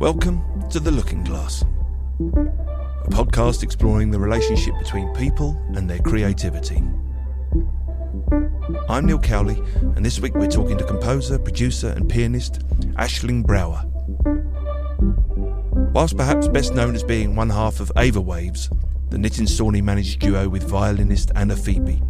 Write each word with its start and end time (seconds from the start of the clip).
Welcome 0.00 0.42
to 0.70 0.80
The 0.80 0.90
Looking 0.90 1.22
Glass, 1.22 1.60
a 1.60 3.10
podcast 3.10 3.62
exploring 3.62 4.10
the 4.10 4.18
relationship 4.18 4.72
between 4.78 5.14
people 5.14 5.62
and 5.74 5.90
their 5.90 5.98
creativity. 5.98 6.82
I'm 8.88 9.04
Neil 9.04 9.18
Cowley, 9.18 9.62
and 9.96 10.02
this 10.02 10.18
week 10.18 10.34
we're 10.34 10.46
talking 10.46 10.78
to 10.78 10.84
composer, 10.84 11.38
producer, 11.38 11.90
and 11.90 12.08
pianist 12.08 12.60
Aisling 12.94 13.44
Brouwer. 13.44 13.84
Whilst 15.92 16.16
perhaps 16.16 16.48
best 16.48 16.74
known 16.74 16.94
as 16.94 17.02
being 17.02 17.36
one 17.36 17.50
half 17.50 17.80
of 17.80 17.92
Avawaves, 17.96 18.70
the 19.10 19.18
Nitin 19.18 19.46
Sawhney 19.46 19.82
managed 19.82 20.20
duo 20.20 20.48
with 20.48 20.62
violinist 20.62 21.32
Anna 21.34 21.54
Phoebe, 21.54 22.02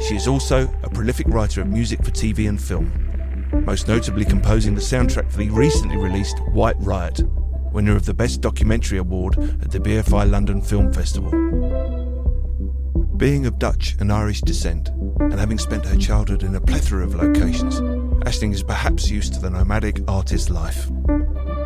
she 0.00 0.16
is 0.16 0.28
also 0.28 0.68
a 0.82 0.90
prolific 0.90 1.26
writer 1.28 1.62
of 1.62 1.68
music 1.68 2.04
for 2.04 2.10
TV 2.10 2.48
and 2.48 2.60
film, 2.60 2.92
most 3.64 3.88
notably 3.88 4.24
composing 4.24 4.74
the 4.74 4.80
soundtrack 4.80 5.30
for 5.30 5.38
the 5.38 5.50
recently 5.50 5.96
released 5.96 6.38
White 6.52 6.76
Riot, 6.78 7.22
winner 7.72 7.96
of 7.96 8.06
the 8.06 8.14
Best 8.14 8.40
Documentary 8.40 8.98
Award 8.98 9.38
at 9.38 9.70
the 9.70 9.80
BFI 9.80 10.30
London 10.30 10.62
Film 10.62 10.92
Festival. 10.92 11.30
Being 13.16 13.46
of 13.46 13.58
Dutch 13.58 13.96
and 13.98 14.12
Irish 14.12 14.40
descent, 14.42 14.90
and 15.20 15.34
having 15.34 15.58
spent 15.58 15.86
her 15.86 15.96
childhood 15.96 16.42
in 16.42 16.54
a 16.54 16.60
plethora 16.60 17.04
of 17.04 17.14
locations, 17.14 17.80
Aisling 18.26 18.52
is 18.52 18.62
perhaps 18.62 19.10
used 19.10 19.34
to 19.34 19.40
the 19.40 19.50
nomadic 19.50 20.00
artist 20.08 20.50
life. 20.50 20.90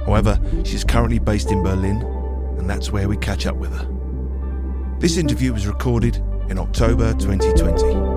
However, 0.06 0.40
she 0.64 0.76
is 0.76 0.84
currently 0.84 1.18
based 1.18 1.50
in 1.50 1.62
Berlin, 1.62 2.02
and 2.58 2.68
that's 2.68 2.92
where 2.92 3.08
we 3.08 3.16
catch 3.16 3.46
up 3.46 3.56
with 3.56 3.72
her. 3.72 3.88
This 4.98 5.16
interview 5.16 5.52
was 5.52 5.66
recorded 5.66 6.16
in 6.48 6.58
October 6.58 7.12
2020. 7.14 8.09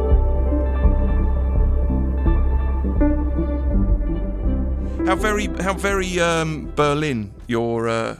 How 5.05 5.15
very, 5.17 5.47
how 5.61 5.73
very 5.73 6.17
um, 6.19 6.71
Berlin 6.75 7.33
your 7.47 7.89
uh, 7.89 8.17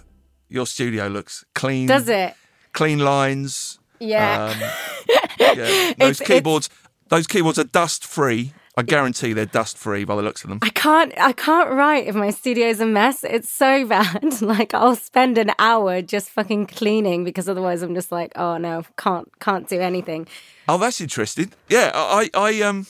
your 0.50 0.68
studio 0.68 1.08
looks. 1.08 1.46
Clean. 1.56 1.88
Does 1.88 2.10
it? 2.10 2.34
Clean 2.74 3.00
lines. 3.00 3.80
Yeah. 4.00 4.46
Um, 4.46 4.60
yeah. 5.40 5.94
Those 5.98 6.20
It's- 6.22 6.28
keyboards. 6.28 6.70
Those 7.08 7.26
keyboards 7.28 7.58
are 7.60 7.64
dust 7.64 8.06
free. 8.06 8.54
I 8.76 8.82
guarantee 8.82 9.34
they're 9.34 9.46
dust 9.46 9.78
free 9.78 10.04
by 10.04 10.16
the 10.16 10.22
looks 10.24 10.44
of 10.44 10.50
them. 10.50 10.60
I 10.62 10.70
can't 10.70 11.14
I 11.18 11.32
can't 11.32 11.70
write 11.72 12.08
if 12.08 12.16
my 12.16 12.32
studio's 12.32 12.80
a 12.80 12.86
mess. 12.86 13.24
It's 13.24 13.50
so 13.50 13.86
bad. 13.88 14.42
like 14.42 14.74
I'll 14.74 14.96
spend 14.96 15.38
an 15.38 15.52
hour 15.60 16.02
just 16.02 16.30
fucking 16.32 16.68
cleaning 16.68 17.24
because 17.24 17.48
otherwise 17.48 17.82
I'm 17.82 17.94
just 17.96 18.12
like, 18.12 18.34
oh 18.36 18.58
no, 18.58 18.84
can't 18.98 19.30
can't 19.40 19.68
do 19.70 19.80
anything. 19.80 20.28
Oh, 20.68 20.78
that's 20.78 21.00
interesting. 21.02 21.52
Yeah, 21.70 21.92
I, 21.94 22.30
I, 22.34 22.62
um, 22.62 22.88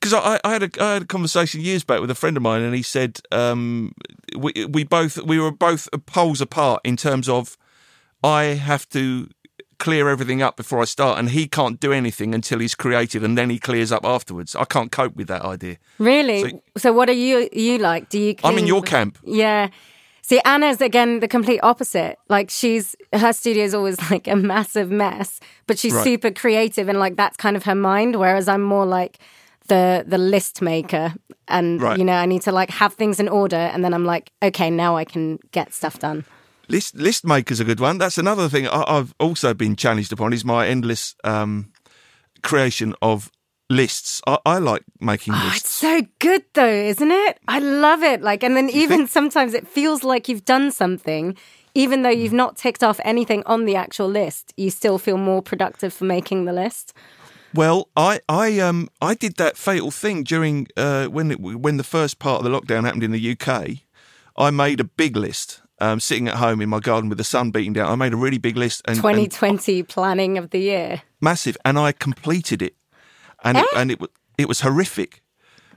because 0.00 0.14
I, 0.14 0.38
I 0.44 0.52
had 0.52 0.62
a, 0.62 0.70
I 0.82 0.92
had 0.94 1.02
a 1.02 1.06
conversation 1.06 1.60
years 1.60 1.84
back 1.84 2.00
with 2.00 2.10
a 2.10 2.14
friend 2.14 2.36
of 2.36 2.42
mine, 2.42 2.62
and 2.62 2.74
he 2.74 2.82
said, 2.82 3.20
um, 3.32 3.92
we, 4.36 4.52
we 4.70 4.84
both, 4.84 5.18
we 5.18 5.38
were 5.38 5.50
both 5.52 5.88
poles 6.06 6.40
apart 6.40 6.80
in 6.84 6.96
terms 6.96 7.28
of, 7.28 7.56
I 8.22 8.42
have 8.44 8.88
to 8.90 9.28
clear 9.78 10.08
everything 10.08 10.42
up 10.42 10.56
before 10.56 10.80
I 10.80 10.84
start, 10.84 11.18
and 11.18 11.30
he 11.30 11.46
can't 11.46 11.78
do 11.80 11.92
anything 11.92 12.34
until 12.34 12.58
he's 12.58 12.74
created, 12.74 13.22
and 13.24 13.36
then 13.38 13.50
he 13.50 13.58
clears 13.58 13.92
up 13.92 14.04
afterwards. 14.04 14.54
I 14.56 14.64
can't 14.64 14.90
cope 14.92 15.14
with 15.16 15.28
that 15.28 15.42
idea. 15.42 15.76
Really? 15.98 16.50
So- 16.50 16.62
So, 16.76 16.92
what 16.92 17.08
are 17.08 17.12
you 17.12 17.48
you 17.52 17.78
like? 17.78 18.08
Do 18.08 18.18
you 18.18 18.34
I'm 18.44 18.58
in 18.58 18.66
your 18.66 18.82
camp. 18.82 19.18
Yeah. 19.24 19.68
See, 20.22 20.40
Anna's 20.44 20.80
again 20.82 21.20
the 21.20 21.28
complete 21.28 21.60
opposite. 21.62 22.18
Like 22.28 22.50
she's 22.50 22.94
her 23.14 23.32
studio 23.32 23.64
is 23.64 23.72
always 23.74 23.98
like 24.10 24.28
a 24.28 24.36
massive 24.36 24.90
mess, 24.90 25.40
but 25.66 25.78
she's 25.78 25.94
Right. 25.94 26.04
super 26.04 26.30
creative 26.30 26.88
and 26.88 26.98
like 26.98 27.16
that's 27.16 27.36
kind 27.36 27.56
of 27.56 27.64
her 27.64 27.74
mind. 27.74 28.16
Whereas 28.16 28.46
I'm 28.46 28.62
more 28.62 28.84
like 28.84 29.18
the 29.68 30.04
the 30.06 30.18
list 30.18 30.60
maker, 30.60 31.14
and 31.46 31.80
Right. 31.80 31.98
you 31.98 32.04
know 32.04 32.14
I 32.14 32.26
need 32.26 32.42
to 32.42 32.52
like 32.52 32.70
have 32.70 32.94
things 32.94 33.20
in 33.20 33.28
order, 33.28 33.56
and 33.56 33.84
then 33.84 33.94
I'm 33.94 34.04
like, 34.04 34.32
okay, 34.42 34.70
now 34.70 34.96
I 34.96 35.04
can 35.04 35.38
get 35.52 35.72
stuff 35.72 35.98
done. 35.98 36.24
List 36.68 36.94
list 36.96 37.24
maker's 37.24 37.60
a 37.60 37.64
good 37.64 37.80
one. 37.80 37.98
That's 37.98 38.18
another 38.18 38.48
thing 38.48 38.66
I, 38.68 38.82
I've 38.86 39.14
also 39.18 39.54
been 39.54 39.76
challenged 39.76 40.12
upon 40.12 40.32
is 40.32 40.44
my 40.44 40.66
endless 40.66 41.14
um, 41.24 41.72
creation 42.42 42.94
of 43.00 43.30
lists. 43.70 44.20
I, 44.26 44.38
I 44.44 44.58
like 44.58 44.82
making 45.00 45.34
Oh, 45.34 45.42
it's 45.46 45.54
lists. 45.54 45.70
so 45.70 46.02
good 46.18 46.44
though, 46.54 46.66
isn't 46.66 47.10
it? 47.10 47.38
I 47.48 47.58
love 47.58 48.02
it. 48.02 48.22
Like, 48.22 48.42
and 48.42 48.56
then 48.56 48.68
even 48.70 49.06
sometimes 49.06 49.54
it 49.54 49.66
feels 49.66 50.04
like 50.04 50.28
you've 50.28 50.44
done 50.44 50.70
something, 50.70 51.36
even 51.74 52.02
though 52.02 52.08
you've 52.10 52.32
not 52.32 52.56
ticked 52.56 52.82
off 52.82 53.00
anything 53.04 53.42
on 53.46 53.64
the 53.64 53.76
actual 53.76 54.08
list. 54.08 54.52
You 54.56 54.70
still 54.70 54.98
feel 54.98 55.16
more 55.18 55.42
productive 55.42 55.92
for 55.92 56.04
making 56.04 56.44
the 56.44 56.52
list. 56.52 56.92
Well, 57.54 57.88
I 57.96 58.20
I 58.28 58.60
um 58.60 58.88
I 59.00 59.14
did 59.14 59.36
that 59.36 59.56
fatal 59.56 59.90
thing 59.90 60.22
during 60.24 60.66
uh, 60.76 61.06
when 61.06 61.30
it, 61.30 61.40
when 61.40 61.76
the 61.76 61.84
first 61.84 62.18
part 62.18 62.44
of 62.44 62.50
the 62.50 62.60
lockdown 62.60 62.84
happened 62.84 63.02
in 63.04 63.12
the 63.12 63.32
UK. 63.32 63.78
I 64.36 64.50
made 64.50 64.80
a 64.80 64.84
big 64.84 65.16
list. 65.16 65.62
Um, 65.80 66.00
sitting 66.00 66.26
at 66.26 66.34
home 66.34 66.60
in 66.60 66.68
my 66.68 66.80
garden 66.80 67.08
with 67.08 67.18
the 67.18 67.24
sun 67.24 67.52
beating 67.52 67.72
down, 67.72 67.88
I 67.88 67.94
made 67.94 68.12
a 68.12 68.16
really 68.16 68.38
big 68.38 68.56
list 68.56 68.82
and, 68.86 68.96
and 68.96 69.02
2020 69.02 69.84
planning 69.84 70.36
of 70.36 70.50
the 70.50 70.58
year. 70.58 71.02
massive, 71.20 71.56
and 71.64 71.78
I 71.78 71.92
completed 71.92 72.62
it, 72.62 72.74
and 73.44 73.58
it, 73.58 73.66
and 73.76 73.92
it 73.92 74.00
it 74.36 74.48
was 74.48 74.62
horrific. 74.62 75.22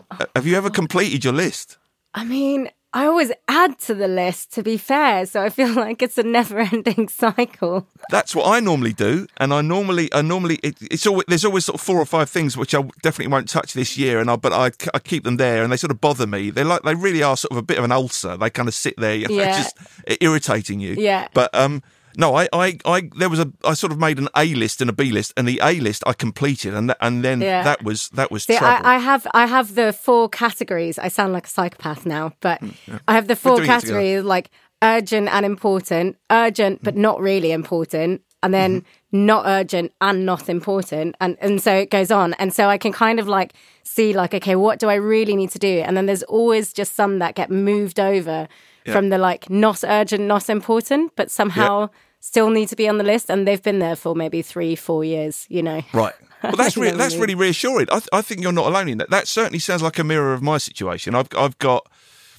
Uh, 0.10 0.26
Have 0.36 0.48
you 0.48 0.58
ever 0.58 0.72
completed 0.72 1.24
your 1.24 1.34
list? 1.34 1.78
I 2.16 2.24
mean, 2.24 2.72
I 2.94 3.06
always 3.06 3.32
add 3.48 3.80
to 3.82 3.96
the 3.96 4.08
list 4.10 4.52
to 4.54 4.64
be 4.64 4.76
fair, 4.78 5.26
so 5.26 5.42
I 5.42 5.50
feel 5.50 5.72
like 5.76 6.02
it's 6.02 6.18
a 6.18 6.24
never-ending 6.24 7.08
cycle. 7.08 7.88
That's 8.10 8.36
what 8.36 8.48
I 8.48 8.60
normally 8.60 8.92
do, 8.94 9.28
and 9.38 9.54
I 9.54 9.62
normally, 9.62 10.14
I 10.14 10.22
normally, 10.22 10.56
it, 10.62 10.76
it's 10.82 11.08
always 11.08 11.26
there's 11.28 11.46
always 11.46 11.66
sort 11.66 11.76
of 11.76 11.82
four 11.82 11.98
or 12.00 12.06
five 12.06 12.30
things 12.30 12.58
which 12.58 12.76
I 12.76 12.82
definitely 13.02 13.32
won't 13.32 13.48
touch 13.48 13.74
this 13.74 13.98
year, 13.98 14.20
and 14.20 14.30
I 14.30 14.36
but 14.36 14.52
I, 14.52 14.72
I 14.94 15.00
keep 15.00 15.24
them 15.24 15.38
there, 15.38 15.64
and 15.64 15.72
they 15.72 15.78
sort 15.78 15.92
of 15.92 16.02
bother 16.02 16.28
me. 16.28 16.50
They're 16.50 16.66
like 16.66 16.82
they 16.84 16.96
really 16.96 17.24
are 17.24 17.38
sort 17.38 17.52
of 17.52 17.58
a 17.58 17.62
bit 17.64 17.78
of 17.78 17.86
an 17.86 17.92
ulcer. 17.94 18.36
They 18.36 18.50
kind 18.50 18.68
of 18.68 18.76
sit 18.76 18.96
there, 18.98 19.16
Yeah. 19.30 19.58
just 19.58 19.78
irritating 20.20 20.80
you. 20.82 20.96
Yeah. 20.98 21.28
But 21.34 21.54
um, 21.56 21.84
no, 22.18 22.36
I, 22.36 22.48
I, 22.54 22.78
I, 22.86 23.10
there 23.16 23.30
was 23.30 23.40
a, 23.40 23.52
I 23.64 23.74
sort 23.74 23.92
of 23.92 24.00
made 24.00 24.20
an 24.20 24.28
A 24.36 24.54
list 24.54 24.82
and 24.82 24.90
a 24.90 24.94
B 24.94 25.12
list, 25.12 25.34
and 25.38 25.48
the 25.48 25.60
A 25.64 25.80
list 25.80 26.04
I 26.06 26.14
completed, 26.14 26.74
and 26.74 26.90
th- 26.90 26.98
and 27.02 27.24
then 27.24 27.42
Yeah. 27.42 27.64
that 27.64 27.84
was 27.84 28.10
that 28.10 28.32
was 28.32 28.44
See, 28.44 28.58
trouble. 28.58 28.86
I, 28.86 28.96
I 28.96 28.98
have 29.00 29.28
I 29.34 29.46
have 29.46 29.76
the 29.76 29.94
four 29.94 30.30
categories. 30.30 31.00
I 31.00 31.08
sound 31.08 31.34
like 31.34 31.46
a 31.48 31.50
psychopath 31.50 32.06
now, 32.06 32.34
but 32.42 32.60
hmm, 32.60 32.98
I 33.08 33.14
have 33.14 33.28
the 33.28 33.36
four 33.36 33.58
doing 33.58 33.70
it 33.70 33.74
together. 33.74 33.82
categories 33.82 34.24
like 34.24 34.50
urgent 34.82 35.30
and 35.30 35.46
important, 35.46 36.18
urgent 36.30 36.84
but 36.84 36.96
hmm. 36.96 37.02
not 37.02 37.22
really 37.22 37.52
important, 37.52 38.22
and 38.44 38.54
then 38.54 38.82
mm-hmm. 38.82 39.26
not 39.26 39.46
urgent 39.46 39.92
and 40.02 40.26
not 40.26 40.50
important, 40.50 41.16
and 41.22 41.38
and 41.40 41.62
so 41.62 41.74
it 41.76 41.90
goes 41.90 42.12
on. 42.12 42.34
And 42.36 42.54
so 42.54 42.68
I 42.68 42.78
can 42.78 42.92
kind 42.92 43.20
of 43.20 43.28
like 43.28 43.54
see 43.84 44.14
like, 44.14 44.34
okay, 44.34 44.56
what 44.56 44.80
do 44.80 44.90
I 44.90 44.96
really 44.96 45.36
need 45.36 45.52
to 45.52 45.60
do? 45.60 45.80
And 45.80 45.98
then 45.98 46.06
there's 46.06 46.24
always 46.24 46.74
just 46.74 46.96
some 46.96 47.20
that 47.20 47.36
get 47.36 47.50
moved 47.50 48.00
over 48.00 48.48
from 48.86 49.10
the 49.10 49.18
like 49.18 49.50
not 49.50 49.84
urgent, 49.84 50.24
not 50.24 50.50
important, 50.50 51.12
but 51.16 51.30
somehow 51.32 51.90
still 52.20 52.50
need 52.50 52.68
to 52.70 52.76
be 52.76 52.88
on 52.88 52.98
the 52.98 53.04
list, 53.04 53.30
and 53.30 53.48
they've 53.48 53.62
been 53.64 53.80
there 53.80 53.96
for 53.96 54.16
maybe 54.16 54.42
three, 54.42 54.76
four 54.76 55.04
years. 55.04 55.46
You 55.50 55.64
know, 55.64 55.82
Right. 55.94 56.14
Well, 56.44 56.56
that's 56.56 56.76
really, 56.76 56.98
that's 56.98 57.16
really 57.18 57.36
reassuring. 57.36 57.86
I, 57.92 58.00
th- 58.00 58.10
I 58.12 58.24
think 58.24 58.42
you're 58.42 58.52
not 58.52 58.66
alone 58.66 58.90
in 58.90 58.98
that. 58.98 59.12
That 59.12 59.28
certainly 59.28 59.60
sounds 59.60 59.84
like 59.84 60.00
a 60.00 60.04
mirror 60.04 60.34
of 60.34 60.42
my 60.42 60.58
situation. 60.58 61.14
I've 61.14 61.28
I've 61.38 61.56
got 61.60 61.88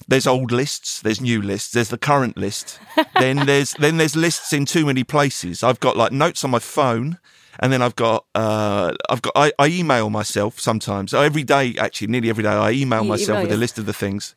there's 0.09 0.27
old 0.27 0.51
lists, 0.51 1.01
there's 1.01 1.21
new 1.21 1.41
lists, 1.41 1.71
there's 1.71 1.87
the 1.87 1.97
current 1.97 2.35
list. 2.35 2.79
then 3.19 3.45
there's 3.45 3.73
then 3.75 3.95
there's 3.95 4.15
lists 4.17 4.51
in 4.51 4.65
too 4.65 4.85
many 4.85 5.05
places. 5.05 5.63
I've 5.63 5.79
got 5.79 5.95
like 5.95 6.11
notes 6.11 6.43
on 6.43 6.51
my 6.51 6.59
phone, 6.59 7.17
and 7.59 7.71
then 7.71 7.81
I've 7.81 7.95
got 7.95 8.25
uh, 8.35 8.93
I've 9.09 9.21
got 9.21 9.33
I, 9.35 9.51
I 9.59 9.67
email 9.67 10.09
myself 10.09 10.59
sometimes. 10.59 11.13
Every 11.13 11.43
day, 11.43 11.75
actually, 11.79 12.07
nearly 12.07 12.29
every 12.29 12.43
day, 12.43 12.49
I 12.49 12.71
email 12.71 13.03
You 13.03 13.09
myself 13.09 13.29
email 13.37 13.43
with 13.43 13.51
a 13.53 13.57
list 13.57 13.77
of 13.79 13.85
the 13.85 13.93
things. 13.93 14.35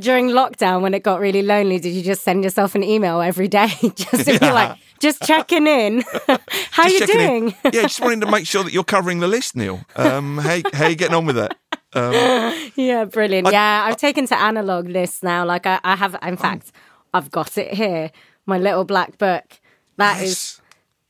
during 0.00 0.28
lockdown 0.30 0.82
when 0.82 0.92
it 0.92 1.04
got 1.04 1.20
really 1.20 1.40
lonely 1.42 1.78
did 1.78 1.90
you 1.94 2.02
just 2.02 2.22
send 2.24 2.42
yourself 2.42 2.74
an 2.74 2.82
email 2.82 3.20
every 3.20 3.46
day 3.46 3.68
just 3.94 4.24
to 4.26 4.36
be 4.40 4.50
like 4.50 4.76
just 4.98 5.22
checking 5.22 5.68
in 5.68 6.02
how 6.26 6.82
Just 6.88 6.92
you 6.94 6.98
checking 6.98 7.20
in. 7.20 7.40
doing 7.50 7.54
yeah, 7.72 7.82
just 7.82 8.00
wanting 8.00 8.22
to 8.22 8.30
make 8.30 8.44
sure 8.44 8.64
that 8.64 8.72
you're 8.72 8.82
covering 8.82 9.20
the 9.20 9.28
list, 9.28 9.54
Neil. 9.54 9.78
Um, 9.94 10.38
how 10.38 10.58
how 10.72 10.88
you 10.88 10.96
getting 10.96 11.14
on 11.14 11.26
with 11.26 11.36
that? 11.36 11.56
yeah 12.74 13.04
brilliant 13.04 13.52
yeah 13.52 13.84
i've 13.86 13.98
taken 13.98 14.26
to 14.26 14.36
analog 14.38 14.88
lists 14.88 15.22
now 15.22 15.44
like 15.44 15.66
i, 15.66 15.78
I 15.84 15.94
have 15.94 16.16
in 16.22 16.36
fact 16.38 16.72
i've 17.12 17.30
got 17.30 17.58
it 17.58 17.74
here 17.74 18.10
my 18.46 18.58
little 18.58 18.84
black 18.84 19.18
book 19.18 19.60
That 19.98 20.22
is 20.22 20.28
Yes. 20.28 20.61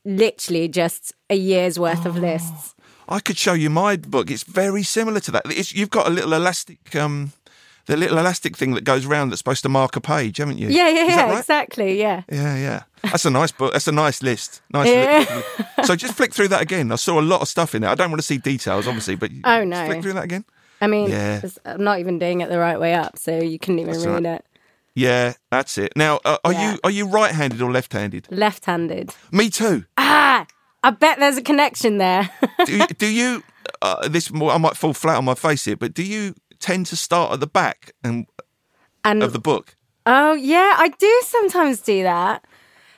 Literally 0.04 0.68
just 0.68 1.12
a 1.30 1.34
year's 1.36 1.78
worth 1.78 2.04
of 2.06 2.16
lists 2.16 2.74
I 3.08 3.18
could 3.20 3.36
show 3.36 3.52
you 3.52 3.68
my 3.68 3.96
book. 3.96 4.30
It's 4.30 4.44
very 4.44 4.82
similar 4.84 5.20
to 5.20 5.30
that. 5.32 5.42
It's, 5.46 5.74
you've 5.74 5.90
got 5.90 6.06
a 6.06 6.10
little 6.10 6.32
elastic, 6.32 6.94
um, 6.96 7.32
the 7.86 7.96
little 7.96 8.16
elastic 8.16 8.56
thing 8.56 8.72
that 8.74 8.84
goes 8.84 9.04
round 9.04 9.30
that's 9.32 9.40
supposed 9.40 9.62
to 9.64 9.68
mark 9.68 9.96
a 9.96 10.00
page, 10.00 10.38
haven't 10.38 10.56
you? 10.58 10.68
yeah 10.68 10.88
yeah 10.88 11.04
yeah 11.06 11.24
right? 11.30 11.38
exactly 11.40 11.98
yeah 11.98 12.22
Yeah, 12.30 12.56
yeah. 12.56 12.82
That's 13.02 13.24
a 13.26 13.30
nice 13.30 13.50
book. 13.52 13.72
That's 13.72 13.88
a 13.88 13.92
nice 13.92 14.22
list. 14.22 14.62
Nice. 14.72 14.88
Yeah. 14.88 15.42
So 15.84 15.96
just 15.96 16.14
flick 16.14 16.32
through 16.32 16.48
that 16.48 16.62
again. 16.62 16.90
I 16.92 16.94
saw 16.94 17.20
a 17.20 17.26
lot 17.32 17.42
of 17.42 17.48
stuff 17.48 17.74
in 17.74 17.82
there. 17.82 17.90
I 17.90 17.96
don't 17.96 18.10
want 18.10 18.20
to 18.20 18.26
see 18.26 18.38
details, 18.38 18.86
obviously, 18.86 19.16
but 19.16 19.30
Oh, 19.44 19.58
just 19.58 19.68
no. 19.68 19.86
flick 19.86 20.00
through 20.02 20.12
that 20.14 20.24
again. 20.24 20.44
i 20.80 20.86
mean 20.86 21.10
Yeah. 21.10 21.42
i'm 21.66 21.82
not 21.84 21.98
even 21.98 22.18
doing 22.20 22.40
it 22.40 22.48
the 22.48 22.58
right 22.58 22.78
way 22.80 22.94
up 22.94 23.18
so 23.18 23.36
you 23.36 23.58
couldn't 23.58 23.80
even 23.80 23.92
That's 23.94 24.06
read 24.06 24.26
all 24.26 24.34
it 24.36 24.44
Yeah, 24.94 25.32
that's 25.50 25.78
it. 25.78 25.92
Now, 25.96 26.20
uh, 26.24 26.36
are 26.44 26.52
Yeah. 26.52 26.72
you 26.72 26.78
are 26.84 26.90
you 26.90 27.06
right-handed 27.06 27.60
or 27.62 27.70
left-handed? 27.70 28.28
left-handed 28.30 29.10
Me 29.30 29.48
too. 29.50 29.84
ah 29.96 30.46
i 30.84 30.90
bet 30.90 31.18
there's 31.18 31.36
a 31.38 31.42
connection 31.42 31.98
there 31.98 32.28
Do 32.66 32.76
you, 32.76 32.86
do 32.98 33.06
you 33.06 33.42
uh, 33.80 34.08
this 34.08 34.30
I 34.34 34.58
might 34.58 34.76
fall 34.76 34.92
flat 34.94 35.16
on 35.16 35.24
my 35.24 35.34
face 35.34 35.64
here, 35.64 35.76
but 35.76 35.94
do 35.94 36.02
you 36.02 36.34
tend 36.58 36.86
to 36.86 36.96
start 36.96 37.32
at 37.32 37.40
the 37.40 37.46
back 37.46 37.92
and 38.04 38.26
And 39.04 39.22
of 39.22 39.32
the 39.32 39.38
book? 39.38 39.76
Oh 40.06 40.34
yeah, 40.34 40.74
I 40.78 40.88
do 40.98 41.20
sometimes 41.24 41.80
do 41.80 42.02
that. 42.02 42.44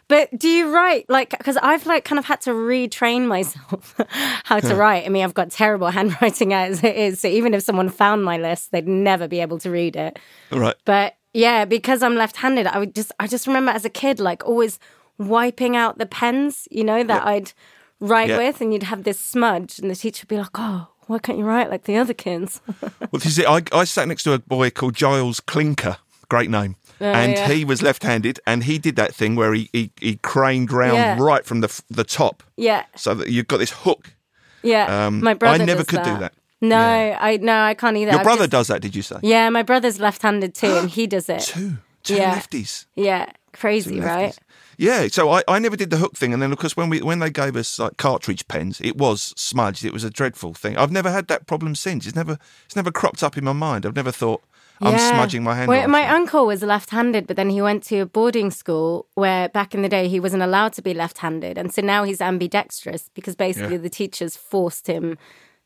But 0.08 0.36
do 0.38 0.48
you 0.48 0.74
write 0.74 1.08
like 1.08 1.30
because 1.30 1.56
I've 1.58 1.86
like 1.86 2.04
kind 2.04 2.18
of 2.18 2.24
had 2.24 2.40
to 2.42 2.50
retrain 2.50 3.26
myself 3.26 3.94
how 4.44 4.60
to 4.60 4.74
write. 4.74 5.04
I 5.06 5.08
mean, 5.10 5.22
I've 5.24 5.34
got 5.34 5.50
terrible 5.50 5.88
handwriting 5.98 6.52
as 6.52 6.82
it 6.82 6.96
is, 6.96 7.20
so 7.20 7.28
even 7.28 7.54
if 7.54 7.62
someone 7.62 7.88
found 7.88 8.24
my 8.24 8.36
list, 8.38 8.72
they'd 8.72 8.88
never 8.88 9.28
be 9.28 9.40
able 9.40 9.58
to 9.60 9.70
read 9.70 9.96
it. 9.96 10.18
Right. 10.50 10.76
But 10.84 11.16
yeah, 11.34 11.64
because 11.66 12.02
I'm 12.02 12.14
left-handed, 12.14 12.66
I 12.66 12.78
would 12.78 12.94
just 12.94 13.12
I 13.20 13.26
just 13.26 13.46
remember 13.46 13.72
as 13.72 13.84
a 13.84 13.90
kid 13.90 14.18
like 14.20 14.42
always 14.46 14.78
wiping 15.18 15.76
out 15.76 15.98
the 15.98 16.06
pens, 16.06 16.66
you 16.70 16.84
know, 16.84 17.04
that 17.04 17.26
I'd 17.26 17.52
write 18.00 18.28
Yeah. 18.30 18.38
with, 18.38 18.60
and 18.60 18.72
you'd 18.72 18.84
have 18.84 19.04
this 19.04 19.20
smudge, 19.20 19.78
and 19.78 19.90
the 19.90 19.94
teacher 19.96 20.22
would 20.22 20.28
be 20.28 20.38
like, 20.38 20.50
"Oh, 20.54 20.88
why 21.06 21.18
can't 21.18 21.38
you 21.38 21.44
write 21.44 21.70
like 21.70 21.84
the 21.84 21.96
other 21.96 22.14
kids?" 22.14 22.60
Well, 23.00 23.20
this 23.20 23.26
is 23.26 23.38
it. 23.38 23.46
I, 23.46 23.62
I 23.72 23.84
sat 23.84 24.08
next 24.08 24.22
to 24.24 24.32
a 24.32 24.38
boy 24.38 24.70
called 24.70 24.94
Giles 24.94 25.38
Clinker, 25.40 25.98
great 26.28 26.50
name, 26.50 26.76
and 27.00 27.32
Oh, 27.36 27.40
yeah. 27.40 27.48
he 27.48 27.64
was 27.64 27.80
left-handed, 27.82 28.40
and 28.46 28.64
he 28.64 28.78
did 28.78 28.96
that 28.96 29.14
thing 29.14 29.36
where 29.36 29.52
he 29.54 29.68
he, 29.72 29.90
he 30.00 30.16
craned 30.16 30.72
round 30.72 30.94
Yeah. 30.96 31.16
right 31.20 31.44
from 31.44 31.60
the 31.60 31.70
the 31.90 32.04
top, 32.04 32.42
yeah, 32.56 32.84
so 32.96 33.14
that 33.14 33.28
you've 33.28 33.46
got 33.48 33.58
this 33.58 33.70
hook. 33.84 34.14
yeah. 34.62 35.06
Um, 35.06 35.20
my 35.22 35.34
brother. 35.34 35.62
I 35.62 35.64
never 35.66 35.84
could 35.84 36.02
do 36.02 36.16
that. 36.18 36.32
No, 36.68 37.16
I 37.20 37.38
no, 37.38 37.60
I 37.62 37.74
can't 37.74 37.96
either. 37.96 38.10
Your 38.12 38.20
I've 38.20 38.24
brother 38.24 38.42
just- 38.44 38.50
does 38.50 38.66
that, 38.68 38.80
did 38.82 38.94
you 38.96 39.02
say? 39.02 39.16
Yeah, 39.22 39.48
my 39.50 39.62
brother's 39.62 40.00
left-handed 40.00 40.54
too, 40.54 40.74
and 40.76 40.90
he 40.90 41.06
does 41.16 41.28
it. 41.28 41.40
Two, 41.42 41.78
two 42.02 42.16
Yeah. 42.16 42.34
lefties. 42.34 42.86
Yeah, 42.94 43.30
crazy, 43.52 44.00
right? 44.00 44.36
Yeah, 44.76 45.06
so 45.08 45.30
I, 45.30 45.42
I 45.46 45.60
never 45.60 45.76
did 45.76 45.90
the 45.90 45.98
hook 45.98 46.16
thing, 46.16 46.32
and 46.32 46.42
then 46.42 46.50
of 46.52 46.58
course 46.58 46.76
when 46.76 46.88
we 46.90 47.00
when 47.00 47.20
they 47.20 47.30
gave 47.30 47.54
us 47.54 47.78
like 47.78 47.96
cartridge 47.96 48.46
pens, 48.48 48.80
it 48.80 48.96
was 48.96 49.32
smudged. 49.36 49.84
It 49.84 49.92
was 49.92 50.02
a 50.04 50.10
dreadful 50.10 50.52
thing. 50.54 50.76
I've 50.76 50.90
never 50.90 51.10
had 51.12 51.28
that 51.28 51.46
problem 51.46 51.74
since. 51.76 52.06
It's 52.06 52.16
never 52.16 52.38
it's 52.66 52.74
never 52.76 52.90
cropped 52.90 53.22
up 53.22 53.36
in 53.38 53.44
my 53.44 53.52
mind. 53.52 53.86
I've 53.86 53.94
never 53.94 54.10
thought 54.10 54.42
I'm 54.80 54.94
Yeah. 54.94 55.10
smudging 55.12 55.44
my 55.44 55.54
hand. 55.54 55.68
Well, 55.68 55.86
my 55.86 56.08
uncle 56.08 56.46
was 56.46 56.60
left-handed, 56.62 57.28
but 57.28 57.36
then 57.36 57.48
he 57.50 57.62
went 57.62 57.84
to 57.84 57.98
a 58.00 58.06
boarding 58.06 58.50
school 58.50 59.06
where 59.14 59.48
back 59.48 59.72
in 59.76 59.82
the 59.82 59.88
day 59.88 60.08
he 60.08 60.18
wasn't 60.18 60.42
allowed 60.42 60.72
to 60.72 60.82
be 60.82 60.92
left-handed, 60.92 61.56
and 61.56 61.72
so 61.72 61.80
now 61.80 62.02
he's 62.02 62.20
ambidextrous 62.20 63.08
because 63.14 63.36
basically 63.36 63.76
Yeah. 63.76 63.82
the 63.82 63.88
teachers 63.90 64.36
forced 64.36 64.88
him 64.88 65.16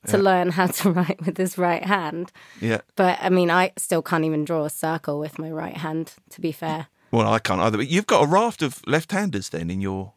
to 0.07 0.19
learn 0.19 0.51
how 0.51 0.67
to 0.67 0.91
write 0.93 1.25
with 1.25 1.37
his 1.37 1.59
right 1.59 1.85
hand. 1.85 2.33
yeah. 2.61 2.81
But 2.97 3.19
I 3.21 3.29
mean, 3.29 3.51
I 3.51 3.73
still 3.77 4.03
can't 4.03 4.25
even 4.25 4.45
draw 4.45 4.65
a 4.65 4.71
circle 4.71 5.19
with 5.19 5.39
my 5.39 5.51
right 5.51 5.77
hand. 5.77 6.15
To 6.31 6.41
be 6.41 6.53
fair. 6.53 6.87
Well, 7.11 7.33
I 7.33 7.39
can't 7.39 7.61
either. 7.61 7.79
But 7.79 7.89
you've 7.89 8.07
got 8.07 8.25
a 8.25 8.27
raft 8.27 8.63
of 8.63 8.87
left-handers 8.87 9.49
then 9.49 9.71
in 9.71 9.81
your 9.81 10.13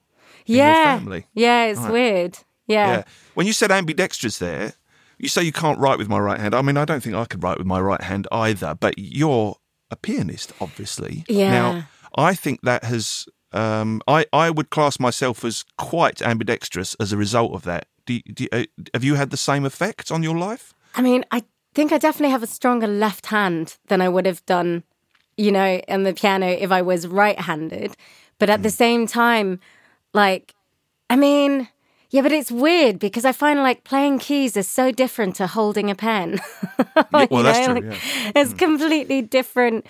in 0.45 0.55
yeah, 0.55 0.91
your 0.91 0.99
family. 0.99 1.25
yeah, 1.33 1.65
it's 1.65 1.87
weird. 1.87 2.39
Yeah. 2.67 2.91
Yeah. 2.91 3.03
When 3.33 3.47
you 3.47 3.53
said 3.53 3.71
ambidextrous 3.71 4.39
there, 4.39 4.73
you 5.17 5.27
say 5.27 5.43
you 5.43 5.51
can't 5.51 5.79
write 5.79 5.97
with 5.97 6.09
my 6.09 6.19
right 6.19 6.39
hand. 6.39 6.55
I 6.55 6.61
mean, 6.61 6.77
I 6.77 6.85
don't 6.85 7.01
think 7.01 7.15
I 7.15 7.25
could 7.25 7.43
write 7.43 7.57
with 7.57 7.67
my 7.67 7.79
right 7.79 8.01
hand 8.01 8.27
either. 8.31 8.75
But 8.75 8.95
you're 8.97 9.55
a 9.89 9.95
pianist, 9.95 10.51
obviously. 10.59 11.25
Yeah. 11.27 11.51
Now, 11.51 11.87
I 12.15 12.33
think 12.33 12.61
that 12.63 12.83
has. 12.85 13.25
Um, 13.53 14.01
I 14.07 14.25
I 14.31 14.49
would 14.49 14.69
class 14.69 14.99
myself 14.99 15.43
as 15.43 15.65
quite 15.77 16.21
ambidextrous 16.21 16.95
as 16.99 17.11
a 17.11 17.17
result 17.17 17.53
of 17.53 17.63
that. 17.63 17.87
Do, 18.19 18.33
do, 18.33 18.47
uh, 18.51 18.63
have 18.93 19.03
you 19.03 19.15
had 19.15 19.29
the 19.29 19.37
same 19.37 19.65
effect 19.65 20.11
on 20.11 20.23
your 20.23 20.37
life? 20.37 20.73
I 20.95 21.01
mean, 21.01 21.23
I 21.31 21.43
think 21.73 21.91
I 21.91 21.97
definitely 21.97 22.31
have 22.31 22.43
a 22.43 22.47
stronger 22.47 22.87
left 22.87 23.27
hand 23.27 23.77
than 23.87 24.01
I 24.01 24.09
would 24.09 24.25
have 24.25 24.45
done, 24.45 24.83
you 25.37 25.51
know, 25.51 25.79
in 25.87 26.03
the 26.03 26.13
piano 26.13 26.47
if 26.47 26.71
I 26.71 26.81
was 26.81 27.07
right 27.07 27.39
handed. 27.39 27.95
But 28.39 28.49
at 28.49 28.61
the 28.63 28.69
Hmm. 28.69 28.83
same 28.83 29.07
time, 29.07 29.59
like, 30.13 30.53
I 31.09 31.15
mean, 31.15 31.67
yeah, 32.09 32.21
but 32.23 32.31
it's 32.31 32.51
weird 32.51 32.99
because 32.99 33.23
I 33.25 33.31
find 33.31 33.59
like 33.59 33.83
playing 33.83 34.19
keys 34.19 34.57
is 34.57 34.67
so 34.69 34.91
different 34.91 35.35
to 35.37 35.47
holding 35.47 35.89
a 35.89 35.95
pen. 35.95 36.39
Well, 37.29 37.43
that's 37.43 37.59
know, 37.59 37.65
true. 37.65 37.73
like, 37.75 37.83
yeah. 37.85 38.31
It's 38.35 38.53
completely 38.53 39.21
different, 39.21 39.85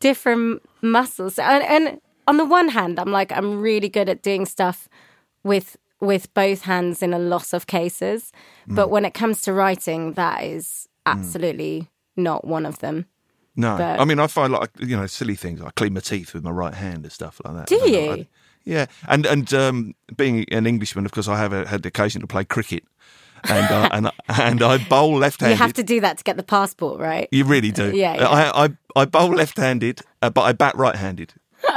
different 0.00 0.62
muscles. 0.82 1.38
And, 1.38 1.64
and 1.64 2.00
on 2.26 2.36
the 2.36 2.44
one 2.44 2.68
hand, 2.68 2.98
I'm 2.98 3.12
like, 3.12 3.32
I'm 3.32 3.60
really 3.60 3.88
good 3.88 4.08
at 4.08 4.22
doing 4.22 4.46
stuff 4.46 4.88
with 5.44 5.76
with 6.00 6.32
both 6.34 6.62
hands 6.62 7.02
in 7.02 7.12
a 7.14 7.18
lot 7.18 7.52
of 7.52 7.66
cases. 7.66 8.32
But 8.66 8.86
Hmm. 8.86 8.92
when 8.92 9.04
it 9.04 9.14
comes 9.14 9.42
to 9.42 9.52
writing, 9.52 10.14
that 10.14 10.42
is 10.44 10.88
absolutely 11.06 11.88
not 12.16 12.46
one 12.46 12.66
of 12.66 12.78
them. 12.78 13.06
No, 13.56 13.76
But- 13.76 14.00
I 14.00 14.04
mean, 14.04 14.18
I 14.18 14.26
find 14.26 14.52
like 14.52 14.70
you 14.78 14.96
know 14.96 15.06
silly 15.06 15.34
things. 15.34 15.60
I 15.60 15.70
clean 15.70 15.92
my 15.94 16.00
teeth 16.00 16.32
with 16.34 16.44
my 16.44 16.50
right 16.50 16.74
hand 16.74 17.04
and 17.04 17.12
stuff 17.12 17.40
like 17.44 17.54
that. 17.56 17.66
Do 17.66 17.76
I 17.76 17.78
know, 17.90 17.98
you? 17.98 18.10
I- 18.12 18.26
yeah, 18.64 18.86
and 19.08 19.26
and 19.26 19.52
um, 19.54 19.94
being 20.16 20.44
an 20.52 20.66
Englishman, 20.66 21.04
of 21.06 21.12
course, 21.12 21.28
I 21.28 21.36
have 21.38 21.52
uh 21.52 21.64
had 21.66 21.82
the 21.82 21.88
occasion 21.88 22.20
to 22.20 22.26
play 22.26 22.44
cricket, 22.44 22.84
and 23.44 23.70
uh, 23.70 23.88
and 23.92 24.10
and 24.28 24.62
I 24.62 24.78
bowl 24.88 25.16
left-handed. 25.18 25.54
You 25.54 25.58
have 25.58 25.72
to 25.74 25.82
do 25.82 26.00
that 26.02 26.18
to 26.18 26.24
get 26.24 26.36
the 26.36 26.42
passport, 26.42 27.00
right? 27.00 27.26
You 27.32 27.44
really 27.44 27.72
do. 27.72 27.90
Yeah, 27.96 28.14
yeah. 28.14 28.28
I, 28.28 28.64
I 28.66 28.68
I 28.96 29.04
bowl 29.06 29.30
left-handed, 29.30 30.02
uh, 30.22 30.30
but 30.30 30.42
I 30.42 30.52
bat 30.52 30.76
right-handed. 30.76 31.34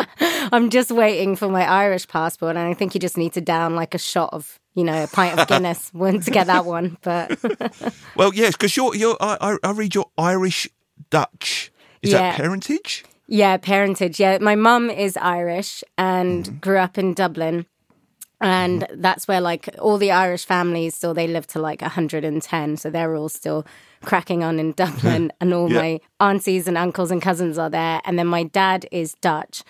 I'm 0.51 0.69
just 0.69 0.91
waiting 0.91 1.35
for 1.35 1.47
my 1.49 1.63
Irish 1.67 2.07
passport, 2.07 2.55
and 2.55 2.67
I 2.67 2.73
think 2.73 2.93
you 2.93 2.99
just 2.99 3.17
need 3.17 3.33
to 3.33 3.41
down 3.41 3.75
like 3.75 3.93
a 3.95 3.97
shot 3.99 4.31
of, 4.33 4.59
you 4.75 4.83
know, 4.83 5.03
a 5.03 5.07
pint 5.07 5.39
of 5.39 5.47
Guinness 5.51 5.89
to 5.91 6.31
get 6.31 6.47
that 6.47 6.65
one. 6.65 6.97
But 7.01 7.39
Well, 8.15 8.33
yes, 8.33 8.53
because 8.53 8.75
you're 8.77 8.95
you're 8.95 9.17
I, 9.19 9.57
I 9.63 9.71
read 9.71 9.95
your 9.95 10.09
Irish 10.17 10.67
Dutch. 11.09 11.71
Is 12.01 12.11
Yeah. 12.11 12.31
that 12.31 12.35
parentage? 12.37 13.05
Yeah, 13.27 13.57
parentage. 13.57 14.19
Yeah, 14.19 14.37
my 14.39 14.55
mum 14.55 14.89
is 14.89 15.15
Irish 15.17 15.83
and 15.97 16.45
Mm-hmm. 16.45 16.57
grew 16.57 16.77
up 16.77 16.97
in 16.97 17.13
Dublin. 17.13 17.65
And 18.41 18.85
that's 18.95 19.25
where 19.25 19.39
like 19.39 19.69
all 19.79 19.97
the 19.97 20.11
Irish 20.11 20.45
families 20.45 20.95
still 20.95 21.13
they 21.13 21.27
live 21.27 21.47
to 21.47 21.59
like 21.59 21.81
110, 21.81 22.75
so 22.77 22.89
they're 22.89 23.15
all 23.15 23.29
still 23.29 23.65
cracking 24.03 24.43
on 24.43 24.59
in 24.59 24.71
Dublin 24.75 25.31
and 25.39 25.53
all 25.53 25.71
Yeah. 25.71 25.79
my 25.79 25.99
aunties 26.19 26.67
and 26.67 26.77
uncles 26.77 27.09
and 27.09 27.21
cousins 27.21 27.57
are 27.57 27.69
there 27.69 28.01
and 28.03 28.19
then 28.19 28.27
my 28.27 28.43
dad 28.43 28.85
is 28.91 29.13
Dutch. 29.21 29.63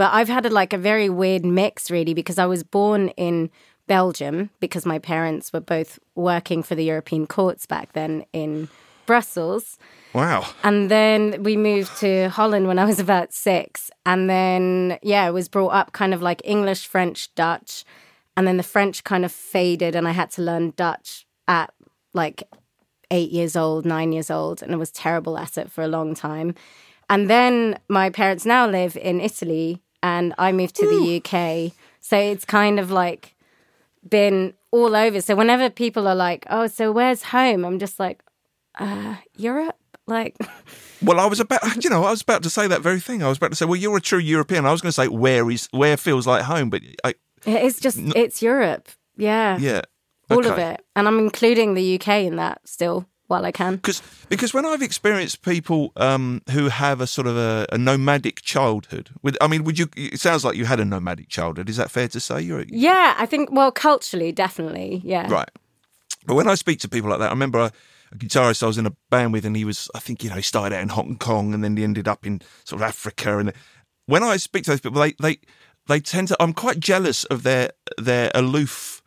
But 0.00 0.14
I've 0.14 0.30
had 0.30 0.46
a, 0.46 0.48
like 0.48 0.72
a 0.72 0.78
very 0.78 1.10
weird 1.10 1.44
mix 1.44 1.90
really 1.90 2.14
because 2.14 2.38
I 2.38 2.46
was 2.46 2.62
born 2.62 3.10
in 3.18 3.50
Belgium 3.86 4.48
because 4.58 4.86
my 4.86 4.98
parents 4.98 5.52
were 5.52 5.60
both 5.60 5.98
working 6.14 6.62
for 6.62 6.74
the 6.74 6.84
European 6.84 7.26
courts 7.26 7.66
back 7.66 7.92
then 7.92 8.24
in 8.32 8.70
Brussels. 9.04 9.76
Wow. 10.14 10.46
And 10.64 10.90
then 10.90 11.42
we 11.42 11.54
moved 11.54 11.94
to 11.98 12.30
Holland 12.30 12.66
when 12.66 12.78
I 12.78 12.86
was 12.86 12.98
about 12.98 13.34
six. 13.34 13.90
And 14.06 14.30
then, 14.30 14.98
yeah, 15.02 15.24
I 15.26 15.30
was 15.30 15.50
brought 15.50 15.74
up 15.74 15.92
kind 15.92 16.14
of 16.14 16.22
like 16.22 16.40
English, 16.46 16.86
French, 16.86 17.34
Dutch. 17.34 17.84
And 18.38 18.46
then 18.46 18.56
the 18.56 18.62
French 18.62 19.04
kind 19.04 19.26
of 19.26 19.32
faded, 19.32 19.94
and 19.94 20.08
I 20.08 20.12
had 20.12 20.30
to 20.30 20.40
learn 20.40 20.72
Dutch 20.76 21.26
at 21.46 21.74
like 22.14 22.44
eight 23.10 23.32
years 23.32 23.54
old, 23.54 23.84
nine 23.84 24.12
years 24.12 24.30
old. 24.30 24.62
And 24.62 24.72
I 24.72 24.76
was 24.76 24.92
terrible 24.92 25.36
at 25.36 25.58
it 25.58 25.70
for 25.70 25.84
a 25.84 25.88
long 25.88 26.14
time. 26.14 26.54
And 27.10 27.28
then 27.28 27.78
my 27.88 28.08
parents 28.08 28.46
now 28.46 28.66
live 28.66 28.96
in 28.96 29.20
Italy, 29.20 29.82
and 30.02 30.34
I 30.38 30.52
moved 30.52 30.76
to 30.76 30.86
the 30.86 31.16
UK. 31.16 31.72
So 32.00 32.16
it's 32.18 32.44
kind 32.44 32.80
of 32.80 32.90
like 32.90 33.34
been 34.08 34.54
all 34.70 34.96
over. 34.96 35.20
So 35.20 35.34
whenever 35.34 35.70
people 35.70 36.08
are 36.08 36.14
like, 36.14 36.46
oh, 36.50 36.66
so 36.66 36.92
where's 36.92 37.22
home? 37.24 37.64
I'm 37.64 37.78
just 37.78 37.98
like, 38.00 38.22
uh, 38.78 39.16
Europe? 39.36 39.76
Like, 40.06 40.36
Well, 41.02 41.18
I 41.18 41.26
was 41.26 41.40
about, 41.40 41.82
you 41.82 41.88
know, 41.88 42.04
I 42.04 42.10
was 42.10 42.20
about 42.20 42.42
to 42.42 42.50
say 42.50 42.66
that 42.66 42.82
very 42.82 43.00
thing. 43.00 43.22
I 43.22 43.28
was 43.28 43.38
about 43.38 43.50
to 43.50 43.56
say, 43.56 43.64
well, 43.64 43.76
you're 43.76 43.96
a 43.96 44.00
true 44.00 44.18
European. 44.18 44.66
I 44.66 44.72
was 44.72 44.82
going 44.82 44.90
to 44.90 44.92
say, 44.92 45.08
where 45.08 45.50
is, 45.50 45.68
where 45.70 45.96
feels 45.96 46.26
like 46.26 46.42
home? 46.42 46.68
But 46.68 46.82
I, 47.04 47.14
it's 47.46 47.80
just, 47.80 47.98
it's 47.98 48.42
Europe. 48.42 48.88
Yeah. 49.16 49.56
yeah. 49.58 49.82
All 50.30 50.46
of 50.46 50.58
it. 50.58 50.84
And 50.94 51.08
I'm 51.08 51.18
including 51.18 51.74
the 51.74 51.94
UK 51.96 52.08
in 52.24 52.36
that 52.36 52.60
still 52.68 53.06
while 53.30 53.44
I 53.44 53.52
can. 53.52 53.76
Because 53.76 54.02
because 54.28 54.52
when 54.52 54.66
I've 54.66 54.82
experienced 54.82 55.42
people 55.42 55.92
um, 55.96 56.42
who 56.50 56.68
have 56.68 57.00
a 57.00 57.06
sort 57.06 57.26
of 57.26 57.36
a, 57.36 57.66
a 57.72 57.78
nomadic 57.78 58.42
childhood, 58.42 59.10
with 59.22 59.36
I 59.40 59.46
mean, 59.46 59.64
would 59.64 59.78
you? 59.78 59.88
It 59.96 60.20
sounds 60.20 60.44
like 60.44 60.56
you 60.56 60.64
had 60.64 60.80
a 60.80 60.84
nomadic 60.84 61.28
childhood. 61.28 61.68
Is 61.68 61.76
that 61.76 61.90
fair 61.90 62.08
to 62.08 62.20
say? 62.20 62.40
You're 62.40 62.64
Yeah, 62.68 63.14
I 63.16 63.26
think, 63.26 63.50
well, 63.52 63.70
culturally, 63.70 64.32
definitely. 64.32 65.00
Yeah. 65.04 65.30
right. 65.30 65.50
But 66.26 66.34
when 66.34 66.48
I 66.48 66.54
speak 66.54 66.80
to 66.80 66.88
people 66.88 67.08
like 67.08 67.20
that, 67.20 67.28
I 67.28 67.32
remember 67.32 67.60
a, 67.60 67.72
a 68.12 68.16
guitarist 68.16 68.62
I 68.62 68.66
was 68.66 68.78
in 68.78 68.86
a 68.86 68.92
band 69.08 69.32
with, 69.32 69.46
and 69.46 69.56
he 69.56 69.64
was, 69.64 69.88
I 69.94 70.00
think, 70.00 70.22
you 70.22 70.30
know, 70.30 70.36
he 70.36 70.42
started 70.42 70.74
out 70.74 70.82
in 70.82 70.90
Hong 70.90 71.16
Kong, 71.16 71.54
and 71.54 71.64
then 71.64 71.76
he 71.76 71.84
ended 71.84 72.08
up 72.08 72.26
in 72.26 72.42
sort 72.64 72.82
of 72.82 72.88
Africa. 72.88 73.38
And 73.38 73.52
when 74.06 74.22
I 74.22 74.36
speak 74.36 74.64
to 74.64 74.70
those 74.72 74.80
people, 74.80 75.00
they 75.00 75.12
they 75.20 75.38
they 75.88 76.00
tend 76.00 76.28
to. 76.28 76.36
I'm 76.40 76.52
quite 76.52 76.80
jealous 76.80 77.24
of 77.24 77.42
their 77.42 77.70
their 77.96 78.30
aloof, 78.34 79.02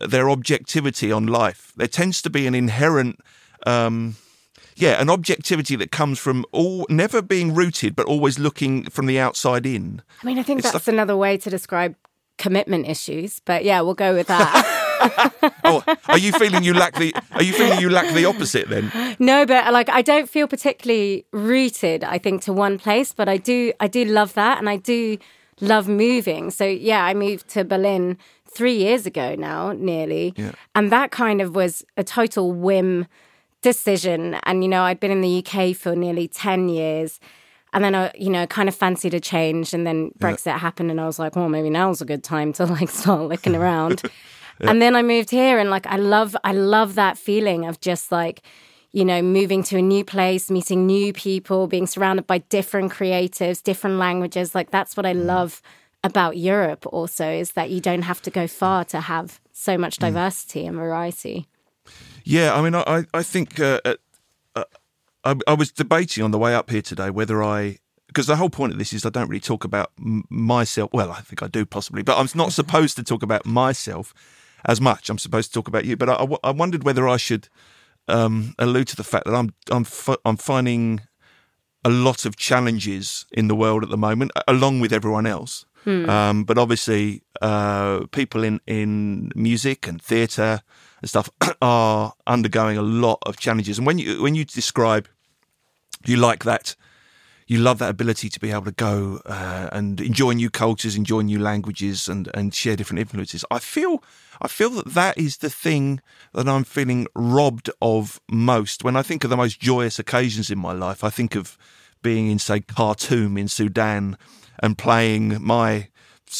their 0.00 0.28
objectivity 0.28 1.12
on 1.12 1.26
life. 1.26 1.72
There 1.76 1.86
tends 1.86 2.20
to 2.22 2.30
be 2.30 2.46
an 2.46 2.54
inherent. 2.54 3.20
Um, 3.66 4.16
yeah, 4.76 5.00
an 5.00 5.10
objectivity 5.10 5.74
that 5.76 5.90
comes 5.90 6.18
from 6.18 6.44
all 6.52 6.86
never 6.88 7.20
being 7.20 7.54
rooted, 7.54 7.96
but 7.96 8.06
always 8.06 8.38
looking 8.38 8.84
from 8.90 9.06
the 9.06 9.18
outside 9.18 9.66
in. 9.66 10.02
I 10.22 10.26
mean, 10.26 10.38
I 10.38 10.42
think 10.42 10.60
It's 10.60 10.70
that's 10.70 10.86
another 10.88 11.16
way 11.16 11.36
to 11.38 11.50
describe 11.50 11.96
commitment 12.38 12.86
issues, 12.86 13.40
but 13.40 13.64
yeah, 13.64 13.80
we'll 13.80 13.94
go 13.94 14.14
with 14.14 14.28
that. 14.28 14.74
Oh, 15.62 15.84
are 16.08 16.18
you 16.18 16.32
feeling 16.32 16.64
you 16.64 16.74
lack 16.74 16.94
the? 16.94 17.14
Are 17.32 17.42
you 17.42 17.52
feeling 17.52 17.78
you 17.78 17.88
lack 17.88 18.12
the 18.14 18.24
opposite 18.24 18.68
then? 18.68 18.90
no, 19.20 19.46
but 19.46 19.72
like 19.72 19.88
I 19.88 20.02
don't 20.02 20.28
feel 20.28 20.48
particularly 20.48 21.24
rooted, 21.32 22.02
I 22.02 22.18
think, 22.18 22.42
to 22.42 22.52
one 22.52 22.78
place, 22.80 23.12
but 23.12 23.28
I 23.28 23.36
do 23.36 23.72
I 23.78 23.86
do 23.86 24.04
love 24.04 24.34
that 24.34 24.58
and 24.58 24.68
I 24.68 24.76
do 24.76 25.18
love 25.60 25.86
moving. 25.86 26.50
So 26.50 26.64
yeah, 26.64 27.04
I 27.04 27.14
moved 27.14 27.46
to 27.50 27.64
Berlin 27.64 28.18
three 28.50 28.76
years 28.76 29.06
ago 29.06 29.36
now, 29.36 29.72
nearly. 29.72 30.34
Yeah. 30.36 30.52
And 30.74 30.90
that 30.90 31.12
kind 31.12 31.40
of 31.40 31.54
was 31.54 31.84
a 31.96 32.02
total 32.02 32.52
whim 32.52 33.06
decision. 33.62 34.34
And, 34.44 34.62
you 34.62 34.68
know, 34.68 34.82
I'd 34.82 35.00
been 35.00 35.10
in 35.10 35.20
the 35.20 35.44
UK 35.44 35.76
for 35.76 35.94
nearly 35.94 36.28
10 36.28 36.68
years. 36.68 37.20
And 37.72 37.84
then 37.84 37.94
I, 37.94 38.12
you 38.14 38.30
know, 38.30 38.46
kind 38.46 38.68
of 38.68 38.74
fancied 38.74 39.14
a 39.14 39.20
change. 39.20 39.74
And 39.74 39.86
then 39.86 40.10
Brexit 40.18 40.58
happened, 40.58 40.90
and 40.90 41.00
I 41.00 41.06
was 41.06 41.18
like, 41.18 41.36
well, 41.36 41.48
maybe 41.48 41.70
now's 41.70 42.00
a 42.00 42.06
good 42.06 42.24
time 42.24 42.52
to 42.54 42.64
like 42.64 42.88
start 43.00 43.22
looking 43.22 43.54
around. 43.62 44.02
And 44.60 44.82
then 44.82 44.96
I 44.96 45.02
moved 45.02 45.30
here, 45.30 45.58
and 45.58 45.70
like, 45.70 45.86
I 45.86 45.96
love, 45.96 46.36
I 46.42 46.52
love 46.52 46.94
that 46.96 47.16
feeling 47.16 47.66
of 47.66 47.80
just 47.80 48.10
like, 48.10 48.42
you 48.90 49.04
know, 49.04 49.22
moving 49.22 49.62
to 49.64 49.76
a 49.76 49.82
new 49.82 50.04
place, 50.04 50.50
meeting 50.50 50.86
new 50.86 51.12
people, 51.12 51.66
being 51.66 51.86
surrounded 51.86 52.26
by 52.26 52.38
different 52.38 52.90
creatives, 52.90 53.62
different 53.62 53.98
languages. 53.98 54.54
Like, 54.54 54.70
that's 54.70 54.96
what 54.96 55.06
I 55.06 55.14
mm. 55.14 55.26
love 55.26 55.62
about 56.02 56.36
Europe 56.36 56.86
also 56.86 57.28
is 57.28 57.52
that 57.52 57.70
you 57.70 57.80
don't 57.80 58.02
have 58.02 58.22
to 58.22 58.30
go 58.30 58.46
far 58.46 58.84
to 58.86 59.00
have 59.00 59.40
so 59.52 59.76
much 59.76 59.96
mm. 59.96 60.00
diversity 60.00 60.66
and 60.66 60.76
variety. 60.76 61.46
Yeah, 62.28 62.54
I 62.54 62.60
mean, 62.60 62.74
I 62.74 63.06
I- 63.14 63.22
think 63.22 63.58
uh, 63.58 63.80
uh, 63.86 63.94
uh, 64.54 64.64
I, 65.24 65.34
I 65.46 65.54
was 65.54 65.72
debating 65.72 66.22
on 66.22 66.30
the 66.30 66.38
way 66.38 66.54
up 66.54 66.68
here 66.68 66.82
today 66.82 67.08
whether 67.08 67.42
I 67.42 67.78
because 68.06 68.26
the 68.26 68.36
whole 68.36 68.50
point 68.50 68.72
of 68.72 68.78
this 68.78 68.92
is 68.92 69.06
I 69.06 69.08
don't 69.10 69.28
really 69.30 69.40
talk 69.40 69.64
about 69.64 69.92
m- 69.98 70.24
myself. 70.28 70.90
Well, 70.92 71.10
I 71.10 71.22
think 71.22 71.42
I 71.42 71.46
do 71.48 71.64
possibly, 71.64 72.02
but 72.02 72.18
I'm 72.18 72.28
not 72.34 72.52
supposed 72.52 72.96
to 72.96 73.02
talk 73.02 73.22
about 73.22 73.46
myself 73.46 74.12
as 74.66 74.78
much. 74.78 75.08
I'm 75.08 75.18
supposed 75.18 75.48
to 75.52 75.54
talk 75.58 75.68
about 75.68 75.86
you. 75.86 75.96
But 75.96 76.10
I, 76.10 76.14
I 76.14 76.26
w- 76.28 76.38
I 76.44 76.50
wondered 76.50 76.84
whether 76.84 77.08
I 77.08 77.16
should 77.16 77.48
um, 78.08 78.54
allude 78.58 78.88
to 78.88 78.96
the 78.96 79.04
fact 79.04 79.24
that 79.24 79.34
I'm 79.34 79.54
I'm 79.70 79.86
I'm 80.26 80.36
finding 80.36 81.00
a 81.82 81.88
lot 81.90 82.26
of 82.26 82.36
challenges 82.36 83.24
in 83.32 83.48
the 83.48 83.54
world 83.54 83.82
at 83.84 83.88
the 83.88 83.96
moment, 83.96 84.32
along 84.46 84.80
with 84.80 84.92
everyone 84.92 85.24
else. 85.26 85.64
Um, 86.10 86.44
but 86.44 86.58
obviously, 86.58 87.22
uh, 87.40 88.00
people 88.10 88.44
in, 88.44 88.60
in 88.66 89.30
music 89.34 89.86
and 89.88 90.02
theatre 90.02 90.60
and 91.00 91.08
stuff 91.08 91.30
are 91.62 92.12
undergoing 92.26 92.76
a 92.76 92.82
lot 92.82 93.18
of 93.24 93.38
challenges. 93.38 93.78
And 93.78 93.86
when 93.86 93.98
you 93.98 94.22
when 94.22 94.34
you 94.34 94.44
describe, 94.44 95.08
you 96.04 96.16
like 96.16 96.44
that, 96.44 96.74
you 97.46 97.58
love 97.58 97.78
that 97.78 97.90
ability 97.90 98.28
to 98.28 98.40
be 98.40 98.50
able 98.50 98.66
to 98.66 98.72
go 98.72 99.20
uh, 99.24 99.68
and 99.72 100.00
enjoy 100.00 100.32
new 100.32 100.50
cultures, 100.50 100.96
enjoy 100.96 101.22
new 101.22 101.38
languages, 101.38 102.08
and 102.08 102.28
and 102.34 102.54
share 102.54 102.76
different 102.76 103.00
influences. 103.00 103.44
I 103.50 103.58
feel 103.58 104.02
I 104.40 104.48
feel 104.48 104.70
that 104.70 104.94
that 104.94 105.18
is 105.18 105.38
the 105.38 105.50
thing 105.50 106.00
that 106.34 106.48
I'm 106.48 106.64
feeling 106.64 107.06
robbed 107.14 107.70
of 107.80 108.20
most. 108.30 108.84
When 108.84 108.96
I 108.96 109.02
think 109.02 109.24
of 109.24 109.30
the 109.30 109.36
most 109.36 109.60
joyous 109.60 109.98
occasions 109.98 110.50
in 110.50 110.58
my 110.58 110.72
life, 110.72 111.02
I 111.02 111.10
think 111.10 111.34
of 111.34 111.56
being 112.02 112.30
in 112.30 112.38
say 112.38 112.60
Khartoum 112.60 113.36
in 113.38 113.48
Sudan 113.48 114.16
and 114.60 114.76
playing 114.76 115.42
my 115.42 115.88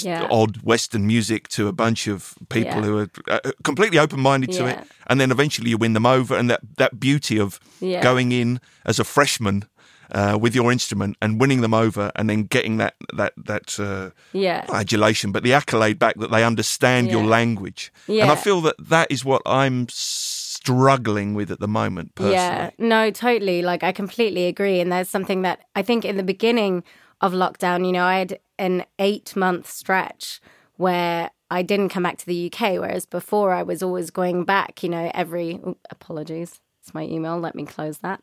Yeah. 0.05 0.27
odd 0.31 0.59
Western 0.63 1.07
music 1.07 1.49
to 1.49 1.69
a 1.69 1.73
bunch 1.73 2.07
of 2.09 2.35
people 2.49 2.81
Yeah. 2.81 2.83
who 2.85 2.99
are 2.99 3.09
uh, 3.29 3.41
completely 3.65 3.99
open 3.99 4.21
minded 4.21 4.53
to 4.53 4.67
it, 4.67 4.79
and 5.07 5.21
then 5.21 5.31
eventually 5.31 5.71
you 5.71 5.79
win 5.79 5.93
them 5.95 6.07
over, 6.07 6.37
and 6.39 6.49
that 6.51 6.61
that 6.77 6.99
beauty 7.01 7.39
of 7.41 7.59
Yeah. 7.81 8.03
going 8.03 8.33
in 8.33 8.61
as 8.85 8.99
a 8.99 9.05
freshman. 9.05 9.65
Uh, 10.11 10.39
with 10.41 10.55
your 10.55 10.73
instrument 10.73 11.19
and 11.21 11.39
winning 11.39 11.61
them 11.61 11.75
over, 11.75 12.11
and 12.17 12.31
then 12.31 12.45
getting 12.45 12.79
that 12.79 12.95
that 13.15 13.35
that 13.37 13.79
uh, 13.79 14.09
Yeah. 14.33 14.65
adulation, 14.73 15.33
but 15.33 15.43
the 15.43 15.53
accolade 15.53 15.99
back 15.99 16.15
that 16.19 16.31
they 16.31 16.43
understand 16.45 17.11
your 17.11 17.25
Yeah. 17.25 17.29
language. 17.39 17.93
And 18.09 18.31
I 18.31 18.35
feel 18.35 18.63
that 18.63 18.77
that 18.89 19.11
is 19.11 19.23
what 19.23 19.43
I'm 19.45 19.87
struggling 19.91 21.35
with 21.35 21.51
at 21.51 21.61
the 21.61 21.69
moment, 21.69 22.15
personally. 22.15 22.35
Yeah, 22.35 22.71
no, 22.79 23.11
totally. 23.11 23.63
Like, 23.63 23.83
I 23.83 23.93
completely 23.93 24.47
agree. 24.47 24.81
And 24.81 24.91
there's 24.91 25.09
something 25.11 25.43
that 25.43 25.61
I 25.77 25.83
think 25.83 26.05
in 26.05 26.17
the 26.17 26.23
beginning 26.23 26.85
of 27.21 27.33
lockdown, 27.33 27.87
you 27.87 27.93
know, 27.93 28.05
I 28.05 28.19
had 28.19 28.39
an 28.59 28.85
eight 28.99 29.35
month 29.37 29.69
stretch 29.71 30.41
where 30.77 31.31
I 31.51 31.63
didn't 31.63 31.89
come 31.89 32.03
back 32.03 32.19
to 32.19 32.27
the 32.27 32.53
UK, 32.53 32.79
whereas 32.79 33.07
before 33.07 33.53
I 33.53 33.63
was 33.63 33.83
always 33.83 34.11
going 34.11 34.45
back, 34.45 34.83
you 34.83 34.89
know, 34.89 35.11
every 35.15 35.55
ooh, 35.55 35.77
apologies. 35.91 36.61
It's 36.83 36.95
my 36.95 37.03
email. 37.03 37.39
Let 37.39 37.55
me 37.55 37.67
close 37.67 37.99
that. 37.99 38.21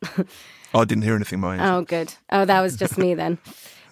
oh, 0.73 0.79
I 0.79 0.85
didn't 0.85 1.03
hear 1.03 1.15
anything, 1.15 1.39
my 1.39 1.75
Oh, 1.75 1.81
good. 1.81 2.13
Oh, 2.31 2.45
that 2.45 2.61
was 2.61 2.75
just 2.75 2.97
me 2.97 3.13
then. 3.13 3.37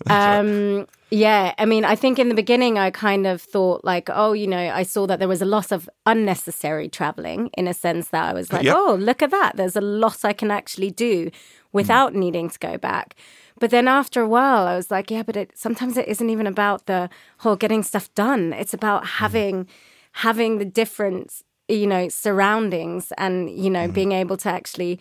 um, 0.10 0.88
yeah, 1.12 1.54
I 1.58 1.66
mean, 1.66 1.86
I 1.86 1.96
think 1.96 2.18
in 2.18 2.28
the 2.28 2.36
beginning, 2.36 2.78
I 2.78 2.90
kind 2.90 3.28
of 3.28 3.42
thought 3.42 3.86
like, 3.86 4.10
oh, 4.12 4.34
you 4.34 4.48
know, 4.48 4.58
I 4.58 4.84
saw 4.84 5.06
that 5.08 5.20
there 5.20 5.28
was 5.28 5.42
a 5.42 5.46
lot 5.46 5.72
of 5.72 5.90
unnecessary 6.06 6.90
traveling 6.90 7.50
in 7.58 7.68
a 7.68 7.74
sense 7.74 8.10
that 8.10 8.24
I 8.24 8.34
was 8.34 8.52
like, 8.52 8.64
Yep. 8.64 8.76
oh, 8.76 8.98
look 9.00 9.22
at 9.22 9.32
that. 9.32 9.56
There's 9.56 9.76
a 9.76 9.82
lot 9.82 10.26
I 10.26 10.34
can 10.34 10.50
actually 10.50 10.90
do 10.90 11.30
without 11.72 12.16
needing 12.16 12.50
to 12.50 12.60
go 12.60 12.78
back. 12.78 13.16
But 13.64 13.72
then 13.72 13.88
after 13.88 14.20
a 14.22 14.28
while, 14.28 14.68
I 14.68 14.76
was 14.76 14.92
like, 14.92 15.10
yeah, 15.10 15.24
but 15.24 15.38
it, 15.38 15.58
sometimes 15.58 15.96
it 15.96 16.10
isn't 16.10 16.30
even 16.30 16.48
about 16.48 16.86
the 16.86 17.10
whole 17.38 17.56
getting 17.56 17.82
stuff 17.82 18.14
done. 18.14 18.52
It's 18.52 18.74
about 18.74 19.04
mm. 19.04 19.08
having 19.08 19.68
having 20.12 20.58
the 20.58 20.66
different, 20.66 21.42
you 21.70 21.88
know, 21.88 22.10
surroundings 22.10 23.14
and 23.18 23.50
you 23.50 23.70
know 23.70 23.86
mm-hmm. 23.86 23.94
being 23.94 24.12
able 24.12 24.36
to 24.36 24.50
actually 24.50 25.00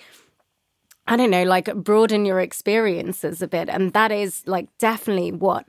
I 1.09 1.16
don't 1.16 1.33
know, 1.33 1.42
like 1.42 1.75
broaden 1.75 2.25
your 2.25 2.38
experiences 2.38 3.42
a 3.42 3.49
bit. 3.49 3.69
And 3.69 3.92
that 3.95 4.12
is 4.12 4.47
like 4.47 4.69
definitely 4.78 5.33
what 5.33 5.66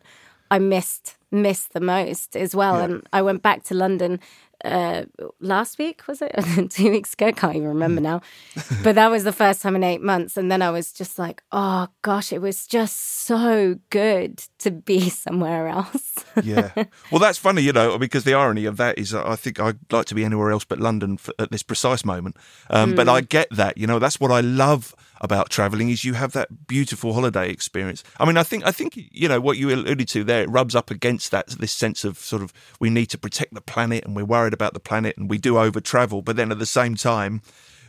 I 0.52 0.60
missed 0.60 1.16
missed 1.32 1.74
the 1.74 1.82
most 1.82 2.36
as 2.36 2.56
well. 2.56 2.76
And 2.76 3.10
I 3.12 3.24
went 3.24 3.42
back 3.42 3.64
to 3.64 3.74
London 3.74 4.20
uh 4.64 5.04
last 5.40 5.78
week, 5.78 6.08
was 6.08 6.22
it? 6.22 6.34
Two 6.70 6.92
weeks 6.92 7.14
ago, 7.14 7.32
can't 7.32 7.56
even 7.56 7.68
remember 7.68 8.02
now. 8.02 8.22
but 8.84 8.96
that 8.96 9.12
was 9.12 9.24
the 9.24 9.32
first 9.32 9.62
time 9.62 9.76
in 9.76 9.84
eight 9.84 10.02
months. 10.02 10.38
And 10.38 10.52
then 10.52 10.62
I 10.62 10.70
was 10.70 10.92
just 10.92 11.20
like, 11.20 11.44
oh 11.52 11.88
gosh, 12.02 12.32
it 12.32 12.42
was 12.42 12.66
just 12.68 13.26
so 13.26 13.80
good 13.90 14.38
to 14.60 14.72
be 14.72 15.10
somewhere 15.26 15.68
else. 15.68 16.14
yeah. 16.44 16.72
Well, 17.12 17.20
that's 17.20 17.38
funny, 17.38 17.62
you 17.62 17.74
know, 17.74 17.98
because 17.98 18.24
the 18.24 18.34
irony 18.34 18.66
of 18.66 18.78
that 18.78 18.98
is 18.98 19.14
I 19.14 19.36
think 19.36 19.60
I'd 19.60 19.80
like 19.92 20.06
to 20.08 20.16
be 20.16 20.24
anywhere 20.24 20.52
else 20.52 20.66
but 20.66 20.80
London 20.80 21.18
for, 21.18 21.34
at 21.40 21.52
this 21.52 21.64
precise 21.64 22.06
moment. 22.06 22.38
Um, 22.70 22.96
But 22.96 23.10
I 23.10 23.22
get 23.22 23.50
that, 23.52 23.78
you 23.78 23.88
know, 23.88 24.00
that's 24.00 24.20
what 24.20 24.32
I 24.32 24.42
love 24.42 24.96
about 25.24 25.50
traveling 25.50 25.90
is 25.90 26.04
you 26.04 26.14
have 26.14 26.34
that 26.34 26.68
beautiful 26.68 27.14
holiday 27.14 27.50
experience. 27.50 28.04
I 28.20 28.26
mean, 28.26 28.38
I 28.38 28.44
think, 28.44 28.66
I 28.66 28.72
think, 28.72 28.94
you 28.96 29.30
know, 29.30 29.40
what 29.40 29.58
you 29.58 29.74
alluded 29.74 30.10
to 30.10 30.24
there, 30.24 30.44
it 30.44 30.50
rubs 30.50 30.76
up 30.76 30.92
against 30.92 31.32
that, 31.32 31.48
this 31.48 31.72
sense 31.72 32.04
of 32.04 32.18
sort 32.18 32.42
of, 32.42 32.54
we 32.80 32.90
need 32.90 33.08
to 33.08 33.18
protect 33.18 33.54
the 33.54 33.62
planet 33.62 34.04
and 34.04 34.16
we're 34.16 34.26
worried 34.26 34.54
about 34.54 34.74
the 34.74 34.82
planet 34.82 35.18
and 35.18 35.30
we 35.30 35.38
do 35.38 35.58
over 35.58 35.80
travel. 35.80 36.22
But 36.22 36.36
then 36.36 36.52
at 36.52 36.60
the 36.60 36.66
same 36.66 36.96
time, 36.96 37.42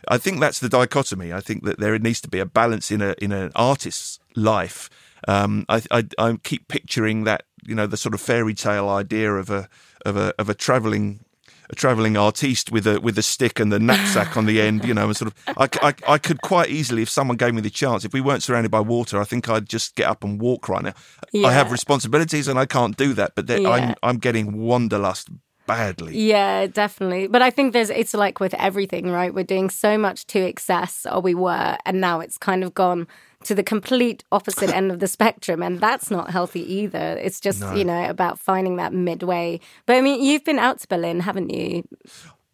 I 0.08 0.18
think 0.18 0.40
that's 0.40 0.60
the 0.60 0.68
dichotomy. 0.68 1.32
I 1.32 1.40
think 1.40 1.64
that 1.64 1.80
there 1.80 1.98
needs 1.98 2.20
to 2.22 2.28
be 2.28 2.38
a 2.38 2.46
balance 2.46 2.90
in 2.90 3.00
a 3.00 3.14
in 3.20 3.32
an 3.32 3.50
artist's 3.54 4.20
life. 4.36 4.90
Um, 5.26 5.64
I, 5.68 5.82
I 5.90 6.04
I 6.18 6.36
keep 6.42 6.68
picturing 6.68 7.24
that 7.24 7.44
you 7.64 7.74
know 7.74 7.86
the 7.86 7.96
sort 7.96 8.14
of 8.14 8.20
fairy 8.20 8.54
tale 8.54 8.88
idea 8.88 9.32
of 9.32 9.50
a 9.50 9.68
of 10.04 10.16
a 10.16 10.34
of 10.38 10.48
a 10.48 10.54
traveling 10.54 11.24
a 11.70 11.74
traveling 11.74 12.16
artiste 12.16 12.70
with 12.70 12.86
a 12.86 13.00
with 13.00 13.18
a 13.18 13.22
stick 13.22 13.60
and 13.60 13.72
the 13.72 13.78
knapsack 13.78 14.36
on 14.36 14.46
the 14.46 14.60
end. 14.60 14.84
You 14.84 14.94
know, 14.94 15.06
and 15.06 15.16
sort 15.16 15.32
of 15.32 15.56
I, 15.56 15.68
I 15.88 15.94
I 16.14 16.18
could 16.18 16.42
quite 16.42 16.70
easily 16.70 17.02
if 17.02 17.08
someone 17.08 17.36
gave 17.36 17.54
me 17.54 17.60
the 17.60 17.70
chance. 17.70 18.04
If 18.04 18.12
we 18.12 18.20
weren't 18.20 18.42
surrounded 18.42 18.70
by 18.70 18.80
water, 18.80 19.20
I 19.20 19.24
think 19.24 19.48
I'd 19.48 19.68
just 19.68 19.94
get 19.94 20.06
up 20.06 20.24
and 20.24 20.40
walk 20.40 20.68
right 20.68 20.82
now. 20.82 20.94
I 21.44 21.52
have 21.52 21.72
responsibilities 21.72 22.48
and 22.48 22.58
I 22.58 22.66
can't 22.66 22.96
do 22.96 23.14
that. 23.14 23.34
But 23.34 23.46
then 23.46 23.66
I'm 23.66 23.94
I'm 24.02 24.18
getting 24.18 24.56
wanderlust 24.58 25.28
badly. 25.66 26.16
Yeah, 26.18 26.66
definitely. 26.66 27.26
But 27.26 27.42
I 27.42 27.50
think 27.50 27.72
there's 27.72 27.90
it's 27.90 28.14
like 28.14 28.40
with 28.40 28.54
everything, 28.54 29.10
right? 29.10 29.34
We're 29.34 29.44
doing 29.44 29.70
so 29.70 29.98
much 29.98 30.26
to 30.28 30.40
excess, 30.40 31.06
or 31.10 31.20
we 31.20 31.34
were, 31.34 31.76
and 31.84 32.00
now 32.00 32.20
it's 32.20 32.38
kind 32.38 32.64
of 32.64 32.74
gone 32.74 33.06
to 33.44 33.54
the 33.54 33.62
complete 33.62 34.24
opposite 34.32 34.70
end 34.70 34.90
of 34.90 34.98
the 35.00 35.06
spectrum, 35.06 35.62
and 35.62 35.80
that's 35.80 36.10
not 36.10 36.30
healthy 36.30 36.60
either. 36.72 37.18
It's 37.20 37.40
just 37.40 37.60
you 37.76 37.84
know 37.84 38.08
about 38.08 38.38
finding 38.38 38.76
that 38.76 38.92
midway. 38.92 39.60
But 39.86 39.96
I 39.96 40.00
mean, 40.00 40.22
you've 40.22 40.44
been 40.44 40.58
out 40.58 40.80
to 40.80 40.88
Berlin, 40.88 41.20
haven't 41.20 41.50
you? 41.50 41.84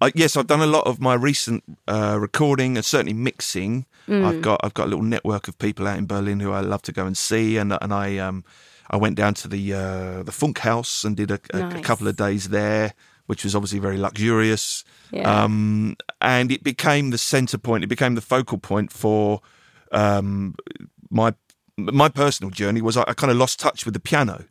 I, 0.01 0.13
yes, 0.15 0.37
I've 0.37 0.47
done 0.47 0.61
a 0.63 0.67
lot 0.67 0.87
of 0.87 0.99
my 0.99 1.15
recent 1.15 1.63
uh, 1.87 2.17
recording 2.19 2.77
and 2.77 2.85
certainly 2.85 3.13
mixing. 3.13 3.87
I've 4.09 4.43
got 4.43 4.61
I've 4.65 4.75
got 4.75 4.87
a 4.87 4.91
little 4.91 5.05
network 5.05 5.47
of 5.47 5.59
people 5.59 5.87
out 5.87 5.99
in 5.99 6.07
Berlin 6.07 6.41
who 6.41 6.53
I 6.53 6.61
love 6.61 6.83
to 6.83 6.93
go 6.93 7.07
and 7.07 7.17
see, 7.17 7.57
and 7.59 7.77
and 7.81 7.93
I 7.93 8.19
um 8.19 8.45
I 8.91 8.97
went 8.97 9.17
down 9.17 9.35
to 9.35 9.49
the 9.49 9.73
uh, 9.73 10.23
the 10.25 10.33
Funkhaus 10.33 11.05
and 11.05 11.17
did 11.17 11.31
a, 11.31 11.39
a, 11.55 11.79
a 11.79 11.81
couple 11.81 12.09
of 12.09 12.17
days 12.17 12.49
there, 12.49 12.95
which 13.27 13.45
was 13.45 13.55
obviously 13.55 13.79
very 13.79 13.99
luxurious. 13.99 14.85
Yeah. 15.13 15.45
Um, 15.45 15.97
and 16.21 16.51
it 16.51 16.65
became 16.65 17.11
the 17.11 17.19
centre 17.19 17.59
point. 17.59 17.85
It 17.85 17.87
became 17.87 18.17
the 18.17 18.21
focal 18.21 18.59
point 18.59 18.91
for 18.93 19.41
um, 19.91 20.55
my 21.11 21.35
my 21.77 22.09
personal 22.09 22.51
journey. 22.51 22.81
Was 22.83 22.97
I, 22.97 23.05
I 23.09 23.15
kind 23.15 23.31
of 23.31 23.37
lost 23.37 23.61
touch 23.61 23.85
with 23.85 23.95
the 23.95 24.01
piano. 24.01 24.45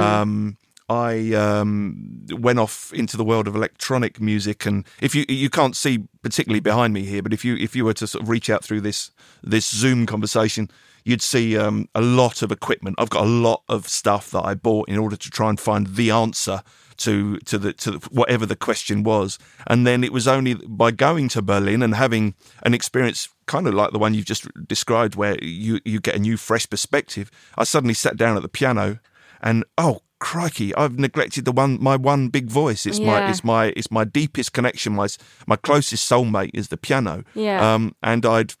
Um, 0.00 0.56
I 0.90 1.34
um, 1.34 2.26
went 2.30 2.58
off 2.58 2.92
into 2.92 3.16
the 3.16 3.24
world 3.24 3.46
of 3.46 3.54
electronic 3.54 4.20
music, 4.20 4.66
and 4.66 4.84
if 5.00 5.14
you 5.14 5.24
you 5.28 5.48
can't 5.48 5.76
see 5.76 6.04
particularly 6.22 6.60
behind 6.60 6.92
me 6.92 7.04
here, 7.04 7.22
but 7.22 7.32
if 7.32 7.44
you 7.44 7.56
if 7.56 7.76
you 7.76 7.84
were 7.84 7.94
to 7.94 8.08
sort 8.08 8.22
of 8.22 8.28
reach 8.28 8.50
out 8.50 8.64
through 8.64 8.80
this 8.80 9.12
this 9.42 9.70
Zoom 9.70 10.04
conversation, 10.04 10.68
you'd 11.04 11.22
see 11.22 11.56
um, 11.56 11.88
a 11.94 12.00
lot 12.00 12.42
of 12.42 12.50
equipment. 12.50 12.96
I've 12.98 13.10
got 13.10 13.22
a 13.22 13.28
lot 13.28 13.62
of 13.68 13.88
stuff 13.88 14.32
that 14.32 14.44
I 14.44 14.54
bought 14.54 14.88
in 14.88 14.98
order 14.98 15.16
to 15.16 15.30
try 15.30 15.48
and 15.48 15.60
find 15.60 15.86
the 15.86 16.10
answer 16.10 16.62
to 16.98 17.38
to 17.38 17.56
the 17.56 17.72
to 17.74 17.92
the, 17.92 18.08
whatever 18.10 18.44
the 18.44 18.56
question 18.56 19.04
was, 19.04 19.38
and 19.68 19.86
then 19.86 20.02
it 20.02 20.12
was 20.12 20.26
only 20.26 20.54
by 20.54 20.90
going 20.90 21.28
to 21.28 21.40
Berlin 21.40 21.84
and 21.84 21.94
having 21.94 22.34
an 22.64 22.74
experience 22.74 23.28
kind 23.50 23.66
of 23.66 23.74
like 23.74 23.90
the 23.90 23.98
one 23.98 24.14
you've 24.14 24.32
just 24.34 24.46
described, 24.68 25.16
where 25.16 25.36
you 25.42 25.80
you 25.84 25.98
get 26.00 26.14
a 26.14 26.20
new 26.20 26.36
fresh 26.36 26.70
perspective. 26.70 27.30
I 27.58 27.64
suddenly 27.64 27.94
sat 27.94 28.16
down 28.16 28.36
at 28.36 28.42
the 28.42 28.48
piano, 28.48 29.00
and 29.42 29.64
oh 29.76 30.02
crikey, 30.20 30.72
I've 30.76 30.98
neglected 30.98 31.44
the 31.44 31.52
one 31.52 31.82
my 31.82 31.96
one 31.96 32.28
big 32.28 32.48
voice. 32.48 32.86
It's 32.86 33.00
my 33.00 33.28
it's 33.28 33.42
my 33.42 33.72
it's 33.76 33.90
my 33.90 34.04
deepest 34.04 34.52
connection. 34.52 34.94
My 34.94 35.08
my 35.46 35.56
closest 35.56 36.08
soulmate 36.08 36.52
is 36.54 36.68
the 36.68 36.76
piano. 36.76 37.24
Yeah. 37.34 37.58
Um, 37.74 37.96
and 38.02 38.24
I'd 38.24 38.54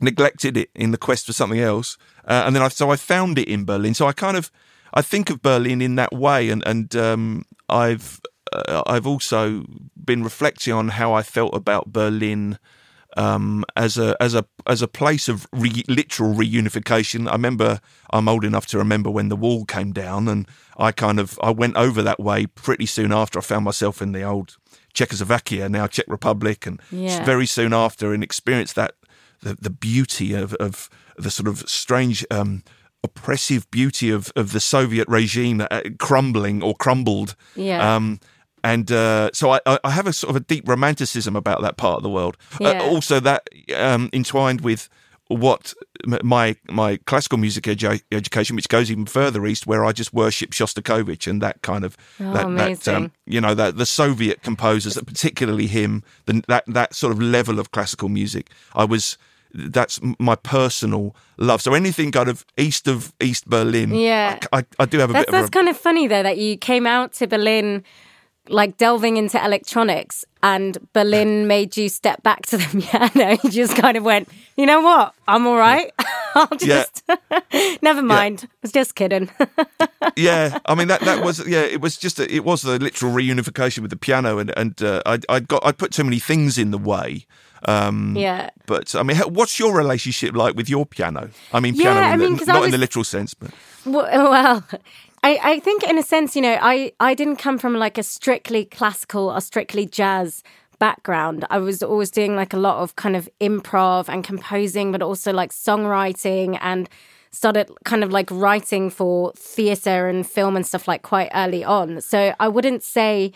neglected 0.00 0.56
it 0.56 0.70
in 0.74 0.92
the 0.92 0.98
quest 0.98 1.26
for 1.26 1.34
something 1.34 1.60
else. 1.60 1.98
Uh, 2.24 2.42
and 2.46 2.56
then 2.56 2.62
I 2.62 2.68
so 2.68 2.90
I 2.90 2.96
found 2.96 3.38
it 3.38 3.48
in 3.48 3.66
Berlin. 3.66 3.94
So 3.94 4.06
I 4.06 4.12
kind 4.12 4.36
of 4.36 4.50
I 4.94 5.02
think 5.02 5.28
of 5.28 5.42
Berlin 5.42 5.82
in 5.82 5.96
that 5.96 6.12
way, 6.14 6.48
and 6.48 6.62
and 6.66 6.96
um, 6.96 7.44
I've 7.68 8.20
uh, 8.52 8.82
I've 8.86 9.06
also 9.06 9.66
been 10.02 10.22
reflecting 10.22 10.72
on 10.72 10.88
how 10.88 11.12
I 11.12 11.22
felt 11.22 11.54
about 11.54 11.92
Berlin 11.92 12.58
um, 13.16 13.64
as 13.76 13.98
a 13.98 14.16
as 14.20 14.34
a 14.34 14.44
as 14.66 14.82
a 14.82 14.88
place 14.88 15.28
of 15.28 15.46
re- 15.52 15.84
literal 15.88 16.34
reunification. 16.34 17.28
I 17.28 17.32
remember 17.32 17.80
I'm 18.10 18.28
old 18.28 18.44
enough 18.44 18.66
to 18.68 18.78
remember 18.78 19.10
when 19.10 19.28
the 19.28 19.36
wall 19.36 19.64
came 19.64 19.92
down, 19.92 20.28
and 20.28 20.46
I 20.76 20.92
kind 20.92 21.18
of 21.20 21.38
I 21.42 21.50
went 21.50 21.76
over 21.76 22.02
that 22.02 22.20
way 22.20 22.46
pretty 22.46 22.86
soon 22.86 23.12
after. 23.12 23.38
I 23.38 23.42
found 23.42 23.64
myself 23.64 24.00
in 24.02 24.12
the 24.12 24.22
old 24.22 24.56
Czechoslovakia, 24.94 25.68
now 25.68 25.86
Czech 25.86 26.06
Republic, 26.08 26.66
and 26.66 26.80
Yeah. 26.90 27.24
very 27.24 27.46
soon 27.46 27.72
after, 27.72 28.12
and 28.14 28.22
experienced 28.22 28.74
that 28.76 28.94
the 29.42 29.54
the 29.60 29.70
beauty 29.70 30.32
of 30.34 30.54
of 30.54 30.88
the 31.16 31.30
sort 31.30 31.48
of 31.48 31.68
strange. 31.68 32.24
Um, 32.30 32.62
oppressive 33.04 33.70
beauty 33.70 34.10
of, 34.10 34.32
of 34.34 34.50
the 34.52 34.58
Soviet 34.58 35.06
regime 35.08 35.64
uh, 35.70 35.80
crumbling 36.00 36.60
or 36.60 36.74
crumbled 36.74 37.36
Yeah. 37.54 37.94
um, 37.94 38.18
and 38.66 38.90
uh, 38.90 39.30
so 39.32 39.52
I, 39.52 39.60
I 39.84 39.90
have 39.90 40.08
a 40.08 40.12
sort 40.12 40.30
of 40.30 40.36
a 40.36 40.40
deep 40.40 40.68
romanticism 40.68 41.36
about 41.36 41.62
that 41.62 41.76
part 41.76 41.98
of 41.98 42.02
the 42.02 42.10
world. 42.10 42.36
Yeah. 42.58 42.80
Uh, 42.82 42.90
also, 42.90 43.20
that 43.20 43.48
um, 43.76 44.10
entwined 44.12 44.62
with 44.62 44.88
what 45.28 45.72
my 46.24 46.56
my 46.68 46.96
classical 47.06 47.38
music 47.38 47.64
edu- 47.64 48.02
education, 48.10 48.56
which 48.56 48.68
goes 48.68 48.90
even 48.90 49.06
further 49.06 49.46
east, 49.46 49.68
where 49.68 49.84
I 49.84 49.92
just 49.92 50.12
worship 50.12 50.50
Shostakovich 50.50 51.30
and 51.30 51.40
that 51.42 51.62
kind 51.62 51.84
of 51.84 51.96
Oh, 52.18 52.32
that, 52.32 52.80
that 52.80 52.88
um, 52.88 53.12
you 53.24 53.40
know 53.40 53.54
that 53.54 53.76
the 53.76 53.86
Soviet 53.86 54.42
composers, 54.42 54.98
particularly 55.00 55.68
him, 55.68 56.02
the, 56.24 56.42
that 56.48 56.64
that 56.66 56.92
sort 56.94 57.12
of 57.12 57.22
level 57.22 57.60
of 57.60 57.70
classical 57.70 58.08
music. 58.08 58.50
I 58.74 58.84
was 58.84 59.16
that's 59.54 60.00
my 60.18 60.34
personal 60.34 61.14
love. 61.38 61.62
So 61.62 61.72
anything 61.72 62.10
kind 62.10 62.28
of 62.28 62.44
east 62.56 62.88
of 62.88 63.12
East 63.20 63.48
Berlin, 63.48 63.94
Yeah. 63.94 64.38
I, 64.52 64.58
I, 64.58 64.64
I 64.80 64.84
do 64.86 64.98
have 64.98 65.10
a 65.10 65.12
That's, 65.12 65.26
bit 65.26 65.28
of 65.28 65.40
that's 65.40 65.48
a 65.48 65.50
kind 65.50 65.68
of 65.68 65.76
funny 65.76 66.08
though 66.08 66.24
that 66.24 66.36
you 66.36 66.58
came 66.58 66.84
out 66.86 67.12
to 67.14 67.26
Berlin 67.26 67.84
like 68.48 68.76
delving 68.76 69.16
into 69.16 69.42
electronics 69.44 70.24
and 70.42 70.78
Berlin 70.92 71.46
made 71.54 71.76
you 71.76 71.88
step 71.88 72.22
back 72.22 72.46
to 72.46 72.56
the 72.56 72.80
piano. 72.90 73.38
You 73.42 73.50
just 73.50 73.76
kind 73.76 73.96
of 73.96 74.04
went, 74.04 74.28
you 74.56 74.66
know 74.66 74.80
what? 74.80 75.14
I'm 75.28 75.46
all 75.46 75.56
right. 75.56 75.92
I'll 76.34 76.48
Yeah. 76.60 76.84
just 76.84 77.02
never 77.82 78.02
mind. 78.02 78.44
I 78.44 78.48
was 78.62 78.72
just 78.72 78.94
kidding. 78.94 79.30
yeah, 80.16 80.58
I 80.66 80.74
mean 80.74 80.88
that 80.88 81.00
that 81.02 81.24
was 81.24 81.46
yeah, 81.48 81.62
it 81.62 81.80
was 81.80 81.96
just 81.96 82.18
a, 82.20 82.32
it 82.34 82.44
was 82.44 82.62
the 82.62 82.78
literal 82.78 83.12
reunification 83.12 83.80
with 83.80 83.90
the 83.90 83.96
piano, 83.96 84.38
and 84.38 84.52
and 84.56 84.82
uh, 84.82 85.02
I 85.06 85.18
I 85.28 85.40
got 85.40 85.64
I 85.64 85.72
put 85.72 85.92
too 85.92 86.04
many 86.04 86.18
things 86.18 86.58
in 86.58 86.70
the 86.72 86.78
way. 86.78 87.26
Um, 87.64 88.14
yeah. 88.16 88.50
but 88.66 88.94
I 88.94 89.02
mean, 89.02 89.16
what's 89.16 89.58
your 89.58 89.74
relationship 89.74 90.36
like 90.36 90.54
with 90.54 90.68
your 90.68 90.84
piano? 90.86 91.30
I 91.54 91.60
mean, 91.60 91.74
piano, 91.74 92.00
Yeah, 92.00 92.12
I 92.12 92.16
the- 92.16 92.30
mean, 92.30 92.38
not 92.46 92.64
in 92.64 92.70
the 92.70 92.78
literal 92.78 93.02
sense, 93.04 93.32
but 93.34 93.50
well 93.86 94.62
I, 95.22 95.38
I 95.42 95.60
think 95.60 95.82
in 95.82 95.98
a 95.98 96.02
sense, 96.02 96.36
you 96.36 96.42
know, 96.42 96.58
I, 96.60 96.92
I 97.00 97.14
didn't 97.14 97.36
come 97.36 97.58
from 97.58 97.74
like 97.74 97.98
a 97.98 98.02
strictly 98.02 98.64
classical 98.64 99.30
or 99.30 99.40
strictly 99.40 99.86
jazz 99.86 100.42
background. 100.78 101.44
I 101.50 101.58
was 101.58 101.82
always 101.82 102.10
doing 102.10 102.36
like 102.36 102.52
a 102.52 102.58
lot 102.58 102.82
of 102.82 102.96
kind 102.96 103.16
of 103.16 103.28
improv 103.40 104.08
and 104.08 104.22
composing, 104.22 104.92
but 104.92 105.02
also 105.02 105.32
like 105.32 105.50
songwriting 105.50 106.58
and 106.60 106.88
started 107.30 107.70
kind 107.84 108.02
of 108.02 108.10
like 108.10 108.30
writing 108.30 108.88
for 108.90 109.32
theatre 109.36 110.08
and 110.08 110.26
film 110.26 110.56
and 110.56 110.66
stuff 110.66 110.88
like 110.88 111.02
quite 111.02 111.30
early 111.34 111.64
on. 111.64 112.00
So 112.00 112.34
I 112.38 112.48
wouldn't 112.48 112.82
say 112.82 113.32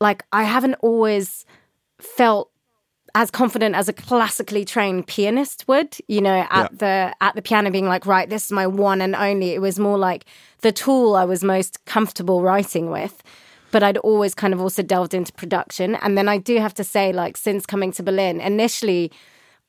like 0.00 0.24
I 0.32 0.44
haven't 0.44 0.76
always 0.76 1.44
felt 2.00 2.49
as 3.14 3.30
confident 3.30 3.74
as 3.74 3.88
a 3.88 3.92
classically 3.92 4.64
trained 4.64 5.06
pianist 5.06 5.66
would 5.68 5.96
you 6.08 6.20
know 6.20 6.46
at 6.50 6.78
the 6.78 7.14
at 7.20 7.34
the 7.34 7.42
piano 7.42 7.70
being 7.70 7.86
like 7.86 8.06
right 8.06 8.28
this 8.30 8.46
is 8.46 8.52
my 8.52 8.66
one 8.66 9.00
and 9.00 9.14
only. 9.14 9.50
It 9.50 9.60
was 9.60 9.78
more 9.78 9.98
like 9.98 10.24
the 10.60 10.72
tool 10.72 11.14
i 11.16 11.24
was 11.24 11.42
most 11.42 11.84
comfortable 11.84 12.42
writing 12.42 12.90
with 12.90 13.22
but 13.70 13.82
i'd 13.82 13.98
always 13.98 14.34
kind 14.34 14.52
of 14.52 14.60
also 14.60 14.82
delved 14.82 15.14
into 15.14 15.32
production. 15.32 15.96
And 15.96 16.16
then 16.16 16.28
i 16.28 16.38
do 16.38 16.58
have 16.58 16.74
to 16.74 16.84
say 16.84 17.12
like 17.12 17.36
since 17.36 17.66
coming 17.66 17.92
to 17.92 18.02
berlin 18.02 18.40
initially 18.40 19.10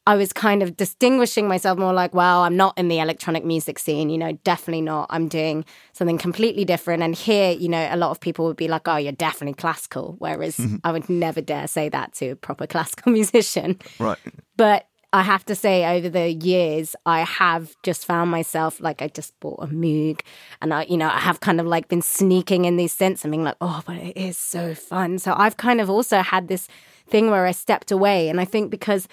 I 0.08 0.16
was 0.16 0.34
kind 0.34 0.64
of 0.64 0.76
distinguishing 0.76 1.48
myself 1.48 1.78
more 1.78 1.94
like, 1.94 2.16
well, 2.16 2.42
I'm 2.42 2.58
not 2.58 2.78
in 2.78 2.88
the 2.88 3.00
electronic 3.00 3.46
music 3.46 3.78
scene, 3.78 4.10
you 4.10 4.18
know, 4.18 4.32
definitely 4.44 4.82
not. 4.82 5.08
I'm 5.12 5.28
doing 5.28 5.64
something 5.94 6.18
completely 6.18 6.66
different. 6.66 7.04
And 7.04 7.14
here, 7.14 7.52
you 7.52 7.70
know, 7.70 7.88
a 7.90 7.98
lot 7.98 8.10
of 8.10 8.20
people 8.20 8.46
would 8.46 8.58
be 8.58 8.68
like, 8.68 8.88
oh, 8.88 8.98
you're 8.98 9.12
definitely 9.12 9.54
classical. 9.54 10.16
Whereas 10.18 10.58
mm-hmm. 10.58 10.78
I 10.84 10.92
would 10.92 11.08
never 11.08 11.40
dare 11.40 11.68
say 11.68 11.88
that 11.90 12.14
to 12.14 12.30
a 12.30 12.36
proper 12.36 12.66
classical 12.66 13.12
musician. 13.14 13.80
right. 14.00 14.18
But 14.58 14.88
I 15.14 15.24
have 15.24 15.46
to 15.46 15.56
say, 15.56 15.98
over 15.98 16.08
the 16.08 16.32
years, 16.32 16.96
I 17.06 17.22
have 17.22 17.76
just 17.84 18.06
found 18.06 18.32
myself 18.32 18.80
like 18.80 19.02
I 19.02 19.10
just 19.10 19.38
bought 19.42 19.62
a 19.62 19.68
Moog, 19.68 20.22
and 20.62 20.74
I, 20.74 20.84
you 20.84 20.96
know, 20.96 21.10
I 21.10 21.20
have 21.20 21.42
kind 21.42 21.60
of 21.60 21.68
like 21.68 21.90
been 21.90 22.02
sneaking 22.02 22.64
in 22.64 22.78
these 22.78 22.96
synths 22.96 23.24
and 23.24 23.32
being 23.32 23.44
like, 23.44 23.58
oh, 23.60 23.82
but 23.86 23.98
it 23.98 24.16
is 24.16 24.38
so 24.38 24.74
fun. 24.74 25.20
So 25.20 25.34
I've 25.36 25.58
kind 25.58 25.82
of 25.82 25.90
also 25.90 26.22
had 26.22 26.48
this 26.48 26.70
thing 27.10 27.30
where 27.30 27.46
I 27.46 27.52
stepped 27.52 27.92
away, 27.92 28.30
and 28.30 28.40
I 28.40 28.46
think 28.46 28.72
because 28.72 29.10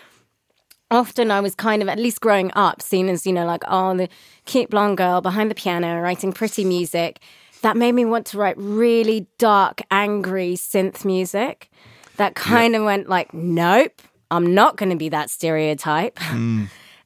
often 0.90 1.31
I 1.31 1.40
was 1.40 1.55
kind 1.55 1.83
of, 1.83 1.88
at 1.88 1.98
least 1.98 2.20
growing 2.20 2.51
up, 2.55 2.83
seen 2.83 3.09
as, 3.09 3.27
you 3.27 3.33
know, 3.33 3.46
like, 3.46 3.62
oh, 3.68 3.96
the 3.96 4.09
cute 4.44 4.70
blonde 4.70 4.96
girl 4.96 5.20
behind 5.20 5.51
the 5.51 5.55
piano 5.55 6.01
writing 6.01 6.33
pretty 6.33 6.64
music. 6.64 7.20
That 7.62 7.77
made 7.77 7.92
me 7.92 8.05
want 8.05 8.27
to 8.27 8.38
write 8.38 8.57
really 8.57 9.27
dark, 9.38 9.83
angry 9.90 10.55
synth 10.55 11.05
music. 11.05 11.70
That 12.16 12.35
kind 12.35 12.74
of 12.77 12.85
went 12.85 13.09
like, 13.09 13.33
nope, 13.35 14.01
I'm 14.31 14.55
not 14.55 14.77
going 14.77 14.90
to 14.90 14.96
be 14.96 15.09
that 15.11 15.31
stereotype. 15.31 16.18
Hmm. 16.29 16.64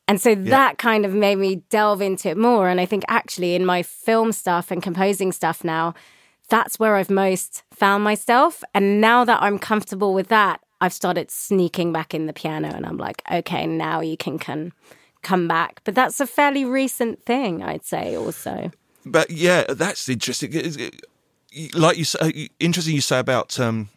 And 0.09 0.21
so 0.21 0.35
that 0.35 0.79
kind 0.79 1.07
of 1.07 1.15
made 1.15 1.39
me 1.39 1.63
delve 1.71 2.03
into 2.03 2.29
it 2.29 2.37
more. 2.37 2.69
And 2.69 2.81
I 2.81 2.87
think 2.87 3.05
actually 3.09 3.55
in 3.55 3.65
my 3.65 3.83
film 3.83 4.33
stuff 4.33 4.71
and 4.71 4.83
composing 4.83 5.31
stuff 5.33 5.63
now, 5.63 5.95
that's 6.51 6.79
where 6.79 6.97
I've 6.97 7.09
most 7.09 7.63
found 7.73 8.05
myself. 8.05 8.63
And 8.75 9.01
now 9.01 9.25
that 9.25 9.41
I'm 9.41 9.59
comfortable 9.59 10.13
with 10.13 10.29
that, 10.29 10.61
I've 10.83 10.93
started 10.93 11.31
sneaking 11.31 11.93
back 11.93 12.13
in 12.13 12.27
the 12.27 12.33
piano 12.33 12.69
and 12.75 12.85
I'm 12.85 12.99
like, 12.99 13.23
okay, 13.31 13.67
now 13.69 14.01
you 14.01 14.17
can, 14.17 14.37
can 14.37 14.73
come 15.23 15.47
back. 15.47 15.81
But 15.85 15.95
that's 15.95 16.19
a 16.19 16.27
fairly 16.27 16.65
recent 16.65 17.25
thing, 17.25 17.63
I'd 17.63 17.85
say 17.85 18.17
also. 18.17 18.73
But 19.07 19.31
yeah, 19.31 19.63
that's 19.69 20.09
interesting. 20.09 20.51
Like 21.75 21.99
you 21.99 22.05
say, 22.05 22.49
interesting 22.59 22.97
you 22.97 23.01
say 23.01 23.21
about 23.21 23.61
um, 23.61 23.91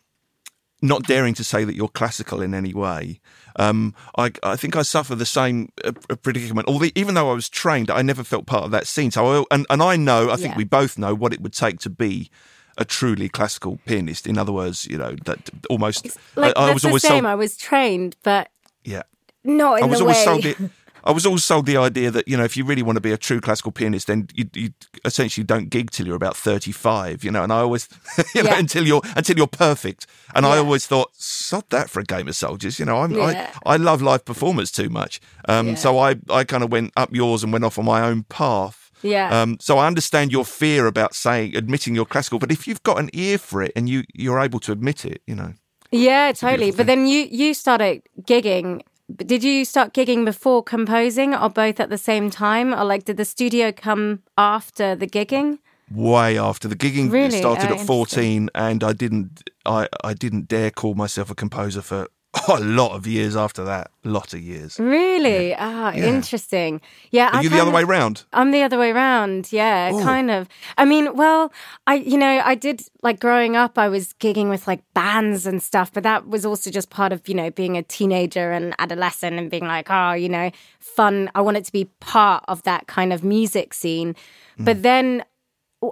not 0.82 1.04
daring 1.04 1.34
to 1.36 1.44
say 1.44 1.64
that 1.64 1.76
you're 1.76 1.88
classical 1.88 2.42
in 2.42 2.54
any 2.54 2.74
way. 2.74 3.20
Um, 3.56 3.96
I, 4.16 4.32
I 4.44 4.56
think 4.56 4.76
I 4.76 4.84
suffer 4.84 5.16
the 5.16 5.26
same 5.26 5.72
uh, 5.84 5.94
predicament. 6.22 6.68
Although, 6.68 6.90
even 6.94 7.16
though 7.16 7.32
I 7.32 7.34
was 7.34 7.50
trained, 7.50 7.90
I 7.90 8.04
never 8.04 8.24
felt 8.24 8.46
part 8.46 8.66
of 8.66 8.72
that 8.72 8.86
scene. 8.86 9.10
So, 9.10 9.26
I, 9.26 9.44
and 9.50 9.66
and 9.72 9.82
I 9.82 9.96
know, 9.96 10.30
I 10.30 10.36
think 10.36 10.54
Yeah. 10.54 10.58
we 10.58 10.66
both 10.66 11.00
know 11.00 11.16
what 11.16 11.34
it 11.34 11.42
would 11.42 11.54
take 11.54 11.80
to 11.80 11.90
be 11.90 12.30
a 12.78 12.86
truly 12.86 13.30
classical 13.30 13.80
pianist. 13.86 14.28
In 14.28 14.38
other 14.38 14.52
words, 14.52 14.86
you 14.86 14.98
know 14.98 15.16
that 15.26 15.50
almost. 15.70 16.06
Like, 16.36 16.56
I, 16.58 16.62
I 16.62 16.66
that's 16.68 16.74
was 16.76 16.82
the 16.84 16.88
always 16.90 17.02
same. 17.04 17.12
sold, 17.12 17.26
I 17.26 17.36
was 17.36 17.58
trained, 17.58 18.16
but 18.24 18.50
yeah. 18.84 19.04
not 19.44 19.80
in 19.80 19.84
I 19.86 19.88
was 19.88 20.00
the 20.00 20.04
always 20.06 20.18
way. 20.18 20.24
sold 20.26 20.44
the, 20.44 20.70
I 21.08 21.12
was 21.12 21.24
always 21.28 21.44
sold 21.44 21.68
the 21.68 21.78
idea 21.78 22.10
that 22.10 22.28
you 22.28 22.36
know 22.36 22.44
if 22.44 22.58
you 22.58 22.66
really 22.66 22.82
want 22.82 22.96
to 22.96 23.02
be 23.02 23.12
a 23.12 23.18
true 23.18 23.40
classical 23.40 23.72
pianist, 23.72 24.08
then 24.08 24.28
you, 24.34 24.50
you 24.56 24.70
essentially 25.06 25.44
don't 25.44 25.70
gig 25.70 25.92
till 25.92 26.08
you're 26.08 26.16
about 26.16 26.36
thirty 26.36 26.72
five. 26.72 27.24
You 27.24 27.30
know, 27.32 27.44
and 27.44 27.54
I 27.54 27.60
always 27.60 27.88
you 28.36 28.42
know 28.42 28.50
Yeah. 28.50 28.58
until 28.60 28.86
you're 28.88 29.02
until 29.16 29.38
you're 29.38 29.46
perfect. 29.48 30.08
And 30.34 30.46
I 30.48 30.58
always 30.58 30.88
thought, 30.88 31.12
sod 31.16 31.70
that 31.70 31.90
for 31.92 32.00
a 32.00 32.04
game 32.04 32.28
of 32.28 32.36
soldiers. 32.36 32.80
You 32.80 32.86
know, 32.86 32.98
I'm, 33.04 33.12
Yeah. 33.12 33.52
I 33.66 33.74
I 33.74 33.78
love 33.78 34.02
live 34.02 34.26
performance 34.26 34.72
too 34.72 34.90
much. 34.90 35.22
Um, 35.48 35.68
Yeah. 35.70 35.76
so 35.76 36.00
I 36.00 36.16
I 36.30 36.44
kind 36.44 36.64
of 36.64 36.72
went 36.72 36.92
up 36.98 37.14
yours 37.14 37.44
and 37.44 37.54
went 37.54 37.66
off 37.66 37.78
on 37.78 37.86
my 37.86 38.02
own 38.02 38.24
path. 38.24 38.85
Yeah. 39.02 39.30
Um, 39.42 39.58
so 39.60 39.78
I 39.78 39.88
understand 39.88 40.32
your 40.32 40.46
fear 40.46 40.88
about 40.88 41.14
saying 41.16 41.56
admitting 41.56 41.96
you're 41.96 42.06
classical, 42.06 42.40
but 42.40 42.52
if 42.52 42.68
you've 42.68 42.84
got 42.84 43.00
an 43.00 43.10
ear 43.14 43.38
for 43.38 43.62
it 43.62 43.72
and 43.76 43.88
you 43.90 44.04
you're 44.14 44.40
able 44.40 44.60
to 44.62 44.72
admit 44.72 45.06
it, 45.06 45.22
you 45.28 45.36
know. 45.36 45.54
Yeah, 45.92 46.32
totally. 46.34 46.72
But 46.72 46.88
then 46.88 47.06
you 47.08 47.28
you 47.30 47.54
started 47.54 48.02
gigging. 48.22 48.82
Did 49.16 49.44
you 49.44 49.66
start 49.66 49.94
gigging 49.94 50.26
before 50.26 50.64
composing, 50.64 51.36
or 51.36 51.50
both 51.50 51.80
at 51.80 51.90
the 51.90 51.98
same 51.98 52.30
time, 52.32 52.74
or 52.74 52.84
like 52.84 53.06
did 53.06 53.18
the 53.18 53.26
studio 53.26 53.72
come 53.72 54.24
after 54.38 54.96
the 54.96 55.08
gigging? 55.08 55.60
way 55.92 56.36
after 56.40 56.68
the 56.68 56.76
gigging 56.76 57.12
Really? 57.12 57.38
started 57.38 57.70
Oh, 57.70 57.76
at 57.76 57.86
14 57.86 58.50
and 58.56 58.84
I 58.84 58.92
didn't 58.92 59.48
I, 59.68 59.88
I 60.04 60.16
didn't 60.16 60.48
dare 60.48 60.72
call 60.72 60.96
myself 60.96 61.30
a 61.30 61.36
composer 61.36 61.84
for 61.84 62.08
a 62.50 62.60
lot 62.60 62.92
of 62.96 63.08
years 63.08 63.36
after 63.36 63.64
that 63.64 63.92
a 64.04 64.10
lot 64.10 64.34
of 64.34 64.40
years 64.42 64.80
Really? 64.80 65.56
Ah, 65.56 65.94
interesting. 65.94 66.82
Yeah, 67.12 67.28
are 67.30 67.36
I 67.36 67.42
you 67.42 67.50
the 67.50 67.56
other 67.56 67.66
kind 67.72 67.76
way 67.76 67.82
of- 67.84 67.90
round 67.90 68.24
I'm 68.34 68.52
the 68.52 68.62
other 68.64 68.78
way 68.78 68.92
around. 68.92 69.52
Yeah, 69.52 69.92
kind 70.04 70.30
of. 70.30 70.48
I 70.78 70.86
mean, 70.86 71.16
well, 71.16 71.52
I, 71.88 71.96
you 71.96 72.18
know, 72.18 72.42
I 72.44 72.56
did 72.56 72.82
like 73.02 73.20
growing 73.20 73.56
up, 73.56 73.78
I 73.78 73.88
was 73.90 74.14
gigging 74.20 74.50
with 74.50 74.68
like 74.68 74.82
bands 74.94 75.46
and 75.48 75.62
stuff, 75.64 75.92
but 75.94 76.04
that 76.04 76.28
was 76.28 76.46
also 76.46 76.70
just 76.70 76.90
part 76.90 77.12
of, 77.14 77.28
you 77.28 77.34
know, 77.36 77.50
being 77.52 77.78
a 77.78 77.84
teenager 77.84 78.52
and 78.52 78.76
adolescent 78.80 79.38
and 79.40 79.50
being 79.50 79.66
like, 79.66 79.88
oh, 79.90 80.14
you 80.14 80.30
know, 80.30 80.52
fun. 80.80 81.30
I 81.36 81.42
wanted 81.42 81.66
to 81.66 81.72
be 81.72 81.86
part 82.00 82.44
of 82.48 82.62
that 82.64 82.88
kind 82.88 83.14
of 83.14 83.24
music 83.24 83.74
scene. 83.74 84.16
But 84.60 84.84
then 84.84 85.24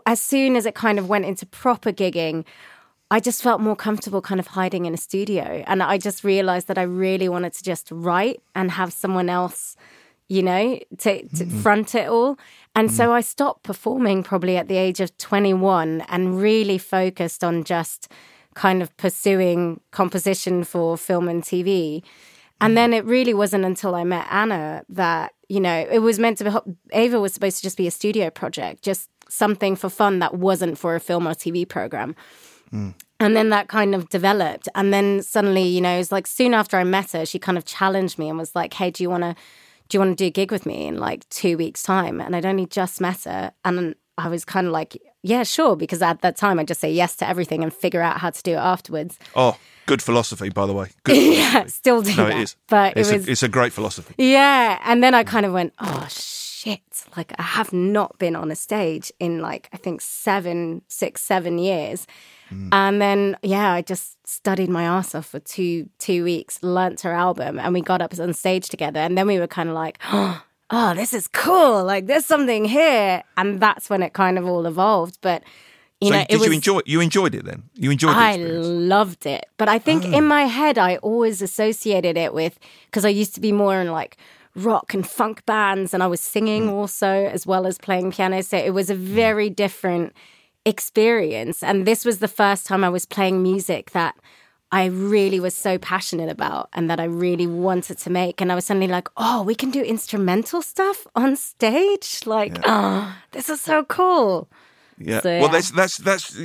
as 0.05 0.21
soon 0.21 0.55
as 0.55 0.65
it 0.65 0.75
kind 0.75 0.97
of 0.99 1.09
went 1.09 1.25
into 1.25 1.45
proper 1.45 1.91
gigging, 1.91 2.45
I 3.13 3.19
just 3.19 3.43
felt 3.43 3.61
more 3.61 3.75
comfortable 3.75 4.23
kind 4.23 4.39
of 4.39 4.47
hiding 4.47 4.85
in 4.85 4.95
a 4.95 4.97
studio. 4.97 5.63
And 5.67 5.83
I 5.83 5.99
just 5.99 6.23
realized 6.23 6.67
that 6.67 6.79
I 6.79 6.81
really 6.81 7.29
wanted 7.29 7.53
to 7.53 7.61
just 7.61 7.89
write 7.91 8.41
and 8.55 8.71
have 8.71 8.91
someone 8.91 9.29
else, 9.29 9.77
you 10.29 10.41
know, 10.41 10.79
to, 10.97 11.21
to 11.21 11.27
mm-hmm. 11.27 11.59
front 11.59 11.93
it 11.93 12.09
all. 12.09 12.39
And 12.75 12.87
mm-hmm. 12.87 12.97
so 12.97 13.13
I 13.13 13.21
stopped 13.21 13.61
performing 13.61 14.23
probably 14.23 14.57
at 14.57 14.67
the 14.67 14.77
age 14.77 14.99
of 14.99 15.15
21 15.17 16.01
and 16.09 16.41
really 16.41 16.79
focused 16.79 17.43
on 17.43 17.63
just 17.63 18.11
kind 18.55 18.81
of 18.81 18.97
pursuing 18.97 19.79
composition 19.91 20.63
for 20.63 20.97
film 20.97 21.27
and 21.27 21.43
TV. 21.43 22.01
And 22.61 22.71
mm. 22.71 22.75
then 22.75 22.93
it 22.93 23.05
really 23.05 23.35
wasn't 23.35 23.63
until 23.63 23.93
I 23.93 24.03
met 24.05 24.25
Anna 24.31 24.85
that, 24.89 25.35
you 25.49 25.59
know, 25.59 25.87
it 25.91 25.99
was 25.99 26.17
meant 26.17 26.39
to 26.39 26.45
be, 26.45 26.73
Ava 26.93 27.19
was 27.19 27.31
supposed 27.31 27.57
to 27.57 27.63
just 27.63 27.77
be 27.77 27.85
a 27.85 27.91
studio 27.91 28.31
project, 28.31 28.81
just 28.81 29.07
something 29.29 29.75
for 29.75 29.89
fun 29.89 30.17
that 30.17 30.33
wasn't 30.33 30.79
for 30.79 30.95
a 30.95 30.99
film 30.99 31.27
or 31.27 31.35
TV 31.35 31.69
program. 31.69 32.15
Mm. 32.73 32.95
And 33.19 33.35
then 33.35 33.49
that 33.49 33.67
kind 33.67 33.95
of 33.95 34.09
developed. 34.09 34.67
And 34.75 34.93
then 34.93 35.21
suddenly, 35.21 35.63
you 35.63 35.79
know, 35.79 35.95
it 35.95 35.97
was 35.97 36.11
like 36.11 36.27
soon 36.27 36.53
after 36.53 36.77
I 36.77 36.83
met 36.83 37.11
her, 37.11 37.25
she 37.25 37.39
kind 37.39 37.57
of 37.57 37.65
challenged 37.65 38.19
me 38.19 38.27
and 38.27 38.37
was 38.37 38.55
like, 38.55 38.73
hey, 38.73 38.91
do 38.91 39.03
you 39.03 39.09
want 39.09 39.23
to? 39.23 39.35
Do 39.89 39.97
you 39.97 39.99
want 39.99 40.17
to 40.17 40.23
do 40.23 40.27
a 40.27 40.31
gig 40.31 40.51
with 40.51 40.65
me 40.65 40.87
in 40.87 40.97
like 40.97 41.27
two 41.29 41.57
weeks' 41.57 41.83
time? 41.83 42.19
And 42.19 42.35
I'd 42.35 42.45
only 42.45 42.65
just 42.65 42.99
met 42.99 43.25
her. 43.25 43.51
And 43.63 43.95
I 44.17 44.29
was 44.29 44.45
kind 44.45 44.65
of 44.65 44.73
like, 44.73 44.97
yeah, 45.21 45.43
sure. 45.43 45.75
Because 45.75 46.01
at 46.01 46.21
that 46.21 46.35
time, 46.35 46.59
I'd 46.59 46.67
just 46.67 46.81
say 46.81 46.91
yes 46.91 47.15
to 47.17 47.27
everything 47.27 47.63
and 47.63 47.73
figure 47.73 48.01
out 48.01 48.17
how 48.17 48.29
to 48.29 48.43
do 48.43 48.53
it 48.53 48.57
afterwards. 48.57 49.19
Oh, 49.35 49.57
good 49.85 50.01
philosophy, 50.01 50.49
by 50.49 50.65
the 50.65 50.73
way. 50.73 50.89
Good. 51.03 51.17
Yeah, 51.37 51.65
still 51.65 52.01
do 52.01 52.15
no, 52.15 52.27
that. 52.27 52.37
it 52.37 52.41
is. 52.41 52.55
But 52.67 52.97
it's, 52.97 53.09
it 53.09 53.17
was, 53.17 53.27
a, 53.27 53.31
it's 53.31 53.43
a 53.43 53.47
great 53.47 53.73
philosophy. 53.73 54.15
Yeah. 54.17 54.79
And 54.83 55.03
then 55.03 55.13
I 55.13 55.23
kind 55.23 55.45
of 55.45 55.53
went, 55.53 55.73
oh, 55.79 56.07
shit. 56.09 56.81
Like, 57.15 57.33
I 57.37 57.43
have 57.43 57.73
not 57.73 58.17
been 58.17 58.35
on 58.35 58.51
a 58.51 58.55
stage 58.55 59.11
in 59.19 59.41
like, 59.41 59.69
I 59.73 59.77
think 59.77 60.01
seven, 60.01 60.81
six, 60.87 61.21
seven 61.21 61.57
years. 61.57 62.07
Mm. 62.53 62.69
And 62.71 63.01
then, 63.01 63.37
yeah, 63.41 63.73
I 63.73 63.81
just 63.81 64.17
studied 64.27 64.69
my 64.69 64.83
ass 64.83 65.15
off 65.15 65.27
for 65.27 65.39
two 65.39 65.89
two 65.99 66.23
weeks, 66.23 66.61
learnt 66.61 67.01
her 67.01 67.11
album, 67.11 67.59
and 67.59 67.73
we 67.73 67.81
got 67.81 68.01
up 68.01 68.17
on 68.19 68.33
stage 68.33 68.69
together. 68.69 68.99
And 68.99 69.17
then 69.17 69.27
we 69.27 69.39
were 69.39 69.47
kind 69.47 69.69
of 69.69 69.75
like, 69.75 69.99
oh, 70.11 70.93
this 70.95 71.13
is 71.13 71.27
cool. 71.27 71.83
Like, 71.83 72.07
there's 72.07 72.25
something 72.25 72.65
here. 72.65 73.23
And 73.37 73.59
that's 73.59 73.89
when 73.89 74.01
it 74.03 74.13
kind 74.13 74.37
of 74.37 74.47
all 74.47 74.65
evolved. 74.65 75.17
But 75.21 75.43
you 76.03 76.09
so 76.09 76.17
know, 76.17 76.25
did 76.29 76.39
was, 76.39 76.47
you 76.47 76.53
enjoy? 76.53 76.79
You 76.85 77.01
enjoyed 77.01 77.35
it 77.35 77.45
then? 77.45 77.63
You 77.75 77.91
enjoyed? 77.91 78.15
I 78.15 78.35
loved 78.35 79.25
it, 79.25 79.45
but 79.57 79.69
I 79.69 79.79
think 79.79 80.03
oh. 80.05 80.17
in 80.17 80.25
my 80.25 80.43
head 80.43 80.77
I 80.77 80.97
always 80.97 81.41
associated 81.41 82.17
it 82.17 82.33
with 82.33 82.59
because 82.87 83.05
I 83.05 83.09
used 83.09 83.35
to 83.35 83.41
be 83.41 83.51
more 83.51 83.79
in 83.79 83.91
like 83.91 84.17
rock 84.55 84.93
and 84.93 85.07
funk 85.07 85.45
bands, 85.45 85.93
and 85.93 86.03
I 86.03 86.07
was 86.07 86.19
singing 86.19 86.67
mm. 86.67 86.71
also 86.71 87.07
as 87.07 87.47
well 87.47 87.65
as 87.65 87.77
playing 87.77 88.11
piano. 88.11 88.41
So 88.43 88.57
it 88.57 88.71
was 88.71 88.89
a 88.89 88.95
hmm. 88.95 89.05
very 89.05 89.49
mm. 89.49 89.55
different 89.55 90.13
experience. 90.65 91.63
And 91.63 91.85
this 91.85 92.05
was 92.05 92.19
the 92.19 92.27
first 92.27 92.65
time 92.65 92.83
I 92.83 92.89
was 92.89 93.05
playing 93.05 93.41
music 93.41 93.91
that 93.91 94.15
I 94.71 94.85
really 94.85 95.39
was 95.39 95.53
so 95.53 95.77
passionate 95.77 96.29
about 96.29 96.69
and 96.73 96.89
that 96.89 96.99
I 96.99 97.03
really 97.03 97.45
wanted 97.45 97.99
to 97.99 98.09
make. 98.09 98.41
And 98.41 98.51
I 98.51 98.55
was 98.55 98.65
suddenly 98.65 98.87
like, 98.87 99.07
oh, 99.17 99.43
we 99.43 99.53
can 99.53 99.69
do 99.69 99.83
instrumental 99.83 100.61
stuff 100.61 101.05
on 101.15 101.35
stage. 101.35 102.21
Like, 102.25 102.57
yeah. 102.57 102.63
oh, 102.65 103.15
this 103.31 103.49
is 103.49 103.61
so 103.61 103.83
cool. 103.83 104.49
Yeah. 104.97 105.21
So, 105.21 105.29
yeah. 105.29 105.41
Well, 105.41 105.49
that's 105.49 105.71
that's 105.71 105.97
that's 105.97 106.39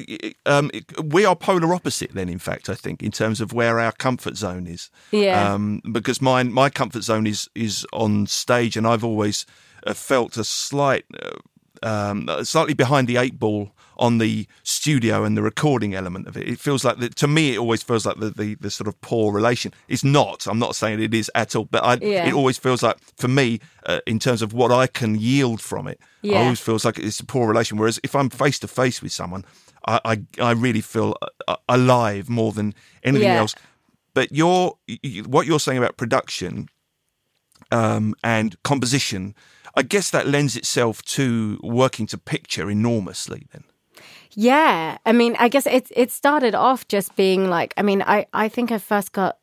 um, 0.47 0.71
we 1.05 1.25
are 1.25 1.37
polar 1.37 1.73
opposite 1.75 2.13
then. 2.13 2.29
In 2.29 2.39
fact, 2.39 2.69
I 2.69 2.75
think 2.75 3.03
in 3.03 3.13
terms 3.13 3.41
of 3.41 3.53
where 3.53 3.79
our 3.79 3.93
comfort 3.93 4.37
zone 4.37 4.67
is. 4.67 4.91
Yeah. 5.11 5.53
Um, 5.53 5.81
because 5.93 6.21
mine 6.21 6.53
my 6.53 6.71
comfort 6.71 7.03
zone 7.03 7.27
is 7.27 7.49
is 7.55 7.87
on 7.93 8.27
stage, 8.27 8.77
and 8.77 8.87
I've 8.87 9.05
always 9.05 9.47
uh, 9.87 9.95
felt 9.95 10.37
a 10.37 10.45
slight, 10.45 11.05
uh, 11.23 11.87
um, 11.87 12.29
slightly 12.43 12.75
behind 12.75 13.09
the 13.09 13.17
eight 13.17 13.39
ball 13.39 13.73
on 13.99 14.19
the 14.19 14.47
studio 14.63 15.25
and 15.25 15.37
the 15.37 15.43
recording 15.43 15.95
element 15.95 16.27
of 16.27 16.37
it. 16.37 16.49
It 16.49 16.59
feels 16.59 16.85
like 16.85 16.99
that 16.99 17.17
to 17.17 17.29
me. 17.29 17.55
It 17.55 17.59
always 17.59 17.83
feels 17.83 18.07
like 18.07 18.19
the, 18.19 18.31
the, 18.31 18.55
the 18.57 18.71
sort 18.71 18.89
of 18.89 19.01
poor 19.01 19.33
relation. 19.33 19.73
It's 19.89 20.05
not. 20.05 20.47
I'm 20.47 20.59
not 20.59 20.77
saying 20.77 21.03
it 21.03 21.15
is 21.15 21.31
at 21.35 21.57
all, 21.57 21.65
but 21.65 21.85
I, 21.85 21.95
yeah. 22.01 22.27
it 22.27 22.35
always 22.35 22.59
feels 22.59 22.83
like 22.83 22.99
for 23.17 23.29
me, 23.29 23.61
uh, 23.87 24.01
in 24.07 24.19
terms 24.19 24.43
of 24.43 24.53
what 24.53 24.71
I 24.71 24.87
can 24.87 25.17
yield 25.17 25.61
from 25.61 25.87
it, 25.89 26.01
yeah. 26.23 26.39
always 26.39 26.61
feels 26.61 26.85
like 26.85 26.99
it's 26.99 27.21
a 27.21 27.27
poor 27.27 27.49
relation. 27.49 27.79
Whereas 27.79 28.01
if 28.03 28.15
I'm 28.15 28.31
face 28.31 28.59
to 28.61 28.69
face 28.69 29.03
with 29.03 29.13
someone, 29.13 29.45
I, 29.87 30.01
I, 30.05 30.23
I 30.41 30.53
really 30.53 30.81
feel 30.81 31.17
uh, 31.47 31.57
alive 31.69 32.29
more 32.29 32.53
than 32.53 32.75
anything 33.03 33.29
yeah. 33.29 33.39
else. 33.39 33.55
But 34.15 34.33
you're 34.33 34.75
what 35.27 35.47
you're 35.47 35.61
saying 35.61 35.79
about 35.79 35.97
production 35.97 36.69
um, 37.71 38.15
and 38.25 38.61
composition. 38.63 39.35
I 39.75 39.83
guess 39.83 40.11
that 40.11 40.27
lends 40.27 40.57
itself 40.57 41.03
to 41.03 41.61
working 41.63 42.07
to 42.09 42.19
picture 42.19 42.69
enormously. 42.71 43.47
Then 43.53 43.65
yeah, 44.33 44.99
I 45.05 45.13
mean, 45.13 45.37
I 45.39 45.49
guess 45.49 45.67
it 45.67 45.91
it 45.95 46.11
started 46.11 46.55
off 46.55 46.87
just 46.89 47.17
being 47.17 47.49
like, 47.49 47.75
I 47.77 47.83
mean, 47.83 48.03
I 48.03 48.27
I 48.33 48.49
think 48.49 48.73
I 48.73 48.79
first 48.79 49.13
got 49.13 49.39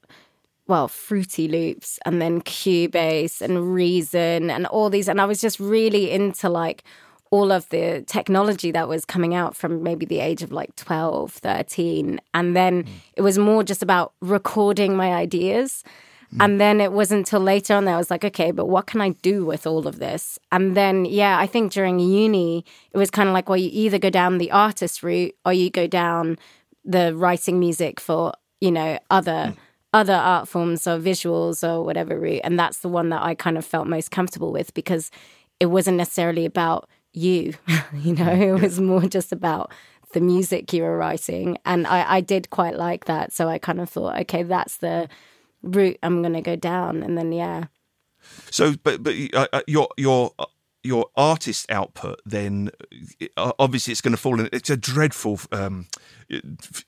well, 0.67 0.87
Fruity 0.87 1.47
Loops 1.47 1.99
and 2.05 2.21
then 2.21 2.41
Cubase 2.41 3.39
and 3.39 3.73
Reason 3.73 4.49
and 4.49 4.65
all 4.67 4.89
these, 4.89 5.07
and 5.07 5.21
I 5.21 5.25
was 5.25 5.39
just 5.39 5.59
really 5.59 6.09
into 6.09 6.49
like 6.49 6.83
all 7.31 7.51
of 7.51 7.67
the 7.69 8.03
technology 8.07 8.71
that 8.71 8.87
was 8.87 9.05
coming 9.05 9.35
out 9.35 9.55
from 9.55 9.83
maybe 9.83 10.05
the 10.05 10.19
age 10.19 10.41
of 10.41 10.51
like 10.51 10.75
12, 10.75 11.33
13. 11.33 12.21
And 12.33 12.55
then 12.55 12.83
mm. 12.83 12.89
it 13.15 13.21
was 13.21 13.37
more 13.37 13.63
just 13.63 13.83
about 13.83 14.13
recording 14.21 14.95
my 14.95 15.13
ideas. 15.13 15.83
And 16.39 16.59
then 16.59 16.81
it 16.81 16.91
wasn't 16.91 17.19
until 17.19 17.39
later 17.39 17.73
on 17.75 17.85
that 17.85 17.93
I 17.93 17.97
was 17.97 18.09
like, 18.09 18.25
okay, 18.25 18.51
but 18.51 18.67
what 18.67 18.87
can 18.87 19.01
I 19.01 19.09
do 19.09 19.45
with 19.45 19.65
all 19.65 19.87
of 19.87 19.99
this? 19.99 20.37
And 20.51 20.75
then, 20.75 21.05
yeah, 21.05 21.39
I 21.39 21.47
think 21.47 21.71
during 21.71 21.99
uni, 21.99 22.65
it 22.91 22.97
was 22.97 23.11
kind 23.11 23.29
of 23.29 23.33
like, 23.33 23.49
well, 23.49 23.57
you 23.57 23.69
either 23.71 23.99
go 23.99 24.09
down 24.09 24.37
the 24.37 24.51
artist 24.51 25.03
route 25.03 25.35
or 25.45 25.53
you 25.53 25.69
go 25.69 25.87
down 25.87 26.37
the 26.83 27.15
writing 27.15 27.59
music 27.59 27.99
for, 27.99 28.33
you 28.59 28.71
know, 28.71 28.99
other. 29.09 29.31
Mm. 29.31 29.57
Other 29.93 30.13
art 30.13 30.49
forms 30.49 30.85
or 30.87 30.99
visuals 30.99 31.65
or 31.65 31.81
whatever 31.81 32.19
route. 32.19 32.41
And 32.43 32.59
that's 32.59 32.79
the 32.79 32.89
one 32.89 33.07
that 33.11 33.23
I 33.23 33.33
kind 33.33 33.57
of 33.57 33.63
felt 33.63 33.87
most 33.87 34.11
comfortable 34.11 34.51
with 34.51 34.73
because 34.73 35.09
it 35.61 35.67
wasn't 35.67 35.95
necessarily 35.95 36.43
about 36.43 36.89
you, 37.13 37.53
you 37.93 38.13
know, 38.13 38.29
it 38.29 38.61
was 38.61 38.81
more 38.81 39.03
just 39.03 39.31
about 39.31 39.71
the 40.11 40.19
music 40.19 40.73
you 40.73 40.83
were 40.83 40.97
writing. 40.97 41.57
And 41.65 41.87
I, 41.87 42.15
I 42.15 42.21
did 42.21 42.49
quite 42.49 42.75
like 42.75 43.05
that. 43.05 43.31
So 43.31 43.47
I 43.47 43.57
kind 43.57 43.79
of 43.79 43.89
thought, 43.89 44.19
okay, 44.21 44.43
that's 44.43 44.77
the 44.77 45.07
route 45.65 45.97
I'm 46.03 46.21
going 46.21 46.33
to 46.33 46.41
go 46.41 46.55
down, 46.55 47.03
and 47.03 47.17
then 47.17 47.31
yeah. 47.31 47.65
So, 48.51 48.75
but 48.83 49.03
but 49.03 49.13
uh, 49.33 49.47
uh 49.53 49.61
your 49.67 49.89
your 49.97 50.31
uh, 50.39 50.45
your 50.83 51.07
artist 51.15 51.69
output, 51.71 52.21
then 52.25 52.69
uh, 53.37 53.51
obviously 53.59 53.91
it's 53.91 54.01
going 54.01 54.15
to 54.15 54.21
fall 54.21 54.39
in. 54.39 54.49
It's 54.53 54.69
a 54.69 54.77
dreadful 54.77 55.39
um, 55.51 55.87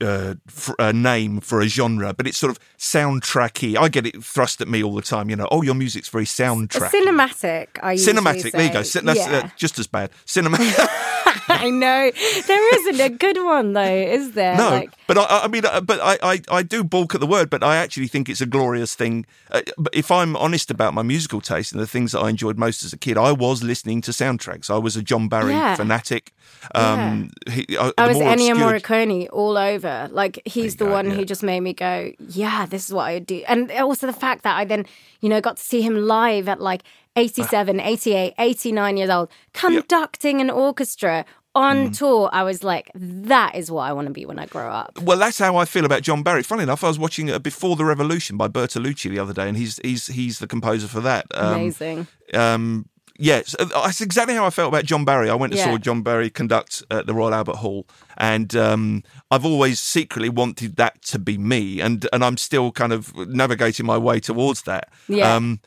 uh, 0.01 0.35
uh, 0.79 0.91
name 0.91 1.39
for 1.39 1.61
a 1.61 1.67
genre, 1.67 2.13
but 2.13 2.27
it's 2.27 2.37
sort 2.37 2.51
of 2.51 2.59
soundtracky. 2.77 3.77
I 3.77 3.89
get 3.89 4.05
it 4.05 4.23
thrust 4.23 4.61
at 4.61 4.67
me 4.67 4.83
all 4.83 4.95
the 4.95 5.01
time. 5.01 5.29
You 5.29 5.35
know, 5.35 5.47
oh, 5.51 5.61
your 5.61 5.75
music's 5.75 6.09
very 6.09 6.25
soundtrack. 6.25 6.89
Cinematic. 6.89 7.67
I 7.81 7.95
cinematic. 7.95 8.51
There 8.51 8.61
you 8.61 8.73
go. 8.73 8.83
That's 8.83 8.95
yeah. 8.95 9.49
just 9.55 9.79
as 9.79 9.87
bad. 9.87 10.11
Cinematic. 10.25 10.75
I 11.49 11.69
know 11.69 12.11
there 12.47 12.75
isn't 12.75 12.99
a 12.99 13.09
good 13.09 13.37
one 13.43 13.73
though, 13.73 13.83
is 13.83 14.31
there? 14.31 14.57
No, 14.57 14.69
like... 14.69 14.91
but 15.07 15.17
I, 15.17 15.43
I 15.43 15.47
mean, 15.47 15.65
uh, 15.65 15.81
but 15.81 15.99
I, 16.01 16.17
I, 16.21 16.41
I, 16.49 16.63
do 16.63 16.83
balk 16.83 17.15
at 17.15 17.21
the 17.21 17.27
word, 17.27 17.49
but 17.49 17.63
I 17.63 17.77
actually 17.77 18.07
think 18.07 18.29
it's 18.29 18.41
a 18.41 18.45
glorious 18.45 18.95
thing. 18.95 19.25
Uh, 19.51 19.61
but 19.77 19.93
if 19.95 20.11
I'm 20.11 20.35
honest 20.35 20.71
about 20.71 20.93
my 20.93 21.03
musical 21.03 21.41
taste 21.41 21.71
and 21.71 21.81
the 21.81 21.87
things 21.87 22.11
that 22.11 22.19
I 22.19 22.29
enjoyed 22.29 22.57
most 22.57 22.83
as 22.83 22.93
a 22.93 22.97
kid, 22.97 23.17
I 23.17 23.31
was 23.31 23.63
listening 23.63 24.01
to 24.01 24.11
soundtracks. 24.11 24.69
I 24.69 24.77
was 24.77 24.95
a 24.95 25.01
John 25.01 25.27
Barry 25.27 25.53
yeah. 25.53 25.75
fanatic. 25.75 26.33
Um, 26.75 27.31
yeah. 27.45 27.53
he, 27.53 27.77
uh, 27.77 27.91
I 27.97 28.07
was 28.07 28.17
Ennio 28.17 28.51
obscured... 28.51 28.83
Morricone 28.83 29.26
all 29.31 29.57
over. 29.57 30.09
Like 30.11 30.41
he's 30.45 30.75
the 30.77 30.85
go, 30.85 30.91
one 30.91 31.07
yeah. 31.07 31.15
who 31.15 31.25
just 31.25 31.43
made 31.43 31.61
me 31.61 31.73
go, 31.73 32.11
yeah, 32.19 32.65
this 32.65 32.87
is 32.87 32.93
what 32.93 33.03
I 33.03 33.13
would 33.15 33.25
do. 33.25 33.43
And 33.47 33.71
also 33.71 34.07
the 34.07 34.13
fact 34.13 34.43
that 34.43 34.57
I 34.57 34.65
then, 34.65 34.85
you 35.21 35.29
know, 35.29 35.41
got 35.41 35.57
to 35.57 35.63
see 35.63 35.81
him 35.81 35.95
live 35.95 36.47
at 36.47 36.61
like 36.61 36.83
87, 37.15 37.79
88, 37.79 38.33
89 38.37 38.97
years 38.97 39.09
old, 39.09 39.29
conducting 39.53 40.39
yep. 40.39 40.45
an 40.45 40.51
orchestra 40.51 41.25
on 41.57 41.89
mm. 41.89 41.97
tour, 41.97 42.29
I 42.31 42.43
was 42.43 42.63
like, 42.63 42.91
that 42.93 43.55
is 43.55 43.71
what 43.71 43.81
I 43.81 43.93
want 43.93 44.07
to 44.07 44.13
be 44.13 44.27
when 44.27 44.37
I 44.37 44.45
grow 44.45 44.69
up. 44.69 45.01
Well, 45.01 45.17
that's 45.17 45.39
how 45.39 45.57
I 45.57 45.65
feel 45.65 45.85
about 45.85 46.03
John 46.03 46.21
Barry. 46.21 46.43
Funny 46.43 46.63
enough, 46.63 46.83
I 46.83 46.87
was 46.87 46.99
watching 46.99 47.31
uh, 47.31 47.39
Before 47.39 47.75
the 47.75 47.83
Revolution 47.83 48.37
by 48.37 48.47
Bertolucci 48.47 49.09
the 49.09 49.17
other 49.17 49.33
day, 49.33 49.47
and 49.47 49.57
he's 49.57 49.79
he's 49.83 50.07
he's 50.07 50.37
the 50.37 50.45
composer 50.45 50.87
for 50.87 51.01
that. 51.01 51.25
Um, 51.33 51.55
Amazing. 51.55 52.07
Um, 52.33 52.87
yes, 53.17 53.55
uh, 53.59 53.65
that's 53.65 54.01
exactly 54.01 54.35
how 54.35 54.45
I 54.45 54.49
felt 54.49 54.69
about 54.69 54.85
John 54.85 55.05
Barry. 55.05 55.29
I 55.29 55.35
went 55.35 55.53
to 55.53 55.59
yeah. 55.59 55.65
saw 55.65 55.77
John 55.77 56.01
Barry 56.01 56.29
conduct 56.29 56.83
at 56.91 57.05
the 57.05 57.13
Royal 57.13 57.33
Albert 57.33 57.57
Hall, 57.57 57.87
and 58.17 58.55
um, 58.55 59.03
I've 59.31 59.45
always 59.45 59.79
secretly 59.79 60.29
wanted 60.29 60.75
that 60.77 61.01
to 61.05 61.19
be 61.19 61.37
me, 61.37 61.81
and 61.81 62.07
and 62.13 62.23
I'm 62.23 62.37
still 62.37 62.71
kind 62.71 62.93
of 62.93 63.15
navigating 63.15 63.85
my 63.85 63.97
way 63.97 64.19
towards 64.19 64.63
that. 64.63 64.89
Yeah. 65.07 65.35
Um, 65.35 65.59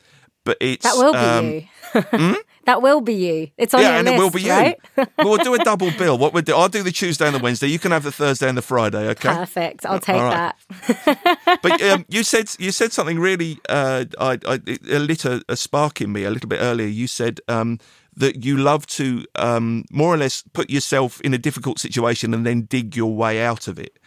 but 0.43 0.57
it's 0.59 0.83
that 0.83 0.95
will 0.95 1.13
be 1.13 1.17
um, 1.17 1.45
you. 1.45 2.01
hmm? 2.33 2.33
That 2.65 2.81
will 2.81 3.01
be 3.01 3.13
you. 3.13 3.49
It's 3.57 3.73
on 3.73 3.81
yeah, 3.81 3.89
your 3.89 3.97
and 3.97 4.05
list, 4.05 4.15
it 4.15 4.19
will 4.19 4.29
be 4.29 4.49
right? 4.49 4.79
you. 4.97 5.05
we'll 5.19 5.37
do 5.37 5.53
a 5.55 5.57
double 5.63 5.91
bill. 5.91 6.17
What 6.17 6.33
we'll 6.33 6.43
do? 6.43 6.55
I'll 6.55 6.69
do 6.69 6.83
the 6.83 6.91
Tuesday 6.91 7.25
and 7.25 7.35
the 7.35 7.39
Wednesday. 7.39 7.67
You 7.67 7.79
can 7.79 7.91
have 7.91 8.03
the 8.03 8.11
Thursday 8.11 8.47
and 8.47 8.57
the 8.57 8.61
Friday. 8.61 9.09
Okay. 9.09 9.29
Perfect. 9.29 9.85
I'll 9.85 9.99
take 9.99 10.21
right. 10.21 10.53
that. 10.67 11.59
but 11.63 11.81
um, 11.81 12.05
you 12.09 12.23
said 12.23 12.51
you 12.59 12.71
said 12.71 12.91
something 12.91 13.19
really. 13.19 13.59
Uh, 13.67 14.05
I, 14.19 14.37
I, 14.45 14.59
it 14.65 14.83
lit 14.83 15.25
a, 15.25 15.43
a, 15.49 15.55
spark 15.55 16.01
in 16.01 16.11
me 16.11 16.23
a 16.23 16.29
little 16.29 16.49
bit 16.49 16.59
earlier. 16.61 16.87
You 16.87 17.07
said 17.07 17.39
um, 17.47 17.79
that 18.15 18.45
you 18.45 18.57
love 18.57 18.85
to 18.87 19.25
um, 19.35 19.85
more 19.91 20.13
or 20.13 20.17
less 20.17 20.43
put 20.53 20.69
yourself 20.69 21.19
in 21.21 21.33
a 21.33 21.37
difficult 21.39 21.79
situation 21.79 22.33
and 22.33 22.45
then 22.45 22.63
dig 22.63 22.95
your 22.95 23.13
way 23.15 23.41
out 23.41 23.67
of 23.67 23.79
it. 23.79 23.97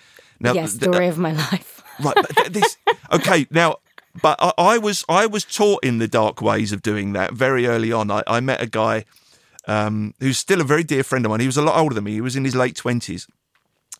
Now, 0.40 0.52
yes, 0.52 0.74
story 0.74 1.08
of 1.08 1.18
my 1.18 1.32
life. 1.32 1.82
right, 2.00 2.14
but 2.14 2.52
this 2.52 2.76
okay 3.12 3.46
now. 3.50 3.76
But 4.22 4.38
I, 4.40 4.52
I, 4.56 4.78
was 4.78 5.04
I 5.08 5.26
was 5.26 5.44
taught 5.44 5.84
in 5.84 5.98
the 5.98 6.08
dark 6.08 6.40
ways 6.40 6.72
of 6.72 6.82
doing 6.82 7.12
that 7.14 7.32
very 7.32 7.66
early 7.66 7.92
on. 7.92 8.10
I, 8.10 8.22
I 8.26 8.40
met 8.40 8.62
a 8.62 8.66
guy 8.66 9.04
um, 9.66 10.14
who's 10.20 10.38
still 10.38 10.60
a 10.60 10.64
very 10.64 10.84
dear 10.84 11.02
friend 11.02 11.24
of 11.24 11.30
mine. 11.30 11.40
He 11.40 11.46
was 11.46 11.56
a 11.56 11.62
lot 11.62 11.78
older 11.78 11.94
than 11.94 12.04
me. 12.04 12.12
He 12.12 12.20
was 12.20 12.36
in 12.36 12.44
his 12.44 12.54
late 12.54 12.76
twenties. 12.76 13.26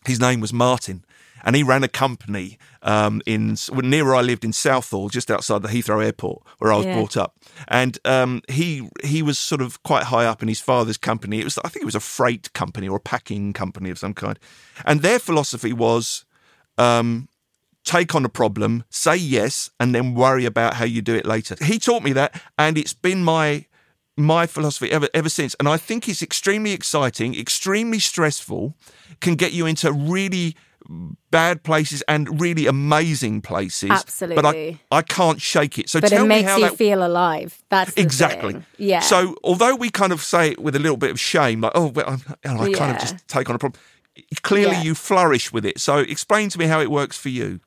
His 0.05 0.19
name 0.19 0.39
was 0.39 0.53
Martin, 0.53 1.03
and 1.43 1.55
he 1.55 1.63
ran 1.63 1.83
a 1.83 1.87
company 1.87 2.59
um, 2.83 3.21
in 3.25 3.57
near 3.73 4.05
where 4.05 4.15
I 4.15 4.21
lived 4.21 4.45
in 4.45 4.53
Southall, 4.53 5.09
just 5.09 5.31
outside 5.31 5.63
the 5.63 5.67
Heathrow 5.67 6.03
Airport, 6.03 6.43
where 6.59 6.71
I 6.71 6.77
was 6.77 6.85
yeah. 6.85 6.93
brought 6.93 7.17
up. 7.17 7.35
And 7.67 7.97
um, 8.05 8.41
he 8.47 8.87
he 9.03 9.21
was 9.21 9.39
sort 9.39 9.61
of 9.61 9.81
quite 9.83 10.03
high 10.03 10.25
up 10.25 10.41
in 10.41 10.47
his 10.47 10.59
father's 10.59 10.97
company. 10.97 11.41
It 11.41 11.43
was 11.43 11.57
I 11.57 11.69
think 11.69 11.81
it 11.81 11.87
was 11.87 11.95
a 11.95 11.99
freight 11.99 12.53
company 12.53 12.87
or 12.87 12.97
a 12.97 13.01
packing 13.01 13.51
company 13.51 13.89
of 13.89 13.97
some 13.97 14.13
kind, 14.13 14.39
and 14.85 15.01
their 15.01 15.19
philosophy 15.19 15.73
was. 15.73 16.23
Um, 16.77 17.29
take 17.85 18.15
on 18.15 18.25
a 18.25 18.29
problem, 18.29 18.83
say 18.89 19.15
yes, 19.15 19.69
and 19.79 19.95
then 19.95 20.13
worry 20.13 20.45
about 20.45 20.73
how 20.73 20.85
you 20.85 21.01
do 21.01 21.15
it 21.15 21.25
later. 21.25 21.55
He 21.63 21.79
taught 21.79 22.03
me 22.03 22.11
that, 22.13 22.41
and 22.57 22.77
it's 22.77 22.93
been 22.93 23.23
my 23.23 23.65
my 24.17 24.47
philosophy 24.47 24.91
ever 24.91 25.07
ever 25.13 25.29
since. 25.29 25.55
And 25.59 25.69
I 25.69 25.77
think 25.77 26.09
it's 26.09 26.21
extremely 26.21 26.71
exciting, 26.71 27.39
extremely 27.39 27.99
stressful, 27.99 28.75
can 29.21 29.35
get 29.35 29.53
you 29.53 29.65
into 29.65 29.91
really 29.91 30.55
bad 31.31 31.63
places 31.63 32.03
and 32.07 32.39
really 32.39 32.67
amazing 32.67 33.41
places. 33.41 33.89
Absolutely. 33.89 34.35
But 34.35 34.45
I, 34.45 34.79
I 34.91 35.01
can't 35.01 35.41
shake 35.41 35.79
it. 35.79 35.89
So 35.89 35.99
but 35.99 36.09
tell 36.09 36.25
it 36.25 36.27
makes 36.27 36.45
me 36.45 36.49
how 36.49 36.57
you 36.57 36.69
that... 36.69 36.77
feel 36.77 37.05
alive. 37.05 37.61
That's 37.69 37.93
exactly. 37.93 38.53
Thing. 38.53 38.65
Yeah. 38.77 38.99
So 38.99 39.35
although 39.43 39.75
we 39.75 39.89
kind 39.89 40.11
of 40.11 40.21
say 40.21 40.51
it 40.51 40.59
with 40.59 40.75
a 40.75 40.79
little 40.79 40.97
bit 40.97 41.11
of 41.11 41.19
shame, 41.19 41.61
like, 41.61 41.71
oh, 41.75 41.87
well, 41.87 42.21
I, 42.45 42.49
I 42.49 42.67
yeah. 42.67 42.77
kind 42.77 42.95
of 42.95 43.01
just 43.01 43.27
take 43.27 43.49
on 43.49 43.55
a 43.55 43.59
problem. 43.59 43.81
Clearly, 44.43 44.75
yeah. 44.75 44.83
you 44.83 44.95
flourish 44.95 45.51
with 45.51 45.65
it. 45.65 45.79
So 45.79 45.97
explain 45.97 46.49
to 46.49 46.59
me 46.59 46.65
how 46.65 46.79
it 46.79 46.89
works 46.91 47.17
for 47.17 47.29
you. 47.29 47.59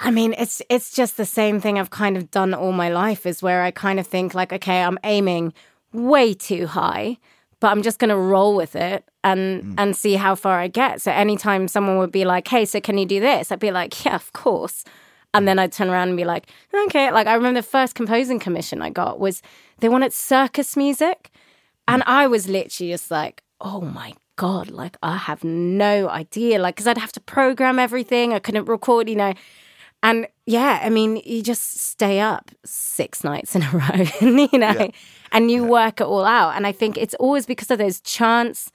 I 0.00 0.10
mean, 0.10 0.34
it's 0.38 0.62
it's 0.68 0.92
just 0.92 1.16
the 1.16 1.26
same 1.26 1.60
thing 1.60 1.78
I've 1.78 1.90
kind 1.90 2.16
of 2.16 2.30
done 2.30 2.54
all 2.54 2.72
my 2.72 2.88
life. 2.88 3.26
Is 3.26 3.42
where 3.42 3.62
I 3.62 3.70
kind 3.70 3.98
of 3.98 4.06
think 4.06 4.34
like, 4.34 4.52
okay, 4.52 4.82
I'm 4.82 4.98
aiming 5.02 5.52
way 5.92 6.34
too 6.34 6.66
high 6.66 7.18
but 7.60 7.68
I'm 7.68 7.82
just 7.82 7.98
going 7.98 8.10
to 8.10 8.16
roll 8.16 8.54
with 8.54 8.76
it 8.76 9.04
and 9.24 9.62
mm. 9.62 9.74
and 9.78 9.96
see 9.96 10.14
how 10.14 10.34
far 10.34 10.58
I 10.60 10.68
get. 10.68 11.02
So 11.02 11.10
anytime 11.10 11.68
someone 11.68 11.98
would 11.98 12.12
be 12.12 12.24
like, 12.24 12.46
"Hey, 12.48 12.64
so 12.64 12.80
can 12.80 12.98
you 12.98 13.06
do 13.06 13.20
this?" 13.20 13.50
I'd 13.50 13.58
be 13.58 13.70
like, 13.70 14.04
"Yeah, 14.04 14.14
of 14.14 14.32
course." 14.32 14.84
And 15.34 15.46
then 15.46 15.58
I'd 15.58 15.72
turn 15.72 15.90
around 15.90 16.08
and 16.08 16.16
be 16.16 16.24
like, 16.24 16.48
"Okay." 16.86 17.10
Like 17.10 17.26
I 17.26 17.34
remember 17.34 17.60
the 17.60 17.66
first 17.66 17.94
composing 17.94 18.38
commission 18.38 18.82
I 18.82 18.90
got 18.90 19.18
was 19.18 19.42
they 19.80 19.88
wanted 19.88 20.12
circus 20.12 20.76
music, 20.76 21.30
and 21.86 22.02
I 22.06 22.26
was 22.26 22.48
literally 22.48 22.92
just 22.92 23.10
like, 23.10 23.42
"Oh 23.60 23.80
my 23.80 24.14
god!" 24.36 24.70
Like 24.70 24.96
I 25.02 25.16
have 25.16 25.42
no 25.44 26.08
idea. 26.08 26.58
Like 26.58 26.76
because 26.76 26.86
I'd 26.86 26.98
have 26.98 27.12
to 27.12 27.20
program 27.20 27.78
everything. 27.78 28.32
I 28.32 28.38
couldn't 28.38 28.66
record, 28.66 29.08
you 29.08 29.16
know. 29.16 29.34
And 30.02 30.28
yeah, 30.46 30.80
I 30.82 30.90
mean, 30.90 31.20
you 31.24 31.42
just 31.42 31.80
stay 31.80 32.20
up 32.20 32.50
six 32.64 33.24
nights 33.24 33.56
in 33.56 33.62
a 33.62 33.70
row, 33.72 34.04
you 34.20 34.58
know, 34.58 34.70
yeah. 34.70 34.90
and 35.32 35.50
you 35.50 35.64
yeah. 35.64 35.68
work 35.68 36.00
it 36.00 36.04
all 36.04 36.24
out. 36.24 36.56
And 36.56 36.66
I 36.66 36.72
think 36.72 36.96
it's 36.96 37.14
always 37.14 37.46
because 37.46 37.70
of 37.70 37.78
those 37.78 38.00
chance, 38.00 38.70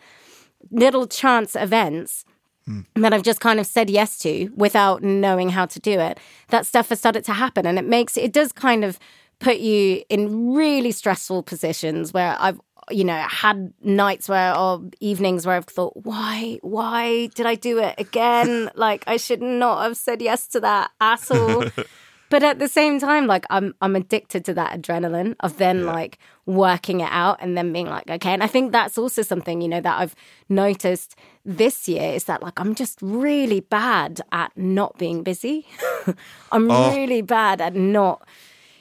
little 0.72 1.08
chance 1.08 1.56
events 1.56 2.26
mm. 2.68 2.86
that 2.96 3.14
I've 3.14 3.24
just 3.24 3.40
kind 3.40 3.60
of 3.60 3.66
said 3.66 3.90
yes 3.90 4.18
to 4.20 4.52
without 4.56 5.02
knowing 5.02 5.50
how 5.50 5.66
to 5.66 5.80
do 5.80 6.00
it. 6.00 6.20
That 6.50 6.66
stuff 6.66 6.90
has 6.90 7.00
started 7.00 7.24
to 7.26 7.34
happen. 7.34 7.66
And 7.66 7.80
it 7.80 7.86
makes, 7.86 8.18
it 8.18 8.34
does 8.34 8.52
kind 8.52 8.84
of 8.84 9.00
put 9.40 9.58
you 9.58 10.04
in 10.10 10.54
really 10.54 10.92
stressful 10.92 11.44
positions 11.44 12.14
where 12.14 12.36
I've 12.40 12.60
you 12.94 13.04
know, 13.04 13.18
had 13.30 13.74
nights 13.82 14.30
where 14.30 14.56
or 14.56 14.82
evenings 15.00 15.46
where 15.46 15.56
I've 15.56 15.66
thought, 15.66 15.94
why, 15.96 16.60
why 16.62 17.28
did 17.28 17.46
I 17.46 17.56
do 17.56 17.80
it 17.80 17.96
again? 17.98 18.70
like 18.76 19.04
I 19.08 19.18
should 19.18 19.42
not 19.42 19.84
have 19.84 19.98
said 19.98 20.22
yes 20.22 20.48
to 20.50 20.60
that 20.62 20.92
asshole. 21.02 21.66
but 22.30 22.44
at 22.44 22.60
the 22.60 22.68
same 22.68 23.00
time, 23.00 23.28
like 23.28 23.46
I'm 23.50 23.76
I'm 23.82 23.96
addicted 23.96 24.46
to 24.46 24.54
that 24.56 24.80
adrenaline 24.80 25.36
of 25.40 25.58
then 25.58 25.80
yeah. 25.80 25.92
like 25.92 26.20
working 26.46 27.02
it 27.02 27.10
out 27.12 27.38
and 27.42 27.58
then 27.58 27.74
being 27.74 27.88
like, 27.88 28.10
okay. 28.10 28.32
And 28.32 28.44
I 28.44 28.48
think 28.48 28.72
that's 28.72 28.98
also 28.98 29.22
something, 29.22 29.62
you 29.62 29.68
know, 29.68 29.82
that 29.82 30.00
I've 30.00 30.16
noticed 30.50 31.16
this 31.46 31.88
year 31.88 32.14
is 32.14 32.26
that 32.26 32.42
like 32.42 32.60
I'm 32.60 32.76
just 32.76 33.00
really 33.02 33.60
bad 33.60 34.22
at 34.32 34.56
not 34.58 34.98
being 34.98 35.24
busy. 35.24 35.68
I'm 36.52 36.70
oh. 36.70 36.96
really 36.96 37.22
bad 37.22 37.62
at 37.62 37.76
not, 37.76 38.28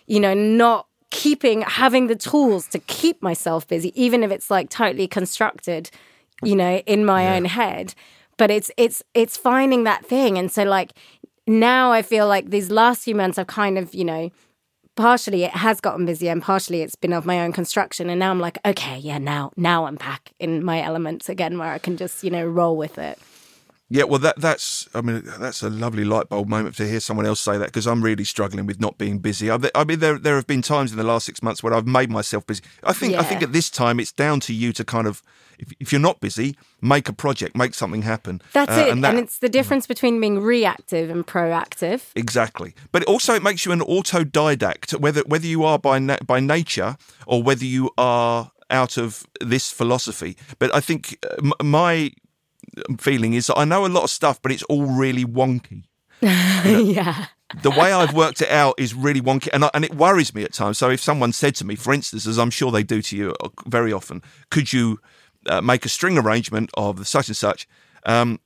you 0.07 0.21
know, 0.21 0.35
not 0.35 0.87
keeping 1.13 1.61
having 1.61 2.07
the 2.07 2.17
tools 2.17 2.67
to 2.67 2.79
keep 2.79 3.23
myself 3.23 3.69
busy 3.69 3.93
even 4.03 4.25
if 4.25 4.31
it's 4.31 4.51
like 4.51 4.71
tightly 4.71 5.07
constructed 5.07 5.91
you 6.43 6.57
know 6.57 6.79
in 6.87 7.05
my 7.05 7.23
yeah. 7.25 7.35
own 7.35 7.45
head. 7.45 7.95
But 8.39 8.51
it's 8.51 8.71
it's 8.77 9.03
it's 9.15 9.37
finding 9.37 9.85
that 9.85 10.05
thing. 10.05 10.39
And 10.39 10.51
so 10.51 10.65
like 10.65 10.93
now 11.47 11.91
i 11.91 12.03
feel 12.03 12.29
like 12.29 12.51
these 12.51 12.71
last 12.71 13.03
few 13.03 13.17
months 13.17 13.37
i've 13.37 13.49
kind 13.49 13.77
of 13.77 13.93
you 13.93 14.05
know 14.05 14.31
partially 14.95 15.43
it 15.43 15.51
has 15.51 15.81
gotten 15.81 16.07
busier 16.07 16.31
and 16.31 16.41
partially 16.41 16.83
it's 16.83 16.95
been 16.95 17.13
of 17.13 17.27
my 17.27 17.41
own 17.41 17.53
construction. 17.53 18.09
And 18.09 18.21
now 18.21 18.31
i'm 18.31 18.39
like 18.41 18.59
okay 18.65 18.99
yeah 18.99 19.19
now 19.19 19.51
now 19.57 19.87
i'm 19.87 19.97
back 19.97 20.33
in 20.39 20.65
my 20.65 20.81
elements 20.81 21.29
again 21.29 21.59
where 21.59 21.73
i 21.73 21.79
can 21.79 21.97
just 21.97 22.23
you 22.23 22.31
know 22.31 22.45
roll 22.47 22.77
with 22.77 22.97
it 22.97 23.19
yeah, 23.93 24.05
well, 24.05 24.21
that 24.21 24.41
that's 24.41 24.89
I 24.95 25.03
mean 25.03 25.23
that's 25.39 25.63
a 25.63 25.69
lovely 25.69 26.05
light 26.05 26.31
bulb 26.31 26.49
moment 26.49 26.77
to 26.77 26.89
hear 26.89 26.99
someone 26.99 27.27
else 27.27 27.41
say 27.41 27.59
that 27.59 27.67
because 27.67 27.87
I'm 27.87 28.03
really 28.03 28.25
struggling 28.25 28.65
with 28.65 28.81
not 28.81 28.97
being 28.97 29.19
busy. 29.19 29.51
I, 29.51 29.59
I, 29.75 29.85
mean, 29.85 29.99
there 29.99 30.19
there 30.19 30.37
have 30.37 30.47
been 30.47 30.63
times 30.63 30.93
in 30.93 30.97
the 30.97 31.05
last 31.05 31.27
six 31.27 31.43
months 31.43 31.63
where 31.63 31.75
I've 31.75 31.87
made 31.87 32.09
myself 32.09 32.47
busy. 32.47 32.63
I 32.83 32.95
think 32.95 33.13
yeah. 33.13 33.21
I 33.21 33.25
think 33.25 33.43
at 33.43 33.53
this 33.53 33.69
time 33.69 34.01
it's 34.01 34.11
down 34.11 34.41
to 34.41 34.55
you 34.55 34.73
to 34.73 34.83
kind 34.83 35.07
of 35.07 35.23
if, 35.59 35.75
if 35.79 35.93
you're 35.93 36.01
not 36.01 36.21
busy, 36.21 36.57
make 36.81 37.11
a 37.11 37.13
project, 37.13 37.55
make 37.55 37.75
something 37.75 38.01
happen. 38.01 38.41
That's 38.55 38.73
uh, 38.73 38.81
it, 38.81 38.93
and, 38.93 39.05
that, 39.05 39.11
and, 39.11 39.19
it's 39.19 39.39
the 39.41 39.51
difference 39.51 39.87
between 39.87 40.19
being 40.19 40.41
reactive 40.41 41.11
and 41.11 41.27
proactive. 41.27 42.05
Exactly, 42.17 42.75
but 42.93 43.05
also 43.05 43.35
it 43.35 43.43
makes 43.43 43.67
you 43.67 43.73
an 43.73 43.81
autodidact, 43.81 44.99
whether 45.01 45.21
whether 45.27 45.47
you 45.47 45.65
are 45.65 45.79
by 45.79 45.99
na- 45.99 46.25
by 46.27 46.41
nature 46.41 46.97
or 47.27 47.43
whether 47.43 47.67
you 47.67 47.91
are 47.99 48.53
out 48.71 48.97
of 48.97 49.27
this 49.43 49.71
philosophy. 49.71 50.39
But 50.59 50.75
I 50.75 50.81
think 50.81 51.19
uh, 51.31 51.63
my 51.63 52.13
feeling 52.99 53.35
is 53.35 53.47
that 53.47 53.59
I 53.59 53.65
know 53.65 53.87
a 53.87 53.89
lot 53.89 54.05
of 54.05 54.11
stuff, 54.11 54.41
but 54.41 54.53
it's 54.53 54.63
all 54.65 54.87
really 54.87 55.25
wonky. 55.25 55.85
You 56.23 56.29
know? 56.29 56.79
yeah. 56.79 57.27
The 57.61 57.71
way 57.71 57.93
I've 57.93 58.15
worked 58.15 58.41
it 58.41 58.49
out 58.49 58.77
is 58.79 58.95
really 58.95 59.21
wonky, 59.21 59.49
and 59.53 59.65
I, 59.65 59.71
and 59.75 59.85
it 59.85 59.95
worries 59.95 60.35
me 60.35 60.45
at 60.45 60.53
times. 60.53 60.79
So 60.79 60.89
if 60.89 61.01
someone 61.01 61.33
said 61.33 61.55
to 61.57 61.67
me, 61.67 61.75
for 61.75 61.93
instance, 61.93 62.27
as 62.27 62.39
I'm 62.39 62.51
sure 62.51 62.71
they 62.71 62.83
do 62.85 63.03
to 63.03 63.17
you 63.17 63.35
uh, 63.41 63.49
very 63.67 63.93
often, 63.93 64.23
could 64.51 64.73
you 64.73 65.01
uh, 65.47 65.61
make 65.61 65.85
a 65.85 65.89
string 65.89 66.17
arrangement 66.17 66.71
of 66.75 67.07
such 67.07 67.29
and 67.29 67.37
such? 67.37 67.69
Um, 68.07 68.41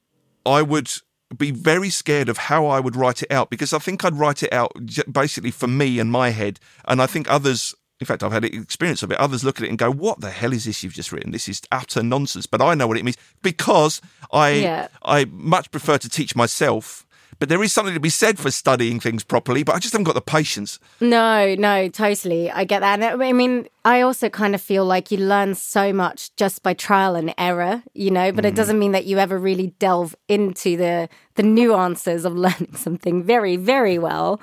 I 0.44 0.62
would 0.62 0.90
be 1.36 1.50
very 1.50 1.90
scared 1.90 2.28
of 2.28 2.38
how 2.38 2.66
I 2.66 2.80
would 2.80 2.96
write 2.96 3.22
it 3.22 3.30
out 3.30 3.50
because 3.50 3.72
I 3.72 3.78
think 3.78 4.04
I'd 4.04 4.14
write 4.14 4.42
it 4.42 4.52
out 4.52 4.72
basically 5.10 5.50
for 5.50 5.66
me 5.66 5.98
and 5.98 6.10
my 6.10 6.30
head, 6.30 6.58
and 6.86 7.00
I 7.00 7.06
think 7.06 7.30
others 7.30 7.74
in 7.98 8.06
fact, 8.06 8.22
I've 8.22 8.32
had 8.32 8.44
experience 8.44 9.02
of 9.02 9.10
it. 9.10 9.18
Others 9.18 9.42
look 9.42 9.58
at 9.58 9.64
it 9.64 9.70
and 9.70 9.78
go, 9.78 9.90
"What 9.90 10.20
the 10.20 10.30
hell 10.30 10.52
is 10.52 10.64
this 10.64 10.82
you've 10.82 10.92
just 10.92 11.12
written? 11.12 11.32
This 11.32 11.48
is 11.48 11.62
utter 11.72 12.02
nonsense." 12.02 12.46
But 12.46 12.60
I 12.60 12.74
know 12.74 12.86
what 12.86 12.98
it 12.98 13.04
means 13.04 13.16
because 13.42 14.02
I 14.30 14.50
yeah. 14.50 14.88
I 15.02 15.24
much 15.26 15.70
prefer 15.70 15.96
to 15.98 16.08
teach 16.08 16.36
myself. 16.36 17.06
But 17.38 17.50
there 17.50 17.62
is 17.62 17.72
something 17.72 17.92
to 17.92 18.00
be 18.00 18.08
said 18.08 18.38
for 18.38 18.50
studying 18.50 18.98
things 18.98 19.22
properly. 19.22 19.62
But 19.62 19.74
I 19.74 19.78
just 19.78 19.92
haven't 19.92 20.04
got 20.04 20.14
the 20.14 20.22
patience. 20.22 20.78
No, 21.00 21.54
no, 21.54 21.88
totally. 21.88 22.50
I 22.50 22.64
get 22.64 22.80
that. 22.80 23.00
And 23.00 23.22
I 23.22 23.32
mean, 23.32 23.68
I 23.84 24.00
also 24.00 24.30
kind 24.30 24.54
of 24.54 24.62
feel 24.62 24.86
like 24.86 25.10
you 25.10 25.18
learn 25.18 25.54
so 25.54 25.92
much 25.92 26.34
just 26.36 26.62
by 26.62 26.72
trial 26.72 27.14
and 27.14 27.34
error, 27.36 27.82
you 27.94 28.10
know. 28.10 28.32
But 28.32 28.44
mm. 28.44 28.48
it 28.48 28.54
doesn't 28.54 28.78
mean 28.78 28.92
that 28.92 29.04
you 29.04 29.18
ever 29.18 29.38
really 29.38 29.68
delve 29.78 30.14
into 30.28 30.76
the 30.76 31.08
the 31.34 31.42
nuances 31.42 32.24
of 32.24 32.34
learning 32.36 32.74
something 32.76 33.22
very, 33.22 33.56
very 33.56 33.98
well. 33.98 34.40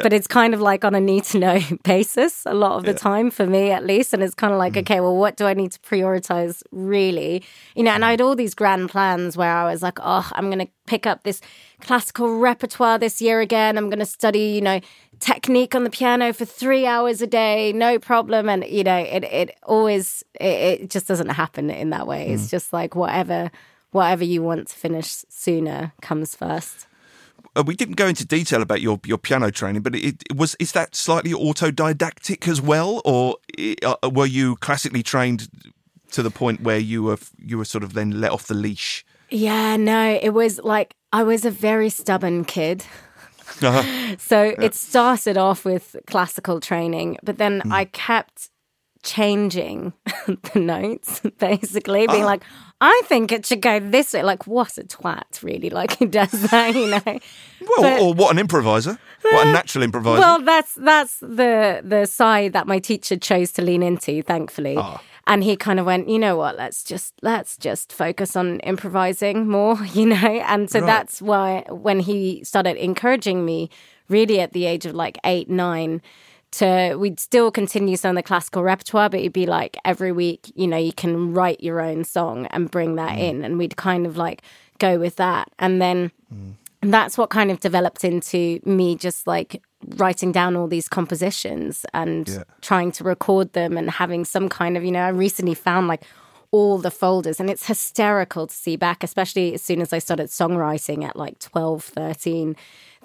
But 0.00 0.12
it's 0.12 0.26
kind 0.26 0.54
of 0.54 0.60
like 0.60 0.84
on 0.84 0.94
a 0.94 1.00
need 1.00 1.24
to 1.24 1.38
know 1.38 1.60
basis 1.82 2.44
a 2.46 2.54
lot 2.54 2.76
of 2.76 2.84
the 2.84 2.92
yeah. 2.92 2.98
time 2.98 3.30
for 3.30 3.46
me, 3.46 3.70
at 3.70 3.84
least. 3.84 4.14
And 4.14 4.22
it's 4.22 4.34
kind 4.34 4.52
of 4.52 4.58
like, 4.58 4.74
mm. 4.74 4.80
okay, 4.80 5.00
well, 5.00 5.16
what 5.16 5.36
do 5.36 5.46
I 5.46 5.54
need 5.54 5.72
to 5.72 5.80
prioritize 5.80 6.62
really? 6.70 7.42
You 7.74 7.82
know, 7.82 7.90
and 7.90 8.04
I 8.04 8.12
had 8.12 8.20
all 8.20 8.34
these 8.34 8.54
grand 8.54 8.88
plans 8.90 9.36
where 9.36 9.52
I 9.52 9.70
was 9.70 9.82
like, 9.82 9.98
oh, 10.00 10.28
I'm 10.32 10.46
going 10.46 10.66
to 10.66 10.72
pick 10.86 11.06
up 11.06 11.24
this 11.24 11.40
classical 11.80 12.38
repertoire 12.38 12.98
this 12.98 13.20
year 13.20 13.40
again. 13.40 13.76
I'm 13.76 13.90
going 13.90 13.98
to 13.98 14.06
study, 14.06 14.50
you 14.50 14.60
know, 14.60 14.80
technique 15.20 15.74
on 15.74 15.84
the 15.84 15.90
piano 15.90 16.32
for 16.32 16.44
three 16.44 16.86
hours 16.86 17.20
a 17.20 17.26
day, 17.26 17.72
no 17.72 17.98
problem. 17.98 18.48
And, 18.48 18.64
you 18.64 18.84
know, 18.84 18.96
it, 18.96 19.24
it 19.24 19.56
always, 19.62 20.24
it, 20.40 20.80
it 20.82 20.90
just 20.90 21.06
doesn't 21.06 21.28
happen 21.28 21.70
in 21.70 21.90
that 21.90 22.06
way. 22.06 22.28
Mm. 22.28 22.34
It's 22.34 22.50
just 22.50 22.72
like 22.72 22.94
whatever, 22.94 23.50
whatever 23.90 24.24
you 24.24 24.42
want 24.42 24.68
to 24.68 24.74
finish 24.74 25.24
sooner 25.28 25.92
comes 26.00 26.34
first 26.34 26.86
we 27.66 27.76
didn't 27.76 27.96
go 27.96 28.06
into 28.06 28.24
detail 28.24 28.62
about 28.62 28.80
your, 28.80 28.98
your 29.04 29.18
piano 29.18 29.50
training, 29.50 29.82
but 29.82 29.94
it, 29.94 30.22
it, 30.30 30.36
was 30.36 30.54
is 30.58 30.72
that 30.72 30.94
slightly 30.94 31.32
autodidactic 31.32 32.48
as 32.48 32.60
well, 32.60 33.02
or 33.04 33.36
uh, 33.84 34.10
were 34.10 34.26
you 34.26 34.56
classically 34.56 35.02
trained 35.02 35.48
to 36.12 36.22
the 36.22 36.30
point 36.30 36.62
where 36.62 36.78
you 36.78 37.02
were 37.02 37.18
you 37.38 37.58
were 37.58 37.64
sort 37.64 37.84
of 37.84 37.92
then 37.92 38.20
let 38.20 38.30
off 38.30 38.46
the 38.46 38.54
leash? 38.54 39.04
Yeah, 39.28 39.76
no, 39.76 40.18
it 40.22 40.30
was 40.30 40.60
like 40.60 40.94
I 41.12 41.24
was 41.24 41.44
a 41.44 41.50
very 41.50 41.90
stubborn 41.90 42.44
kid. 42.44 42.84
Uh-huh. 43.60 44.16
so 44.18 44.44
yeah. 44.44 44.54
it 44.62 44.74
started 44.74 45.36
off 45.36 45.64
with 45.64 45.96
classical 46.06 46.58
training, 46.60 47.18
but 47.22 47.38
then 47.38 47.60
mm. 47.60 47.72
I 47.72 47.84
kept 47.86 48.48
changing 49.02 49.92
the 50.26 50.58
notes, 50.60 51.20
basically, 51.38 52.06
being 52.06 52.24
like, 52.24 52.42
I 52.80 53.02
think 53.06 53.30
it 53.32 53.46
should 53.46 53.60
go 53.60 53.78
this 53.78 54.12
way. 54.12 54.22
Like, 54.22 54.46
what 54.46 54.76
a 54.78 54.82
twat, 54.84 55.42
really. 55.42 55.70
Like, 55.80 55.98
he 55.98 56.06
does 56.06 56.30
that, 56.50 56.74
you 56.74 56.86
know. 56.88 57.00
Well, 57.04 57.18
But- 57.82 58.00
or 58.00 58.14
what 58.14 58.30
an 58.32 58.38
improviser. 58.38 58.98
What 59.22 59.46
a 59.46 59.52
natural 59.52 59.84
improviser. 59.84 60.20
Well, 60.20 60.42
that's 60.42 60.74
that's 60.74 61.18
the 61.20 61.80
the 61.84 62.06
side 62.06 62.52
that 62.54 62.66
my 62.66 62.80
teacher 62.80 63.16
chose 63.16 63.52
to 63.52 63.62
lean 63.62 63.82
into, 63.82 64.22
thankfully. 64.22 64.76
Ah. 64.76 65.00
And 65.28 65.44
he 65.44 65.54
kind 65.56 65.78
of 65.78 65.86
went, 65.86 66.08
you 66.08 66.18
know 66.18 66.36
what? 66.36 66.56
Let's 66.56 66.82
just 66.82 67.14
let's 67.22 67.56
just 67.56 67.92
focus 67.92 68.34
on 68.34 68.58
improvising 68.60 69.46
more, 69.48 69.76
you 69.94 70.06
know. 70.06 70.16
And 70.48 70.68
so 70.68 70.80
Right. 70.80 70.86
that's 70.86 71.22
why 71.22 71.64
when 71.70 72.00
he 72.00 72.42
started 72.42 72.76
encouraging 72.76 73.44
me, 73.44 73.70
really 74.08 74.40
at 74.40 74.52
the 74.52 74.64
age 74.66 74.84
of 74.84 74.94
like 74.96 75.18
eight 75.24 75.48
nine, 75.48 76.02
to 76.52 76.96
we'd 76.96 77.18
still 77.20 77.50
continue 77.50 77.96
some 77.96 78.10
of 78.10 78.16
the 78.16 78.22
classical 78.22 78.62
repertoire, 78.62 79.08
but 79.08 79.20
it'd 79.20 79.32
be 79.32 79.46
like 79.46 79.76
every 79.84 80.12
week, 80.12 80.52
you 80.54 80.66
know, 80.66 80.76
you 80.76 80.92
can 80.92 81.32
write 81.34 81.62
your 81.62 81.80
own 81.80 82.04
song 82.04 82.46
and 82.46 82.70
bring 82.70 82.96
that 82.96 83.16
Mm. 83.18 83.20
in, 83.28 83.44
and 83.44 83.58
we'd 83.58 83.76
kind 83.76 84.06
of 84.06 84.16
like 84.16 84.42
go 84.78 84.98
with 84.98 85.16
that, 85.16 85.48
and 85.58 85.80
then. 85.82 86.10
And 86.84 86.92
that's 86.92 87.16
what 87.16 87.30
kind 87.30 87.52
of 87.52 87.60
developed 87.60 88.02
into 88.02 88.58
me 88.64 88.96
just 88.96 89.28
like 89.28 89.62
writing 89.98 90.32
down 90.32 90.56
all 90.56 90.66
these 90.66 90.88
compositions 90.88 91.86
and 91.94 92.28
Yeah. 92.28 92.42
trying 92.60 92.90
to 92.92 93.04
record 93.04 93.52
them 93.52 93.76
and 93.76 93.88
having 93.88 94.24
some 94.24 94.48
kind 94.48 94.76
of, 94.76 94.84
you 94.84 94.90
know, 94.90 95.02
I 95.04 95.10
recently 95.10 95.54
found 95.54 95.86
like 95.86 96.02
all 96.50 96.78
the 96.78 96.90
folders 96.90 97.38
and 97.38 97.48
it's 97.48 97.66
hysterical 97.66 98.48
to 98.48 98.54
see 98.54 98.74
back, 98.74 99.04
especially 99.04 99.54
as 99.54 99.62
soon 99.62 99.80
as 99.80 99.92
I 99.92 100.00
started 100.00 100.26
songwriting 100.30 101.04
at 101.04 101.14
like 101.14 101.38
12, 101.38 101.84
13. 101.84 102.56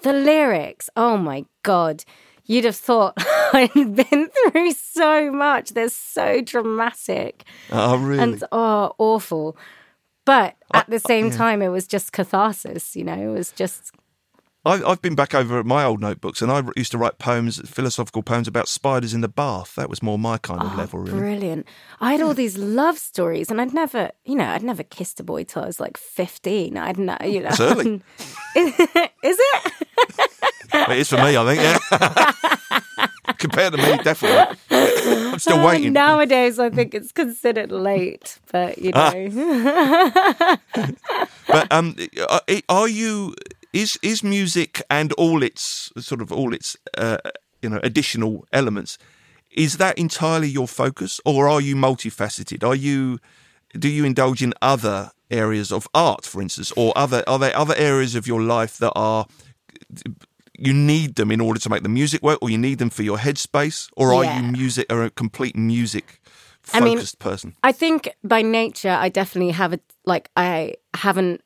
The 0.02 0.12
lyrics, 0.12 0.90
oh 0.96 1.16
my 1.16 1.44
God. 1.62 2.02
You'd 2.48 2.64
have 2.64 2.76
thought 2.76 3.14
I'd 3.52 3.72
been 3.74 4.28
through 4.50 4.72
so 4.72 5.30
much. 5.30 5.70
They're 5.70 5.88
so 5.88 6.40
dramatic 6.40 7.44
oh, 7.70 7.98
really? 7.98 8.22
and 8.22 8.44
oh, 8.50 8.94
awful. 8.98 9.56
But 10.24 10.56
at 10.74 10.90
the 10.90 10.98
same 10.98 11.30
time, 11.30 11.62
it 11.62 11.68
was 11.68 11.86
just 11.86 12.12
catharsis. 12.12 12.96
You 12.96 13.04
know, 13.04 13.14
it 13.14 13.32
was 13.32 13.52
just 13.52 13.92
I, 14.68 14.82
I've 14.84 15.00
been 15.00 15.14
back 15.14 15.34
over 15.34 15.58
at 15.58 15.66
my 15.66 15.84
old 15.84 16.00
notebooks, 16.00 16.42
and 16.42 16.50
I 16.52 16.62
used 16.76 16.90
to 16.92 16.98
write 16.98 17.18
poems, 17.18 17.58
philosophical 17.68 18.22
poems 18.22 18.48
about 18.48 18.68
spiders 18.68 19.14
in 19.14 19.22
the 19.22 19.28
bath. 19.28 19.74
That 19.76 19.88
was 19.88 20.02
more 20.02 20.18
my 20.18 20.36
kind 20.36 20.60
of 20.60 20.72
ah, 20.72 20.76
level, 20.76 21.00
really. 21.00 21.18
brilliant. 21.18 21.66
I 22.00 22.12
had 22.12 22.20
all 22.20 22.34
these 22.34 22.58
love 22.58 22.98
stories, 22.98 23.50
and 23.50 23.60
I'd 23.60 23.72
never, 23.72 24.10
you 24.24 24.34
know, 24.34 24.44
I'd 24.44 24.62
never 24.62 24.82
kissed 24.82 25.20
a 25.20 25.22
boy 25.24 25.44
till 25.44 25.62
I 25.62 25.66
was 25.66 25.80
like 25.80 25.96
fifteen. 25.96 26.76
I'd 26.76 26.98
know, 26.98 27.16
you 27.24 27.40
know, 27.40 27.48
It's 27.48 27.60
early. 27.60 28.02
is 28.56 29.38
it? 29.40 29.72
it 30.90 30.98
is 30.98 31.08
for 31.08 31.16
me, 31.16 31.36
I 31.36 31.44
think. 31.44 31.60
Yeah. 31.62 32.32
Compared 33.38 33.72
to 33.74 33.78
me, 33.78 33.98
definitely. 34.02 34.56
I'm 34.70 35.38
still 35.38 35.64
waiting. 35.64 35.92
Nowadays, 35.92 36.58
I 36.58 36.70
think 36.70 36.94
it's 36.94 37.12
considered 37.12 37.70
late, 37.70 38.38
but 38.50 38.78
you 38.78 38.90
Ah. 38.94 39.12
know, 39.14 40.56
But 41.46 41.70
um, 41.72 41.94
are- 42.28 42.42
are 42.68 42.88
you? 42.88 43.34
Is 43.72 43.98
is 44.02 44.22
music 44.24 44.82
and 44.90 45.12
all 45.12 45.42
its 45.42 45.92
sort 45.98 46.20
of 46.22 46.32
all 46.32 46.54
its 46.54 46.76
uh, 46.96 47.18
you 47.62 47.68
know 47.70 47.80
additional 47.82 48.44
elements? 48.52 48.98
Is 49.50 49.76
that 49.76 49.98
entirely 49.98 50.48
your 50.48 50.66
focus, 50.68 51.20
or 51.24 51.48
are 51.48 51.60
you 51.60 51.76
multifaceted? 51.76 52.64
Are 52.66 52.74
you 52.74 53.18
do 53.78 53.88
you 53.88 54.04
indulge 54.04 54.42
in 54.42 54.52
other 54.62 55.10
areas 55.30 55.70
of 55.70 55.86
art, 55.94 56.24
for 56.24 56.40
instance, 56.42 56.72
or 56.76 56.92
other 56.96 57.22
are 57.26 57.38
there 57.38 57.56
other 57.56 57.74
areas 57.76 58.14
of 58.14 58.26
your 58.26 58.42
life 58.42 58.78
that 58.78 58.92
are 58.96 59.26
you 60.58 60.72
need 60.74 61.14
them 61.14 61.30
in 61.30 61.40
order 61.40 61.60
to 61.60 61.68
make 61.70 61.82
the 61.82 61.88
music 61.88 62.22
work, 62.22 62.38
or 62.42 62.50
you 62.50 62.58
need 62.58 62.78
them 62.78 62.90
for 62.90 63.02
your 63.02 63.18
headspace, 63.18 63.88
or 63.96 64.12
are 64.14 64.24
Yeah. 64.24 64.40
you 64.40 64.52
music 64.52 64.86
or 64.92 65.04
a 65.04 65.10
complete 65.10 65.56
music 65.56 66.20
I 66.74 66.80
mean, 66.80 66.98
focused 66.98 67.18
person? 67.18 67.54
I 67.62 67.72
think 67.72 68.08
by 68.24 68.42
nature, 68.42 68.90
I 68.90 69.08
definitely 69.08 69.52
have 69.52 69.72
a 69.72 69.80
like 70.04 70.30
I 70.36 70.74
have 70.94 71.16
an 71.18 71.38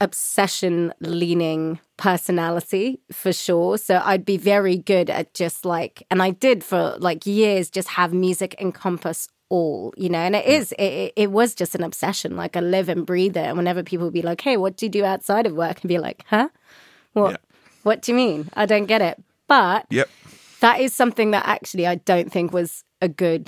obsession 0.00 0.92
leaning 1.00 1.80
personality 1.96 3.00
for 3.12 3.32
sure. 3.32 3.78
So 3.78 4.00
I'd 4.04 4.24
be 4.24 4.36
very 4.36 4.76
good 4.76 5.10
at 5.10 5.34
just 5.34 5.64
like, 5.64 6.02
and 6.10 6.22
I 6.22 6.30
did 6.30 6.62
for 6.62 6.96
like 7.00 7.26
years, 7.26 7.68
just 7.70 7.88
have 7.88 8.12
music 8.12 8.54
encompass 8.60 9.28
all, 9.50 9.92
you 9.96 10.08
know. 10.08 10.18
And 10.20 10.36
it 10.36 10.44
mm. 10.44 10.50
is, 10.50 10.72
it, 10.72 10.82
it- 10.82 11.12
it 11.16 11.30
was 11.32 11.54
just 11.54 11.74
an 11.74 11.82
obsession. 11.82 12.36
Like 12.36 12.56
I 12.56 12.60
live 12.60 12.88
and 12.88 13.04
breathe 13.06 13.36
it. 13.36 13.46
And 13.46 13.56
whenever 13.56 13.82
people 13.82 14.06
would 14.06 14.14
be 14.14 14.22
like, 14.22 14.40
"Hey, 14.40 14.56
what 14.56 14.76
do 14.76 14.86
you 14.86 14.90
do 14.90 15.04
outside 15.04 15.46
of 15.46 15.54
work?" 15.54 15.80
and 15.82 15.88
be 15.88 15.98
like, 15.98 16.24
"Huh? 16.28 16.48
What? 17.14 17.30
Yeah. 17.30 17.36
What 17.88 18.02
do 18.02 18.12
you 18.12 18.16
mean? 18.16 18.40
I 18.62 18.64
don't 18.72 18.86
get 18.94 19.02
it." 19.10 19.16
But 19.56 19.86
Yep. 19.90 20.08
that 20.60 20.76
is 20.84 20.92
something 21.00 21.30
that 21.32 21.44
actually 21.46 21.86
I 21.86 21.96
don't 22.10 22.30
think 22.34 22.52
was 22.52 22.84
a 23.00 23.08
good 23.08 23.44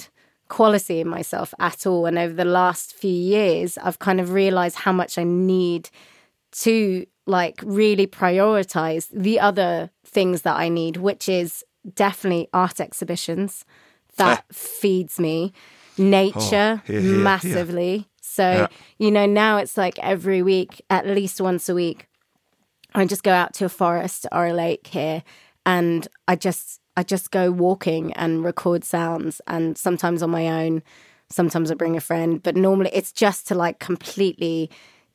quality 0.48 0.96
in 1.00 1.08
myself 1.08 1.48
at 1.58 1.86
all. 1.86 2.06
And 2.06 2.18
over 2.18 2.34
the 2.34 2.44
last 2.60 2.86
few 3.02 3.18
years, 3.36 3.78
I've 3.78 3.98
kind 3.98 4.20
of 4.20 4.32
realized 4.32 4.76
how 4.84 4.92
much 4.92 5.12
I 5.18 5.24
need 5.24 5.90
to 6.66 7.06
like 7.26 7.58
really 7.64 8.06
prioritize 8.06 9.08
the 9.12 9.38
other 9.38 9.90
things 10.04 10.42
that 10.42 10.56
I 10.56 10.68
need, 10.68 10.96
which 10.96 11.28
is 11.28 11.64
definitely 11.94 12.48
art 12.52 12.80
exhibitions. 12.80 13.64
That 14.16 14.44
feeds 14.52 15.18
me. 15.20 15.52
Nature 15.96 16.82
Oh, 16.82 16.86
here, 16.86 17.00
here, 17.00 17.00
here. 17.00 17.24
massively. 17.30 17.94
So, 18.20 18.48
Yeah. 18.52 18.66
you 18.98 19.10
know, 19.10 19.24
now 19.24 19.56
it's 19.62 19.76
like 19.76 19.98
every 20.00 20.42
week, 20.42 20.72
at 20.90 21.06
least 21.06 21.40
once 21.40 21.68
a 21.68 21.74
week, 21.74 22.06
I 22.94 23.04
just 23.04 23.22
go 23.22 23.32
out 23.32 23.54
to 23.54 23.64
a 23.64 23.68
forest 23.68 24.26
or 24.32 24.46
a 24.46 24.52
lake 24.52 24.86
here 24.86 25.22
and 25.66 26.06
I 26.26 26.36
just 26.36 26.80
I 26.96 27.02
just 27.02 27.30
go 27.30 27.50
walking 27.50 28.12
and 28.14 28.44
record 28.44 28.84
sounds 28.84 29.40
and 29.46 29.78
sometimes 29.78 30.22
on 30.22 30.30
my 30.30 30.48
own, 30.48 30.82
sometimes 31.30 31.70
I 31.70 31.74
bring 31.74 31.96
a 31.96 32.00
friend, 32.00 32.42
but 32.42 32.56
normally 32.56 32.90
it's 32.92 33.12
just 33.12 33.46
to 33.48 33.54
like 33.54 33.78
completely 33.78 34.70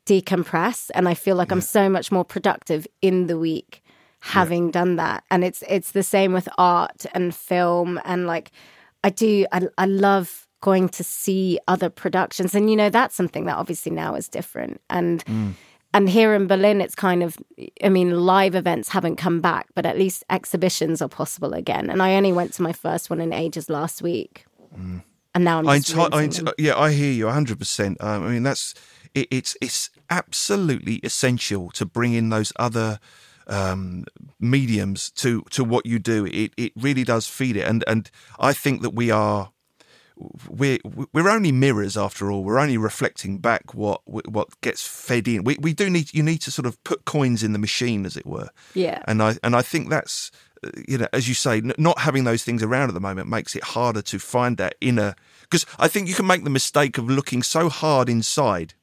decompress 0.05 0.89
and 0.93 1.07
I 1.07 1.13
feel 1.13 1.35
like 1.35 1.51
I'm 1.51 1.61
so 1.61 1.89
much 1.89 2.11
more 2.11 2.23
productive 2.23 2.87
in 3.01 3.27
the 3.27 3.37
week 3.37 3.83
having 4.19 4.71
done 4.71 4.95
that. 4.95 5.23
And 5.29 5.43
it's 5.43 5.63
it's 5.67 5.91
the 5.91 6.03
same 6.03 6.33
with 6.33 6.47
art 6.57 7.05
and 7.13 7.35
film 7.35 7.99
and 8.05 8.25
like 8.27 8.51
I 9.03 9.09
do 9.09 9.45
I 9.51 9.67
I 9.77 9.85
love 9.85 10.47
going 10.61 10.89
to 10.89 11.03
see 11.03 11.59
other 11.67 11.89
productions 11.89 12.55
and 12.55 12.69
you 12.71 12.75
know 12.75 12.89
that's 12.89 13.15
something 13.15 13.45
that 13.45 13.55
obviously 13.55 13.91
now 13.91 14.15
is 14.15 14.27
different 14.27 14.81
and 14.89 15.23
mm. 15.25 15.53
And 15.95 16.09
here 16.09 16.33
in 16.33 16.45
Berlin, 16.45 16.81
it's 16.81 16.93
kind 16.93 17.23
of, 17.23 17.37
I 17.81 17.87
mean, 17.87 18.25
live 18.25 18.53
events 18.53 18.89
haven't 18.89 19.15
come 19.15 19.39
back, 19.39 19.67
but 19.75 19.85
at 19.85 19.97
least 19.97 20.25
exhibitions 20.29 21.01
are 21.01 21.07
possible 21.07 21.53
again. 21.53 21.89
And 21.89 22.03
I 22.03 22.15
only 22.15 22.33
went 22.33 22.51
to 22.55 22.61
my 22.61 22.73
first 22.73 23.09
one 23.09 23.21
in 23.21 23.31
ages 23.31 23.69
last 23.69 24.01
week. 24.01 24.45
And 25.33 25.45
now 25.45 25.59
I'm 25.59 25.69
I, 25.69 25.79
enti- 25.79 26.09
I 26.11 26.27
enti- 26.27 26.53
yeah, 26.57 26.77
I 26.77 26.91
hear 26.91 27.13
you 27.13 27.27
100%. 27.27 28.03
Um, 28.03 28.23
I 28.25 28.27
mean, 28.27 28.43
that's 28.43 28.73
it, 29.13 29.29
it's 29.31 29.55
it's 29.61 29.89
absolutely 30.09 30.95
essential 30.95 31.69
to 31.71 31.85
bring 31.85 32.11
in 32.11 32.27
those 32.27 32.51
other 32.57 32.99
um, 33.47 34.03
mediums 34.37 35.11
to 35.11 35.43
to 35.51 35.63
what 35.63 35.85
you 35.85 35.97
do. 35.99 36.25
It 36.25 36.51
it 36.57 36.73
really 36.75 37.05
does 37.05 37.25
feed 37.25 37.55
it, 37.55 37.65
and 37.67 37.85
and 37.87 38.11
I 38.37 38.51
think 38.51 38.81
that 38.81 38.93
we 38.93 39.11
are 39.11 39.51
we're 40.49 40.79
we're 41.13 41.29
only 41.29 41.51
mirrors 41.51 41.97
after 41.97 42.31
all. 42.31 42.43
We're 42.43 42.59
only 42.59 42.77
reflecting 42.77 43.39
back 43.39 43.73
what 43.73 44.01
what 44.05 44.61
gets 44.61 44.85
fed 44.85 45.27
in. 45.27 45.43
We 45.43 45.57
we 45.59 45.73
do 45.73 45.89
need 45.89 46.13
you 46.13 46.23
need 46.23 46.39
to 46.39 46.51
sort 46.51 46.65
of 46.65 46.81
put 46.83 47.05
coins 47.05 47.43
in 47.43 47.53
the 47.53 47.59
machine, 47.59 48.05
as 48.05 48.15
it 48.15 48.25
were. 48.25 48.49
Yeah. 48.73 49.01
And 49.07 49.21
I 49.21 49.35
and 49.43 49.55
I 49.55 49.61
think 49.61 49.89
that's 49.89 50.31
uh, 50.65 50.69
you 50.87 50.97
know 50.97 51.07
as 51.11 51.27
you 51.27 51.33
say, 51.33 51.61
not 51.77 51.99
having 51.99 52.23
those 52.23 52.43
things 52.43 52.63
around 52.63 52.89
at 52.89 52.93
the 52.93 53.01
moment 53.01 53.29
makes 53.29 53.55
it 53.55 53.63
harder 53.63 54.01
to 54.03 54.19
find 54.19 54.57
that 54.57 54.75
inner. 54.79 55.15
Because 55.41 55.65
I 55.77 55.87
think 55.87 56.07
you 56.07 56.15
can 56.15 56.27
make 56.27 56.43
the 56.43 56.49
mistake 56.49 56.97
of 56.97 57.09
looking 57.09 57.43
so 57.43 57.69
hard 57.69 58.09
inside 58.09 58.73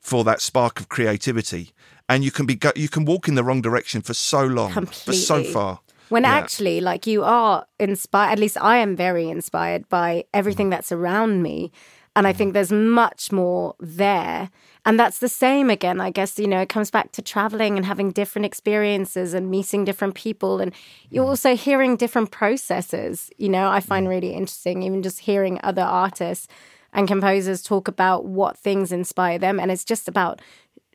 for 0.00 0.24
that 0.24 0.40
spark 0.40 0.80
of 0.80 0.88
creativity, 0.88 1.72
and 2.08 2.24
you 2.24 2.30
can 2.30 2.46
be 2.46 2.56
go, 2.56 2.72
you 2.74 2.88
can 2.88 3.04
walk 3.04 3.28
in 3.28 3.36
the 3.36 3.44
wrong 3.44 3.62
direction 3.62 4.02
for 4.02 4.14
so 4.14 4.44
long, 4.44 4.86
for 4.86 5.12
so 5.12 5.44
far. 5.44 5.80
When 6.10 6.24
Yeah. 6.24 6.36
actually, 6.38 6.80
like, 6.80 7.06
you 7.06 7.24
are 7.24 7.64
inspired, 7.78 8.32
at 8.32 8.38
least 8.38 8.58
I 8.60 8.76
am 8.78 8.94
very 8.96 9.28
inspired 9.30 9.88
by 9.88 10.24
everything 10.34 10.66
Mm. 10.66 10.70
that's 10.70 10.92
around 10.92 11.42
me. 11.42 11.72
And 12.16 12.26
I 12.26 12.32
think 12.32 12.52
there's 12.52 12.72
much 12.72 13.30
more 13.30 13.74
there. 13.78 14.50
And 14.84 14.98
that's 14.98 15.18
the 15.20 15.28
same 15.28 15.70
again, 15.70 16.00
I 16.00 16.10
guess, 16.10 16.38
you 16.38 16.48
know, 16.48 16.60
it 16.60 16.68
comes 16.68 16.90
back 16.90 17.12
to 17.12 17.22
traveling 17.22 17.76
and 17.76 17.86
having 17.86 18.10
different 18.10 18.46
experiences 18.46 19.32
and 19.32 19.48
meeting 19.48 19.84
different 19.84 20.14
people. 20.16 20.58
And 20.60 20.72
you're 21.10 21.24
Mm. 21.24 21.28
also 21.28 21.54
hearing 21.54 21.96
different 21.96 22.32
processes, 22.32 23.30
you 23.38 23.48
know, 23.48 23.70
I 23.70 23.80
find 23.80 24.08
really 24.08 24.32
interesting, 24.34 24.82
even 24.82 25.02
just 25.02 25.20
hearing 25.20 25.60
other 25.62 25.82
artists 25.82 26.48
and 26.92 27.06
composers 27.06 27.62
talk 27.62 27.86
about 27.86 28.24
what 28.24 28.58
things 28.58 28.90
inspire 28.90 29.38
them. 29.38 29.60
And 29.60 29.70
it's 29.70 29.84
just 29.84 30.08
about 30.08 30.40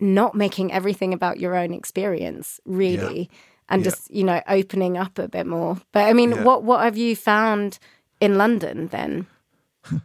not 0.01 0.35
making 0.35 0.73
everything 0.73 1.13
about 1.13 1.39
your 1.39 1.55
own 1.55 1.73
experience, 1.73 2.59
really. 2.65 3.29
And 3.69 3.81
Yeah. 3.81 3.89
just, 3.91 4.11
you 4.11 4.23
know, 4.23 4.41
opening 4.47 4.97
up 4.97 5.17
a 5.19 5.27
bit 5.27 5.47
more. 5.47 5.77
But 5.91 6.03
I 6.09 6.13
mean, 6.13 6.31
Yeah. 6.31 6.43
what 6.43 6.63
what 6.63 6.81
have 6.83 6.97
you 6.97 7.15
found 7.15 7.79
in 8.19 8.37
London 8.37 8.87
then? 8.89 9.25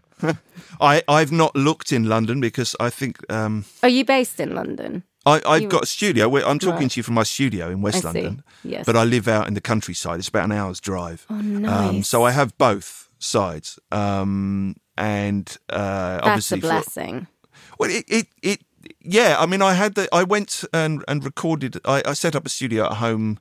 I 0.80 1.02
I've 1.08 1.32
not 1.32 1.54
looked 1.54 1.92
in 1.92 2.04
London 2.08 2.40
because 2.40 2.76
I 2.80 2.90
think 2.90 3.18
um, 3.32 3.64
Are 3.82 3.88
you 3.88 4.04
based 4.04 4.40
in 4.40 4.54
London? 4.54 5.02
I, 5.26 5.40
I've 5.46 5.68
got 5.68 5.82
a 5.82 5.86
studio. 5.86 6.34
I'm 6.38 6.58
talking 6.58 6.80
Right. 6.82 6.90
to 6.92 6.98
you 7.00 7.02
from 7.02 7.14
my 7.14 7.24
studio 7.24 7.68
in 7.68 7.82
West. 7.82 8.04
London, 8.04 8.42
Yes. 8.64 8.86
but 8.86 8.96
I 8.96 9.04
live 9.04 9.28
out 9.28 9.46
in 9.48 9.54
the 9.54 9.60
countryside. 9.60 10.18
It's 10.18 10.28
about 10.28 10.44
an 10.44 10.52
hour's 10.52 10.80
drive. 10.80 11.26
Oh, 11.28 11.34
Um, 11.34 11.60
nice. 11.62 12.08
so 12.08 12.24
I 12.24 12.30
have 12.30 12.56
both 12.56 13.08
sides. 13.18 13.78
Um, 13.92 14.76
and 14.96 15.46
uh, 15.68 15.76
That's 15.76 16.26
obviously 16.26 16.58
a 16.58 16.60
for- 16.62 16.66
blessing. 16.68 17.26
well, 17.78 17.90
it, 17.90 18.04
it, 18.08 18.26
it, 18.42 18.60
yeah. 19.02 19.36
I 19.38 19.46
mean, 19.46 19.62
I 19.62 19.74
had 19.74 19.94
the, 19.94 20.08
I 20.14 20.22
went 20.22 20.64
and 20.72 21.04
and 21.08 21.24
recorded. 21.24 21.80
I, 21.84 22.02
I 22.06 22.12
set 22.14 22.34
up 22.34 22.46
a 22.46 22.48
studio 22.48 22.84
at 22.86 22.94
home. 22.94 23.38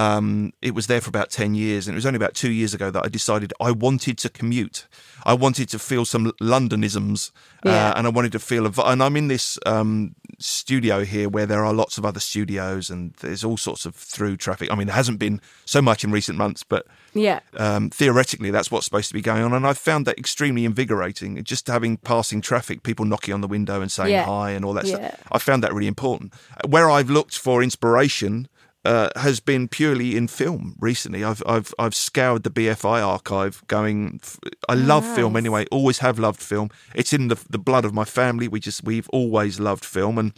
Um, 0.00 0.52
it 0.62 0.74
was 0.74 0.86
there 0.86 1.00
for 1.00 1.08
about 1.10 1.30
ten 1.30 1.54
years, 1.54 1.86
and 1.86 1.94
it 1.94 1.98
was 1.98 2.06
only 2.06 2.16
about 2.16 2.34
two 2.34 2.50
years 2.50 2.72
ago 2.74 2.90
that 2.90 3.04
I 3.04 3.08
decided 3.08 3.52
I 3.60 3.70
wanted 3.70 4.16
to 4.18 4.28
commute. 4.28 4.86
I 5.26 5.34
wanted 5.34 5.68
to 5.70 5.78
feel 5.78 6.04
some 6.06 6.32
Londonisms, 6.40 7.30
Yeah. 7.64 7.90
uh, 7.90 7.92
and 7.96 8.06
I 8.06 8.10
wanted 8.10 8.32
to 8.32 8.38
feel. 8.38 8.66
A, 8.66 8.72
and 8.86 9.02
I'm 9.02 9.16
in 9.16 9.28
this 9.28 9.58
um, 9.66 10.14
studio 10.38 11.04
here 11.04 11.28
where 11.28 11.44
there 11.46 11.64
are 11.64 11.74
lots 11.74 11.98
of 11.98 12.04
other 12.06 12.20
studios, 12.20 12.88
and 12.90 13.12
there's 13.20 13.44
all 13.44 13.56
sorts 13.58 13.84
of 13.84 13.94
through 13.94 14.36
traffic. 14.38 14.70
I 14.72 14.74
mean, 14.74 14.86
there 14.86 14.96
hasn't 14.96 15.18
been 15.18 15.40
so 15.66 15.82
much 15.82 16.02
in 16.04 16.10
recent 16.10 16.38
months, 16.38 16.62
but 16.62 16.86
Yeah. 17.12 17.40
um, 17.58 17.90
theoretically 17.90 18.50
that's 18.50 18.70
what's 18.70 18.86
supposed 18.86 19.08
to 19.08 19.14
be 19.14 19.20
going 19.20 19.42
on 19.42 19.52
and 19.52 19.66
i 19.66 19.72
found 19.72 20.06
that 20.06 20.16
extremely 20.16 20.64
invigorating 20.64 21.42
just 21.42 21.66
having 21.66 21.96
passing 21.96 22.40
traffic 22.40 22.84
people 22.84 23.04
knocking 23.04 23.34
on 23.34 23.40
the 23.40 23.48
window 23.48 23.80
and 23.82 23.90
saying 23.90 24.12
Yeah. 24.12 24.24
hi 24.24 24.52
and 24.52 24.64
all 24.64 24.74
that 24.74 24.86
Yeah. 24.86 24.96
stuff 25.08 25.20
i 25.32 25.38
found 25.38 25.64
that 25.64 25.74
really 25.74 25.88
important 25.88 26.32
where 26.68 26.88
i've 26.88 27.10
looked 27.10 27.36
for 27.36 27.64
inspiration 27.64 28.46
uh, 28.84 29.10
has 29.16 29.40
been 29.40 29.68
purely 29.68 30.16
in 30.16 30.28
film 30.28 30.74
recently. 30.80 31.22
I've 31.22 31.42
I've 31.46 31.74
I've 31.78 31.94
scoured 31.94 32.44
the 32.44 32.50
BFI 32.50 33.06
archive. 33.06 33.62
Going, 33.66 34.20
I 34.68 34.74
love 34.74 35.06
film 35.14 35.36
anyway. 35.36 35.66
Always 35.70 35.98
have 35.98 36.18
loved 36.18 36.40
film. 36.40 36.70
It's 36.94 37.12
in 37.12 37.28
the 37.28 37.42
the 37.48 37.58
blood 37.58 37.84
of 37.84 37.92
my 37.92 38.04
family. 38.04 38.48
We 38.48 38.60
just 38.60 38.84
we've 38.84 39.08
always 39.10 39.60
loved 39.60 39.84
film, 39.84 40.18
and 40.18 40.32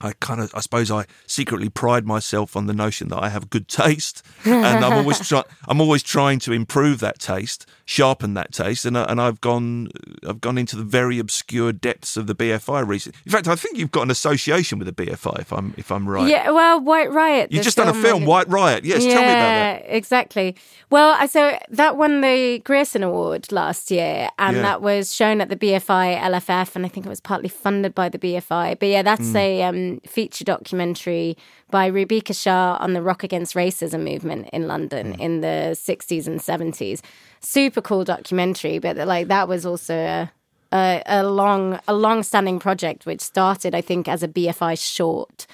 I 0.00 0.12
kind 0.20 0.40
of, 0.40 0.50
I 0.54 0.60
suppose, 0.60 0.90
I 0.90 1.04
secretly 1.26 1.68
pride 1.68 2.06
myself 2.06 2.56
on 2.56 2.66
the 2.66 2.72
notion 2.72 3.08
that 3.08 3.22
I 3.22 3.28
have 3.28 3.50
good 3.50 3.68
taste, 3.68 4.22
and 4.44 4.84
I'm 4.84 4.94
always 4.94 5.18
trying, 5.28 5.44
I'm 5.68 5.80
always 5.80 6.02
trying 6.02 6.38
to 6.40 6.52
improve 6.52 7.00
that 7.00 7.18
taste, 7.18 7.66
sharpen 7.84 8.34
that 8.34 8.52
taste, 8.52 8.84
and 8.86 8.96
I- 8.96 9.04
and 9.10 9.20
I've 9.20 9.40
gone, 9.40 9.88
I've 10.26 10.40
gone 10.40 10.56
into 10.58 10.76
the 10.76 10.84
very 10.84 11.18
obscure 11.18 11.72
depths 11.72 12.16
of 12.16 12.26
the 12.26 12.34
BFI 12.34 12.86
recently. 12.86 13.18
In 13.26 13.32
fact, 13.32 13.48
I 13.48 13.56
think 13.56 13.76
you've 13.76 13.90
got 13.90 14.02
an 14.02 14.10
association 14.10 14.78
with 14.78 14.86
the 14.86 15.04
BFI, 15.06 15.40
if 15.40 15.52
I'm 15.52 15.74
if 15.76 15.90
I'm 15.92 16.08
right. 16.08 16.28
Yeah, 16.28 16.50
well, 16.50 16.80
White 16.80 17.10
Riot. 17.12 17.52
You've 17.52 17.64
just 17.64 17.76
done 17.76 17.88
a 17.88 17.94
film, 17.94 18.24
White 18.24 18.48
Riot. 18.48 18.84
Yes, 18.84 19.02
tell 19.04 19.08
me 19.16 19.18
about 19.22 19.24
that. 19.26 19.82
Yeah, 19.84 19.90
exactly. 19.90 20.56
Well, 20.90 21.16
I- 21.18 21.26
so 21.26 21.58
that 21.70 21.96
won 21.96 22.20
the 22.20 22.60
Grierson 22.64 23.02
Award 23.02 23.50
last 23.52 23.90
year, 23.90 24.30
and 24.38 24.56
Yeah. 24.56 24.62
that 24.62 24.82
was 24.82 25.14
shown 25.14 25.40
at 25.40 25.48
the 25.50 25.56
BFI 25.56 26.14
LFF, 26.18 26.74
and 26.76 26.86
I 26.86 26.88
think 26.88 27.04
it 27.06 27.08
was 27.08 27.20
partly 27.20 27.48
funded 27.48 27.94
by 27.94 28.08
the 28.08 28.18
BFI. 28.18 28.76
But 28.78 28.88
yeah, 28.88 29.02
that's 29.02 29.30
Hmm. 29.30 29.36
a 29.36 29.62
um, 29.64 29.89
feature 30.06 30.44
documentary 30.44 31.36
by 31.70 31.90
Rubika 31.90 32.34
Shah 32.40 32.76
on 32.80 32.92
the 32.92 33.02
Rock 33.02 33.24
Against 33.24 33.54
Racism 33.54 34.04
movement 34.04 34.48
in 34.52 34.68
London 34.68 35.14
Hmm. 35.14 35.20
in 35.20 35.40
the 35.40 35.74
60s 35.74 36.26
and 36.28 36.40
70s. 36.40 37.00
Super 37.40 37.80
cool 37.80 38.04
documentary, 38.04 38.78
but 38.78 38.96
like 38.96 39.26
that 39.28 39.48
was 39.48 39.66
also 39.66 39.94
a 39.94 40.30
a, 40.72 41.02
a 41.06 41.24
long 41.24 41.80
a 41.88 41.94
long 41.94 42.22
standing 42.22 42.60
project 42.60 43.04
which 43.04 43.20
started 43.20 43.74
I 43.74 43.80
think 43.80 44.06
as 44.06 44.22
a 44.22 44.28
BFI 44.28 44.74
short 44.78 45.46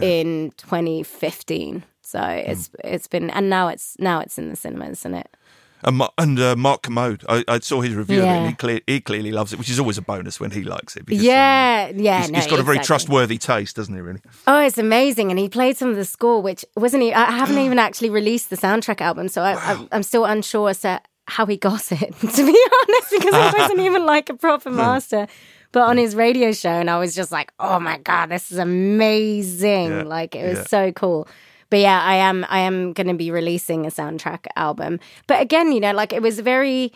in 0.00 0.52
2015 0.56 1.84
so 2.02 2.20
it's 2.22 2.70
it's 2.82 3.06
been 3.06 3.28
and 3.30 3.48
now 3.50 3.68
it's 3.68 3.96
now 3.98 4.20
it's 4.20 4.38
in 4.38 4.48
the 4.48 4.56
cinemas 4.56 5.00
isn't 5.00 5.14
it 5.14 5.28
And, 5.84 6.02
and 6.16 6.40
uh, 6.40 6.56
Mark 6.56 6.82
Kermode, 6.82 7.24
I, 7.28 7.44
I 7.46 7.58
saw 7.60 7.80
his 7.82 7.94
review 7.94 8.20
of 8.20 8.24
it, 8.24 8.28
and 8.28 8.48
he, 8.48 8.54
clear, 8.54 8.80
he 8.86 9.00
clearly 9.00 9.30
loves 9.30 9.52
it, 9.52 9.58
which 9.58 9.68
is 9.68 9.78
always 9.78 9.98
a 9.98 10.02
bonus 10.02 10.40
when 10.40 10.50
he 10.50 10.62
likes 10.62 10.96
it. 10.96 11.04
because, 11.04 11.20
um, 11.20 11.26
yeah 11.26 11.92
yeah 11.94 12.20
he's, 12.22 12.30
no, 12.30 12.38
he's 12.38 12.46
got 12.46 12.58
a 12.58 12.62
very 12.62 12.78
exactly. 12.78 12.86
trustworthy 12.86 13.38
taste, 13.38 13.76
doesn't 13.76 13.94
he? 13.94 14.00
Really. 14.00 14.20
oh 14.46 14.60
it's 14.60 14.78
amazing 14.78 15.30
and 15.30 15.38
he 15.38 15.48
played 15.48 15.76
some 15.76 15.90
of 15.90 15.96
the 15.96 16.04
score 16.04 16.40
which 16.40 16.64
wasn't 16.76 17.02
he 17.02 17.12
I 17.12 17.30
haven't 17.30 17.58
even 17.58 17.78
actually 17.78 18.10
released 18.10 18.50
the 18.50 18.56
soundtrack 18.56 19.00
album 19.00 19.28
so 19.28 19.42
I, 19.42 19.54
I'm, 19.54 19.88
I'm 19.92 20.02
still 20.02 20.24
unsure 20.24 20.70
as 20.70 20.80
to 20.80 21.00
how 21.26 21.46
he 21.46 21.56
got 21.56 21.90
it 21.92 21.98
to 22.20 22.46
be 22.46 22.66
honest 22.82 23.10
because 23.10 23.34
it 23.34 23.58
wasn't 23.58 23.80
even 23.88 24.06
like 24.06 24.28
a 24.30 24.34
proper 24.34 24.70
master 24.70 25.26
but 25.72 25.82
on 25.82 25.96
his 25.96 26.14
radio 26.14 26.52
show 26.52 26.70
and 26.70 26.88
I 26.90 26.98
was 26.98 27.14
just 27.14 27.30
like 27.32 27.52
oh 27.58 27.78
my 27.80 27.98
god 27.98 28.26
this 28.30 28.50
is 28.52 28.58
amazing 28.58 29.90
Yeah, 29.90 30.02
like 30.04 30.34
it 30.34 30.48
was 30.48 30.58
yeah. 30.58 30.64
so 30.66 30.92
cool 30.92 31.28
but 31.74 31.80
yeah 31.80 32.00
I 32.04 32.14
am 32.14 32.46
I 32.48 32.60
am 32.60 32.92
going 32.92 33.08
to 33.08 33.14
be 33.14 33.32
releasing 33.32 33.84
a 33.84 33.88
soundtrack 33.88 34.46
album. 34.54 35.00
But 35.26 35.42
again 35.42 35.72
you 35.72 35.80
know 35.80 35.90
like 35.90 36.12
it 36.12 36.22
was 36.22 36.38
very 36.38 36.92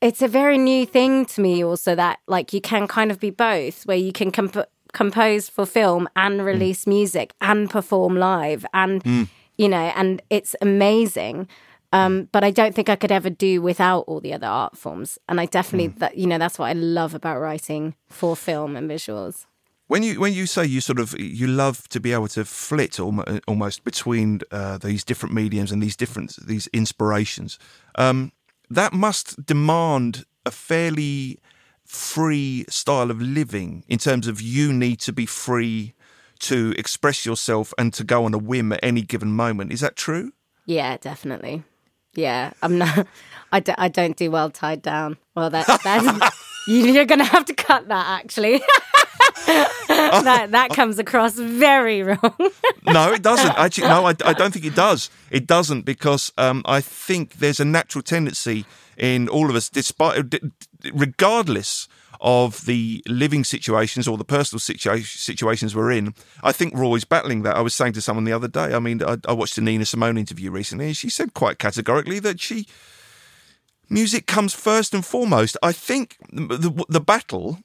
it's 0.00 0.22
a 0.22 0.28
very 0.28 0.56
new 0.56 0.86
thing 0.86 1.26
to 1.26 1.42
me 1.42 1.62
also 1.62 1.94
that 1.94 2.20
like 2.26 2.54
you 2.54 2.62
can 2.62 2.88
kind 2.88 3.10
of 3.10 3.20
be 3.20 3.28
both 3.28 3.84
where 3.84 3.98
you 3.98 4.10
can 4.10 4.30
comp- 4.30 4.70
compose 4.94 5.50
for 5.50 5.66
film 5.66 6.08
and 6.16 6.40
mm. 6.40 6.44
release 6.46 6.86
music 6.86 7.34
and 7.42 7.68
perform 7.68 8.16
live 8.16 8.64
and 8.72 9.04
mm. 9.04 9.28
you 9.58 9.68
know 9.68 9.92
and 9.94 10.22
it's 10.30 10.56
amazing. 10.62 11.46
Um, 11.94 12.30
but 12.32 12.42
I 12.42 12.50
don't 12.50 12.74
think 12.74 12.88
I 12.88 12.96
could 12.96 13.12
ever 13.12 13.28
do 13.28 13.60
without 13.60 14.04
all 14.08 14.20
the 14.20 14.32
other 14.32 14.46
art 14.46 14.78
forms, 14.78 15.18
and 15.28 15.38
I 15.38 15.44
definitely 15.44 15.90
mm. 15.90 15.98
that 15.98 16.16
you 16.16 16.26
know 16.26 16.38
that's 16.38 16.58
what 16.58 16.70
I 16.70 16.72
love 16.72 17.14
about 17.14 17.38
writing 17.38 17.94
for 18.08 18.34
film 18.34 18.74
and 18.74 18.90
visuals. 18.90 19.44
When 19.88 20.02
you 20.02 20.20
when 20.20 20.32
you 20.32 20.46
say 20.46 20.64
you 20.64 20.80
sort 20.80 20.98
of 20.98 21.18
you 21.18 21.46
love 21.46 21.88
to 21.88 22.00
be 22.00 22.12
able 22.12 22.28
to 22.28 22.44
flit 22.44 22.98
almost 23.00 23.84
between 23.84 24.40
uh, 24.50 24.78
these 24.78 25.04
different 25.04 25.34
mediums 25.34 25.70
and 25.70 25.82
these 25.82 25.96
different 25.96 26.34
these 26.46 26.66
inspirations, 26.68 27.58
um, 27.96 28.32
that 28.70 28.92
must 28.92 29.44
demand 29.44 30.24
a 30.46 30.50
fairly 30.50 31.38
free 31.84 32.64
style 32.68 33.10
of 33.10 33.20
living 33.20 33.84
in 33.88 33.98
terms 33.98 34.26
of 34.26 34.40
you 34.40 34.72
need 34.72 34.98
to 35.00 35.12
be 35.12 35.26
free 35.26 35.94
to 36.38 36.74
express 36.78 37.26
yourself 37.26 37.74
and 37.76 37.92
to 37.94 38.02
go 38.02 38.24
on 38.24 38.34
a 38.34 38.38
whim 38.38 38.72
at 38.72 38.80
any 38.82 39.02
given 39.02 39.30
moment. 39.32 39.72
Is 39.72 39.80
that 39.80 39.94
true? 39.96 40.32
Yeah, 40.66 40.96
definitely. 40.96 41.64
Yeah, 42.14 42.52
I'm 42.62 42.78
not. 42.78 43.06
I, 43.52 43.60
d- 43.60 43.74
I 43.78 43.88
don't 43.88 44.16
do 44.16 44.30
well 44.30 44.50
tied 44.50 44.82
down. 44.82 45.18
Well, 45.34 45.50
that 45.50 45.66
that's 45.84 46.36
you're 46.66 47.04
going 47.04 47.18
to 47.18 47.24
have 47.24 47.44
to 47.46 47.54
cut 47.54 47.88
that. 47.88 48.20
Actually, 48.20 48.58
that 49.46 50.48
that 50.50 50.70
comes 50.70 50.98
across 50.98 51.34
very 51.34 52.02
wrong. 52.02 52.34
No, 52.84 53.12
it 53.12 53.22
doesn't. 53.22 53.58
Actually, 53.58 53.88
no, 53.88 54.06
I, 54.06 54.14
I 54.24 54.32
don't 54.32 54.52
think 54.52 54.64
it 54.64 54.74
does. 54.74 55.10
It 55.30 55.46
doesn't 55.46 55.82
because 55.82 56.32
um, 56.38 56.62
I 56.64 56.80
think 56.80 57.34
there's 57.34 57.60
a 57.60 57.64
natural 57.64 58.02
tendency 58.02 58.64
in 58.96 59.28
all 59.28 59.48
of 59.50 59.56
us, 59.56 59.68
despite, 59.68 60.34
regardless 60.92 61.88
of 62.22 62.66
the 62.66 63.02
living 63.08 63.42
situations 63.42 64.06
or 64.06 64.16
the 64.16 64.24
personal 64.24 64.60
situa- 64.60 65.04
situations 65.04 65.74
we're 65.74 65.90
in. 65.90 66.14
I 66.42 66.52
think 66.52 66.72
we're 66.72 66.84
always 66.84 67.04
battling 67.04 67.42
that. 67.42 67.56
I 67.56 67.60
was 67.60 67.74
saying 67.74 67.94
to 67.94 68.00
someone 68.00 68.24
the 68.24 68.32
other 68.32 68.46
day. 68.46 68.74
I 68.74 68.78
mean, 68.78 69.02
I, 69.02 69.16
I 69.26 69.32
watched 69.32 69.58
a 69.58 69.60
Nina 69.60 69.84
Simone 69.84 70.16
interview 70.16 70.52
recently, 70.52 70.86
and 70.86 70.96
she 70.96 71.10
said 71.10 71.34
quite 71.34 71.58
categorically 71.58 72.20
that 72.20 72.40
she 72.40 72.66
music 73.92 74.26
comes 74.26 74.54
first 74.54 74.94
and 74.94 75.04
foremost. 75.04 75.56
I 75.62 75.72
think 75.72 76.16
the, 76.32 76.56
the, 76.56 76.84
the 76.88 77.00
battle, 77.00 77.58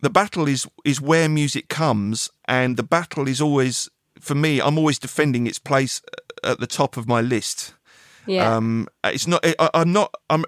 the 0.00 0.10
battle 0.10 0.48
is 0.48 0.66
is 0.84 1.00
where 1.00 1.28
music 1.28 1.68
comes, 1.68 2.30
and 2.46 2.76
the 2.76 2.82
battle 2.82 3.28
is 3.28 3.40
always 3.40 3.90
for 4.20 4.34
me. 4.34 4.60
I'm 4.60 4.78
always 4.78 4.98
defending 4.98 5.46
its 5.46 5.58
place 5.58 6.00
at 6.44 6.60
the 6.60 6.66
top 6.66 6.96
of 6.96 7.06
my 7.06 7.20
list. 7.20 7.74
Yeah, 8.26 8.56
Um, 8.56 8.88
it's 9.04 9.26
not. 9.26 9.44
I, 9.44 9.70
I'm 9.74 9.92
not. 9.92 10.14
I'm. 10.30 10.44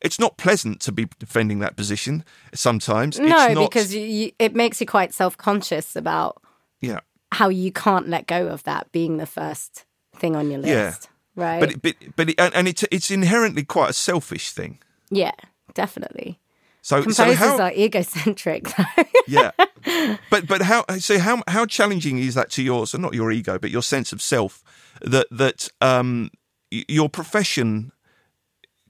It's 0.00 0.18
not 0.18 0.36
pleasant 0.36 0.80
to 0.80 0.92
be 0.92 1.06
defending 1.20 1.60
that 1.60 1.76
position 1.76 2.24
sometimes. 2.52 3.20
no, 3.20 3.46
it's 3.46 3.54
not, 3.54 3.70
because 3.70 3.94
you, 3.94 4.02
you, 4.02 4.32
it 4.40 4.52
makes 4.52 4.80
you 4.80 4.86
quite 4.86 5.14
self 5.14 5.36
conscious 5.36 5.94
about 5.94 6.42
yeah. 6.80 7.00
how 7.30 7.48
you 7.48 7.70
can't 7.70 8.08
let 8.08 8.26
go 8.26 8.48
of 8.48 8.64
that 8.64 8.90
being 8.90 9.18
the 9.18 9.26
first 9.26 9.84
thing 10.16 10.34
on 10.34 10.50
your 10.50 10.58
list. 10.58 10.68
Yeah. 11.04 11.11
Right. 11.34 11.60
But 11.60 11.70
it, 11.72 11.82
but 11.82 11.94
but 12.16 12.28
it, 12.30 12.40
and 12.40 12.68
it's 12.68 12.84
it's 12.90 13.10
inherently 13.10 13.64
quite 13.64 13.90
a 13.90 13.94
selfish 13.94 14.50
thing. 14.50 14.78
yeah, 15.10 15.32
definitely. 15.74 16.38
So 16.82 17.00
so 17.02 17.24
Composers 17.24 17.36
how 17.38 17.62
are 17.62 17.72
egocentric, 17.72 18.68
though. 18.76 19.04
yeah, 19.28 19.52
but 20.30 20.46
but 20.46 20.62
how 20.62 20.84
so 20.98 21.18
how 21.18 21.42
how 21.48 21.64
challenging 21.66 22.18
is 22.18 22.34
that 22.34 22.50
to 22.50 22.62
yours? 22.62 22.90
so 22.90 22.98
not 22.98 23.14
your 23.14 23.30
ego 23.30 23.58
but 23.58 23.70
your 23.70 23.82
sense 23.82 24.12
of 24.12 24.20
self 24.20 24.62
that 25.00 25.26
that 25.30 25.68
um 25.80 26.30
your 26.70 27.08
profession 27.08 27.92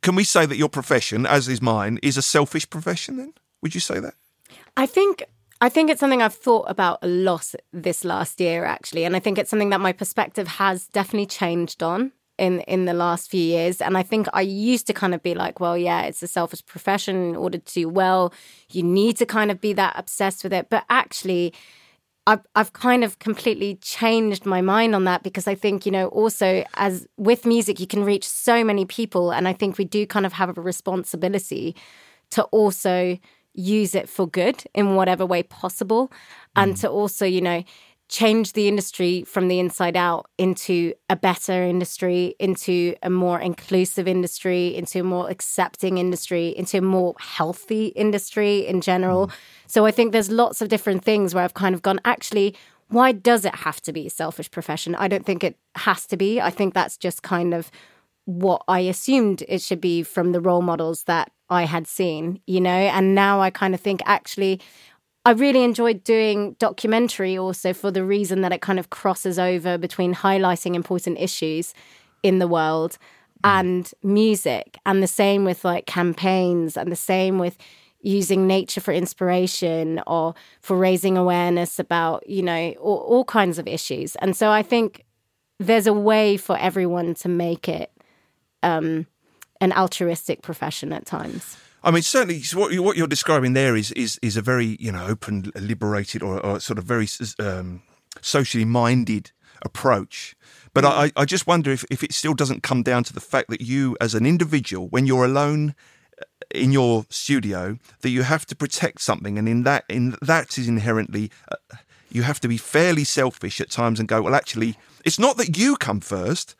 can 0.02 0.14
we 0.14 0.24
say 0.24 0.46
that 0.46 0.56
your 0.56 0.68
profession 0.68 1.26
as 1.26 1.48
is 1.48 1.60
mine 1.62 1.98
is 2.02 2.16
a 2.16 2.22
selfish 2.22 2.68
profession 2.68 3.16
then 3.16 3.32
would 3.60 3.74
you 3.74 3.80
say 3.80 3.98
that 4.00 4.14
I 4.76 4.86
think 4.86 5.24
I 5.60 5.68
think 5.68 5.90
it's 5.90 6.00
something 6.00 6.22
I've 6.22 6.34
thought 6.34 6.66
about 6.68 6.98
a 7.02 7.08
lot 7.08 7.54
this 7.72 8.04
last 8.04 8.40
year 8.40 8.64
actually 8.64 9.04
and 9.04 9.16
I 9.16 9.20
think 9.20 9.38
it's 9.38 9.50
something 9.50 9.70
that 9.70 9.80
my 9.80 9.92
perspective 9.92 10.48
has 10.48 10.86
definitely 10.88 11.26
changed 11.26 11.82
on 11.82 12.12
in 12.38 12.60
in 12.60 12.86
the 12.86 12.94
last 12.94 13.30
few 13.30 13.42
years 13.42 13.80
and 13.80 13.96
I 13.96 14.02
think 14.02 14.26
I 14.32 14.40
used 14.40 14.86
to 14.86 14.92
kind 14.92 15.14
of 15.14 15.22
be 15.22 15.34
like 15.34 15.60
well 15.60 15.76
yeah 15.76 16.02
it's 16.02 16.22
a 16.22 16.26
selfish 16.26 16.64
profession 16.64 17.16
in 17.30 17.36
order 17.36 17.58
to 17.58 17.72
do 17.72 17.88
well 17.88 18.32
you 18.70 18.82
need 18.82 19.16
to 19.18 19.26
kind 19.26 19.50
of 19.50 19.60
be 19.60 19.72
that 19.74 19.94
obsessed 19.98 20.42
with 20.42 20.52
it 20.52 20.68
but 20.70 20.84
actually 20.88 21.52
I've, 22.26 22.40
I've 22.54 22.72
kind 22.72 23.02
of 23.02 23.18
completely 23.18 23.76
changed 23.76 24.46
my 24.46 24.60
mind 24.60 24.94
on 24.94 25.04
that 25.04 25.24
because 25.24 25.48
I 25.48 25.56
think, 25.56 25.84
you 25.84 25.90
know, 25.90 26.06
also 26.08 26.64
as 26.74 27.06
with 27.16 27.44
music, 27.44 27.80
you 27.80 27.86
can 27.86 28.04
reach 28.04 28.28
so 28.28 28.62
many 28.62 28.84
people. 28.84 29.32
And 29.32 29.48
I 29.48 29.52
think 29.52 29.76
we 29.76 29.84
do 29.84 30.06
kind 30.06 30.24
of 30.24 30.32
have 30.34 30.56
a 30.56 30.60
responsibility 30.60 31.74
to 32.30 32.44
also 32.44 33.18
use 33.54 33.94
it 33.94 34.08
for 34.08 34.26
good 34.28 34.62
in 34.72 34.94
whatever 34.94 35.26
way 35.26 35.42
possible. 35.42 36.12
And 36.54 36.74
mm. 36.74 36.80
to 36.82 36.88
also, 36.88 37.26
you 37.26 37.40
know, 37.40 37.64
change 38.12 38.52
the 38.52 38.68
industry 38.68 39.24
from 39.24 39.48
the 39.48 39.58
inside 39.58 39.96
out 39.96 40.26
into 40.36 40.92
a 41.08 41.16
better 41.16 41.64
industry, 41.64 42.34
into 42.38 42.94
a 43.02 43.08
more 43.08 43.40
inclusive 43.40 44.06
industry, 44.06 44.76
into 44.76 45.00
a 45.00 45.02
more 45.02 45.30
accepting 45.30 45.96
industry, 45.96 46.54
into 46.54 46.76
a 46.76 46.82
more 46.82 47.14
healthy 47.18 47.86
industry 47.86 48.66
in 48.66 48.82
general. 48.82 49.28
Mm. 49.28 49.32
So 49.66 49.86
I 49.86 49.92
think 49.92 50.12
there's 50.12 50.30
lots 50.30 50.60
of 50.60 50.68
different 50.68 51.02
things 51.02 51.34
where 51.34 51.42
I've 51.42 51.54
kind 51.54 51.74
of 51.74 51.80
gone, 51.80 52.00
actually, 52.04 52.54
why 52.88 53.12
does 53.12 53.46
it 53.46 53.54
have 53.54 53.80
to 53.80 53.94
be 53.94 54.08
a 54.08 54.10
selfish 54.10 54.50
profession? 54.50 54.94
I 54.94 55.08
don't 55.08 55.24
think 55.24 55.42
it 55.42 55.56
has 55.76 56.06
to 56.08 56.18
be. 56.18 56.38
I 56.38 56.50
think 56.50 56.74
that's 56.74 56.98
just 56.98 57.22
kind 57.22 57.54
of 57.54 57.70
what 58.26 58.62
I 58.68 58.80
assumed 58.80 59.42
it 59.48 59.62
should 59.62 59.80
be 59.80 60.02
from 60.02 60.32
the 60.32 60.40
role 60.40 60.60
models 60.60 61.04
that 61.04 61.32
I 61.48 61.64
had 61.64 61.86
seen, 61.86 62.42
you 62.46 62.60
know? 62.60 62.70
And 62.70 63.14
now 63.14 63.40
I 63.40 63.48
kind 63.48 63.74
of 63.74 63.80
think 63.80 64.02
actually, 64.04 64.60
I 65.24 65.32
really 65.32 65.62
enjoyed 65.62 66.02
doing 66.02 66.56
documentary 66.58 67.38
also 67.38 67.72
for 67.72 67.90
the 67.90 68.04
reason 68.04 68.40
that 68.40 68.52
it 68.52 68.60
kind 68.60 68.78
of 68.78 68.90
crosses 68.90 69.38
over 69.38 69.78
between 69.78 70.14
highlighting 70.14 70.74
important 70.74 71.18
issues 71.20 71.74
in 72.22 72.40
the 72.40 72.48
world 72.48 72.98
and 73.44 73.90
music. 74.02 74.78
And 74.84 75.02
the 75.02 75.06
same 75.06 75.44
with 75.44 75.64
like 75.64 75.86
campaigns 75.86 76.76
and 76.76 76.90
the 76.90 76.96
same 76.96 77.38
with 77.38 77.56
using 78.00 78.48
nature 78.48 78.80
for 78.80 78.92
inspiration 78.92 80.02
or 80.08 80.34
for 80.60 80.76
raising 80.76 81.16
awareness 81.16 81.78
about, 81.78 82.28
you 82.28 82.42
know, 82.42 82.74
all, 82.80 82.98
all 82.98 83.24
kinds 83.24 83.58
of 83.58 83.68
issues. 83.68 84.16
And 84.16 84.36
so 84.36 84.50
I 84.50 84.62
think 84.62 85.04
there's 85.60 85.86
a 85.86 85.92
way 85.92 86.36
for 86.36 86.58
everyone 86.58 87.14
to 87.14 87.28
make 87.28 87.68
it 87.68 87.92
um, 88.64 89.06
an 89.60 89.72
altruistic 89.72 90.42
profession 90.42 90.92
at 90.92 91.06
times. 91.06 91.56
I 91.84 91.90
mean, 91.90 92.02
certainly, 92.02 92.42
what, 92.54 92.74
what 92.78 92.96
you're 92.96 93.06
describing 93.06 93.54
there 93.54 93.76
is 93.76 93.92
is 93.92 94.18
is 94.22 94.36
a 94.36 94.42
very 94.42 94.76
you 94.78 94.92
know 94.92 95.06
open, 95.06 95.50
liberated, 95.54 96.22
or, 96.22 96.44
or 96.44 96.60
sort 96.60 96.78
of 96.78 96.84
very 96.84 97.08
um, 97.38 97.82
socially 98.20 98.64
minded 98.64 99.32
approach. 99.62 100.36
But 100.74 100.84
mm. 100.84 100.90
I, 100.90 101.12
I 101.20 101.24
just 101.24 101.46
wonder 101.46 101.70
if, 101.70 101.84
if 101.90 102.02
it 102.02 102.12
still 102.12 102.34
doesn't 102.34 102.62
come 102.62 102.82
down 102.82 103.04
to 103.04 103.12
the 103.12 103.20
fact 103.20 103.48
that 103.50 103.60
you, 103.60 103.96
as 104.00 104.14
an 104.14 104.26
individual, 104.26 104.88
when 104.88 105.06
you're 105.06 105.24
alone 105.24 105.74
uh, 106.20 106.24
in 106.54 106.72
your 106.72 107.04
studio, 107.10 107.78
that 108.00 108.10
you 108.10 108.22
have 108.22 108.46
to 108.46 108.56
protect 108.56 109.00
something, 109.00 109.38
and 109.38 109.48
in 109.48 109.64
that, 109.64 109.84
in 109.88 110.16
that 110.22 110.58
is 110.58 110.68
inherently, 110.68 111.30
uh, 111.50 111.76
you 112.10 112.22
have 112.22 112.40
to 112.40 112.48
be 112.48 112.56
fairly 112.56 113.04
selfish 113.04 113.60
at 113.60 113.70
times 113.70 113.98
and 113.98 114.08
go, 114.08 114.22
well, 114.22 114.34
actually, 114.34 114.76
it's 115.04 115.18
not 115.18 115.36
that 115.36 115.56
you 115.56 115.76
come 115.76 116.00
first, 116.00 116.54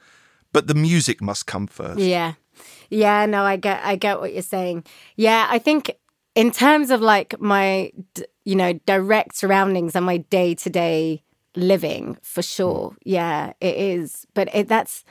but 0.52 0.66
the 0.66 0.74
music 0.74 1.20
must 1.20 1.46
come 1.46 1.66
first. 1.66 2.00
Yeah, 2.00 2.34
yeah, 2.93 3.26
no, 3.26 3.45
I 3.45 3.57
get 3.57 3.82
I 3.84 3.97
get 3.97 4.20
what 4.20 4.32
you're 4.32 4.43
saying. 4.43 4.84
Yeah, 5.16 5.47
I 5.49 5.59
think 5.59 5.97
in 6.34 6.51
terms 6.51 6.90
of 6.90 7.01
like 7.01 7.40
my 7.40 7.93
you 8.45 8.55
know 8.55 8.74
direct 8.86 9.36
surroundings 9.36 9.97
and 9.97 10.05
my 10.05 10.18
day 10.18 10.55
to 10.55 10.70
day 10.70 11.22
living, 11.57 12.18
for 12.22 12.43
sure. 12.43 12.90
Mm. 12.90 12.97
Yeah, 13.05 13.53
it 13.61 13.76
is. 13.76 14.26
But 14.34 14.55
it, 14.55 14.68
that's 14.68 15.05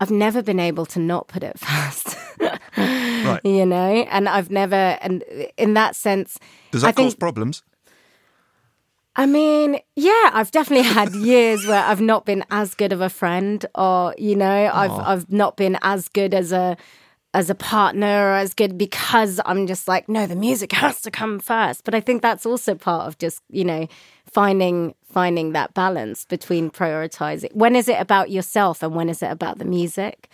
I've 0.00 0.10
never 0.10 0.42
been 0.42 0.60
able 0.60 0.86
to 0.86 0.98
not 0.98 1.28
put 1.28 1.42
it 1.42 1.58
first. 1.58 2.16
right. 2.40 3.40
You 3.44 3.66
know, 3.66 4.06
and 4.10 4.28
I've 4.28 4.50
never, 4.50 4.98
and 5.00 5.22
in 5.56 5.74
that 5.74 5.96
sense, 5.96 6.38
does 6.70 6.82
that 6.82 6.88
I 6.88 6.92
cause 6.92 7.12
think, 7.12 7.20
problems? 7.20 7.62
I 9.16 9.26
mean, 9.26 9.80
yeah, 9.96 10.30
I've 10.32 10.50
definitely 10.50 10.88
had 10.88 11.14
years 11.14 11.66
where 11.66 11.82
I've 11.82 12.00
not 12.00 12.24
been 12.24 12.44
as 12.50 12.74
good 12.74 12.92
of 12.92 13.00
a 13.00 13.08
friend, 13.08 13.64
or 13.74 14.14
you 14.16 14.36
know, 14.36 14.70
I've 14.72 14.90
I've 14.90 15.32
not 15.32 15.56
been 15.56 15.78
as 15.82 16.08
good 16.08 16.34
as 16.34 16.52
a 16.52 16.76
as 17.34 17.50
a 17.50 17.54
partner 17.54 18.30
or 18.30 18.34
as 18.34 18.54
good 18.54 18.78
because 18.78 19.40
I'm 19.44 19.66
just 19.66 19.86
like, 19.86 20.08
no, 20.08 20.26
the 20.26 20.36
music 20.36 20.72
has 20.72 21.00
to 21.02 21.10
come 21.10 21.38
first. 21.40 21.84
But 21.84 21.94
I 21.94 22.00
think 22.00 22.22
that's 22.22 22.46
also 22.46 22.74
part 22.74 23.06
of 23.06 23.18
just 23.18 23.42
you 23.50 23.64
know 23.64 23.88
finding 24.30 24.94
finding 25.04 25.52
that 25.52 25.74
balance 25.74 26.24
between 26.24 26.70
prioritizing. 26.70 27.52
When 27.54 27.74
is 27.74 27.88
it 27.88 28.00
about 28.00 28.30
yourself 28.30 28.82
and 28.82 28.94
when 28.94 29.08
is 29.08 29.22
it 29.22 29.30
about 29.30 29.58
the 29.58 29.64
music? 29.64 30.28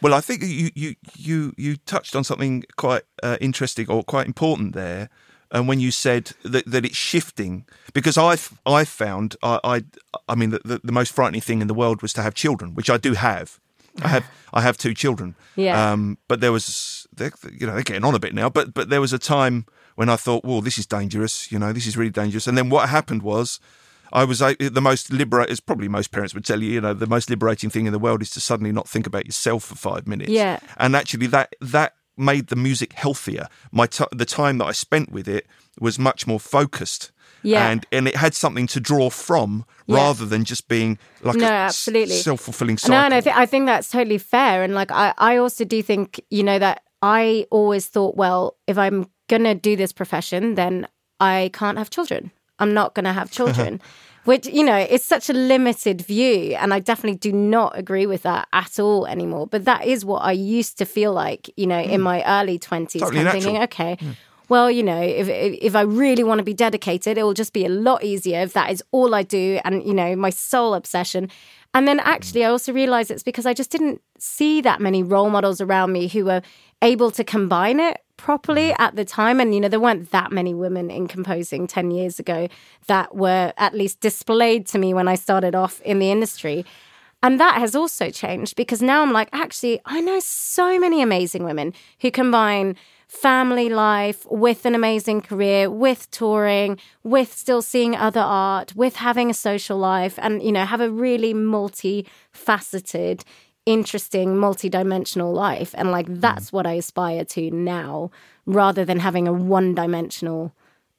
Well, 0.00 0.14
I 0.14 0.20
think 0.20 0.42
you 0.42 0.70
you 0.74 0.94
you 1.14 1.52
you 1.56 1.76
touched 1.76 2.16
on 2.16 2.24
something 2.24 2.64
quite 2.76 3.02
uh, 3.22 3.36
interesting 3.40 3.90
or 3.90 4.02
quite 4.02 4.26
important 4.26 4.74
there 4.74 5.08
and 5.50 5.68
when 5.68 5.80
you 5.80 5.90
said 5.90 6.32
that, 6.42 6.66
that 6.66 6.84
it's 6.84 6.96
shifting 6.96 7.64
because 7.92 8.18
I've 8.18 8.58
I 8.66 8.84
found 8.84 9.36
I 9.42 9.60
I, 9.64 9.84
I 10.28 10.34
mean 10.34 10.50
the, 10.50 10.60
the, 10.64 10.80
the, 10.82 10.92
most 10.92 11.12
frightening 11.12 11.40
thing 11.40 11.60
in 11.60 11.68
the 11.68 11.74
world 11.74 12.02
was 12.02 12.12
to 12.14 12.22
have 12.22 12.34
children, 12.34 12.74
which 12.74 12.90
I 12.90 12.96
do 12.96 13.14
have. 13.14 13.60
I 14.02 14.08
have 14.08 14.24
I 14.52 14.60
have 14.62 14.76
two 14.76 14.94
children. 14.94 15.36
Yeah. 15.56 15.92
Um, 15.92 16.18
but 16.28 16.40
there 16.40 16.52
was 16.52 17.06
you 17.18 17.66
know 17.66 17.74
they're 17.74 17.82
getting 17.82 18.04
on 18.04 18.14
a 18.14 18.18
bit 18.18 18.34
now, 18.34 18.48
but 18.48 18.74
but 18.74 18.88
there 18.88 19.00
was 19.00 19.12
a 19.12 19.18
time 19.18 19.66
when 19.94 20.08
I 20.08 20.16
thought, 20.16 20.44
well, 20.44 20.60
this 20.60 20.78
is 20.78 20.86
dangerous. 20.86 21.52
You 21.52 21.58
know, 21.58 21.72
this 21.72 21.86
is 21.86 21.96
really 21.96 22.10
dangerous. 22.10 22.46
And 22.46 22.58
then 22.58 22.70
what 22.70 22.88
happened 22.88 23.22
was. 23.22 23.60
I 24.12 24.22
was 24.22 24.38
the 24.38 24.80
most 24.80 25.12
liberate. 25.12 25.50
As 25.50 25.58
probably 25.58 25.88
most 25.88 26.12
parents 26.12 26.34
would 26.34 26.44
tell 26.44 26.62
you, 26.62 26.70
you 26.70 26.80
know, 26.80 26.94
the 26.94 27.06
most 27.06 27.28
liberating 27.30 27.68
thing 27.68 27.86
in 27.86 27.92
the 27.92 27.98
world 27.98 28.22
is 28.22 28.30
to 28.32 28.40
suddenly 28.40 28.70
not 28.70 28.88
think 28.88 29.08
about 29.08 29.26
yourself 29.26 29.64
for 29.64 29.74
five 29.74 30.06
minutes. 30.06 30.30
Yeah, 30.30 30.60
and 30.76 30.94
actually, 30.94 31.26
that 31.28 31.56
that 31.60 31.94
made 32.16 32.48
the 32.48 32.56
music 32.56 32.92
healthier. 32.92 33.48
My 33.72 33.86
t- 33.86 34.04
the 34.12 34.24
time 34.24 34.58
that 34.58 34.66
I 34.66 34.72
spent 34.72 35.10
with 35.10 35.28
it 35.28 35.46
was 35.80 35.98
much 35.98 36.26
more 36.26 36.40
focused. 36.40 37.10
Yeah. 37.42 37.68
And 37.68 37.86
and 37.92 38.08
it 38.08 38.16
had 38.16 38.34
something 38.34 38.66
to 38.68 38.80
draw 38.80 39.10
from 39.10 39.66
yeah. 39.86 39.96
rather 39.96 40.24
than 40.24 40.44
just 40.44 40.66
being 40.66 40.98
like 41.22 41.36
no, 41.36 41.46
a 41.46 41.50
absolutely. 41.50 42.14
self 42.16 42.40
fulfilling 42.40 42.78
cycle. 42.78 42.96
No, 42.96 43.04
and 43.04 43.14
I, 43.14 43.20
th- 43.20 43.36
I 43.36 43.44
think 43.44 43.66
that's 43.66 43.90
totally 43.90 44.18
fair. 44.18 44.62
And 44.62 44.74
like 44.74 44.90
I, 44.90 45.12
I 45.18 45.36
also 45.36 45.64
do 45.64 45.82
think, 45.82 46.24
you 46.30 46.42
know, 46.42 46.58
that 46.58 46.82
I 47.02 47.46
always 47.50 47.86
thought, 47.86 48.16
well, 48.16 48.56
if 48.66 48.78
I'm 48.78 49.10
gonna 49.28 49.54
do 49.54 49.76
this 49.76 49.92
profession, 49.92 50.54
then 50.54 50.88
I 51.20 51.50
can't 51.52 51.76
have 51.76 51.90
children. 51.90 52.30
I'm 52.58 52.72
not 52.72 52.94
gonna 52.94 53.12
have 53.12 53.30
children. 53.38 53.80
Which 54.24 54.46
you 54.46 54.64
know 54.64 54.76
is 54.78 55.04
such 55.04 55.28
a 55.30 55.32
limited 55.32 56.00
view 56.00 56.54
and 56.56 56.74
i 56.74 56.80
definitely 56.80 57.18
do 57.18 57.32
not 57.32 57.76
agree 57.78 58.06
with 58.06 58.22
that 58.22 58.48
at 58.52 58.78
all 58.78 59.06
anymore 59.06 59.46
but 59.46 59.64
that 59.64 59.84
is 59.84 60.04
what 60.04 60.20
i 60.22 60.32
used 60.32 60.78
to 60.78 60.84
feel 60.84 61.12
like 61.12 61.50
you 61.56 61.66
know 61.66 61.82
mm. 61.82 61.90
in 61.90 62.00
my 62.00 62.22
early 62.24 62.58
20s 62.58 62.98
totally 62.98 63.16
kind 63.16 63.28
of 63.28 63.32
thinking 63.32 63.62
okay 63.62 63.96
mm. 63.96 64.16
well 64.48 64.70
you 64.70 64.82
know 64.82 65.00
if, 65.00 65.28
if 65.28 65.76
i 65.76 65.82
really 65.82 66.24
want 66.24 66.38
to 66.38 66.44
be 66.44 66.54
dedicated 66.54 67.18
it 67.18 67.22
will 67.22 67.34
just 67.34 67.52
be 67.52 67.64
a 67.64 67.70
lot 67.70 68.02
easier 68.02 68.40
if 68.40 68.52
that 68.52 68.70
is 68.70 68.82
all 68.92 69.14
i 69.14 69.22
do 69.22 69.60
and 69.64 69.84
you 69.84 69.94
know 69.94 70.16
my 70.16 70.30
sole 70.30 70.74
obsession 70.74 71.30
and 71.74 71.86
then 71.86 72.00
actually 72.00 72.44
i 72.44 72.48
also 72.48 72.72
realized 72.72 73.10
it's 73.10 73.22
because 73.22 73.46
i 73.46 73.52
just 73.52 73.70
didn't 73.70 74.00
see 74.18 74.60
that 74.60 74.80
many 74.80 75.02
role 75.02 75.30
models 75.30 75.60
around 75.60 75.92
me 75.92 76.08
who 76.08 76.24
were 76.24 76.40
able 76.80 77.10
to 77.10 77.24
combine 77.24 77.80
it 77.80 78.00
properly 78.16 78.70
mm. 78.70 78.76
at 78.78 78.96
the 78.96 79.04
time. 79.04 79.40
And, 79.40 79.54
you 79.54 79.60
know, 79.60 79.68
there 79.68 79.80
weren't 79.80 80.10
that 80.10 80.32
many 80.32 80.54
women 80.54 80.90
in 80.90 81.06
composing 81.06 81.66
10 81.66 81.90
years 81.90 82.18
ago 82.18 82.48
that 82.86 83.14
were 83.14 83.52
at 83.56 83.74
least 83.74 84.00
displayed 84.00 84.66
to 84.68 84.78
me 84.78 84.94
when 84.94 85.08
I 85.08 85.14
started 85.14 85.54
off 85.54 85.80
in 85.82 85.98
the 85.98 86.10
industry. 86.10 86.64
And 87.22 87.40
that 87.40 87.58
has 87.58 87.74
also 87.74 88.10
changed 88.10 88.54
because 88.56 88.82
now 88.82 89.02
I'm 89.02 89.12
like, 89.12 89.30
actually, 89.32 89.80
I 89.86 90.00
know 90.00 90.20
so 90.20 90.78
many 90.78 91.00
amazing 91.00 91.44
women 91.44 91.72
who 92.00 92.10
combine 92.10 92.76
family 93.14 93.68
life 93.68 94.26
with 94.30 94.66
an 94.66 94.74
amazing 94.74 95.20
career, 95.22 95.70
with 95.70 96.10
touring, 96.10 96.78
with 97.02 97.32
still 97.32 97.62
seeing 97.62 97.96
other 97.96 98.20
art, 98.20 98.74
with 98.74 98.96
having 98.96 99.30
a 99.30 99.34
social 99.34 99.78
life, 99.78 100.18
and, 100.18 100.42
you 100.42 100.52
know, 100.52 100.64
have 100.64 100.80
a 100.80 100.90
really 100.90 101.32
multifaceted 101.32 103.22
interesting 103.66 104.36
multi-dimensional 104.36 105.32
life. 105.32 105.74
And 105.78 105.90
like 105.90 106.06
mm. 106.06 106.20
that's 106.20 106.52
what 106.52 106.66
i 106.66 106.74
aspire 106.74 107.24
to 107.24 107.50
now 107.50 108.10
rather 108.46 108.84
than 108.84 108.98
having 109.00 109.26
a 109.26 109.32
one-dimensional 109.32 110.52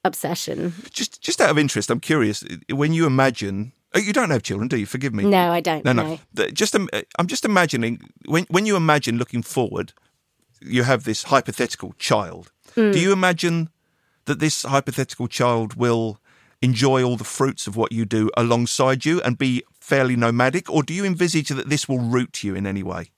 obsession. 0.04 0.74
Just 0.90 1.22
just 1.22 1.42
out 1.42 1.50
of 1.50 1.58
interest 1.60 1.92
i'm 1.92 2.00
curious 2.00 2.44
when 2.72 2.94
you 2.94 3.06
imagine 3.06 3.72
oh, 3.94 4.00
you 4.00 4.14
don't 4.14 4.32
have 4.32 4.42
children 4.44 4.68
do 4.68 4.78
you? 4.78 4.86
Forgive 4.86 5.14
me. 5.14 5.26
No 5.26 5.52
i 5.52 5.60
don't 5.60 5.86
no 5.86 5.94
no, 5.94 6.20
no. 6.34 6.50
just 6.50 6.76
uh, 6.76 6.88
i'm 7.20 7.28
just 7.28 7.46
imagining 7.46 8.00
when 8.26 8.46
when 8.50 8.66
you 8.66 8.76
imagine 8.76 9.18
looking 9.18 9.44
forward 9.44 9.94
you 10.62 10.84
have 10.84 11.04
this 11.04 11.24
hypothetical 11.24 11.94
child 11.98 12.52
mm. 12.76 12.92
do 12.92 13.00
you 13.00 13.12
imagine 13.12 13.70
that 14.26 14.40
this 14.40 14.64
hypothetical 14.64 15.28
child 15.28 15.76
will 15.76 16.20
enjoy 16.62 17.04
all 17.04 17.16
the 17.16 17.24
fruits 17.24 17.68
of 17.68 17.76
what 17.76 17.92
you 17.92 18.06
do 18.06 18.30
alongside 18.36 19.06
you 19.06 19.22
and 19.22 19.38
be 19.38 19.64
fairly 19.80 20.16
nomadic, 20.16 20.70
or 20.70 20.84
do 20.84 20.94
you 20.94 21.06
envisage 21.06 21.50
that 21.50 21.70
this 21.70 21.88
will 21.88 22.00
root 22.00 22.44
you 22.44 22.56
in 22.56 22.66
any 22.66 22.84
way? 22.84 23.12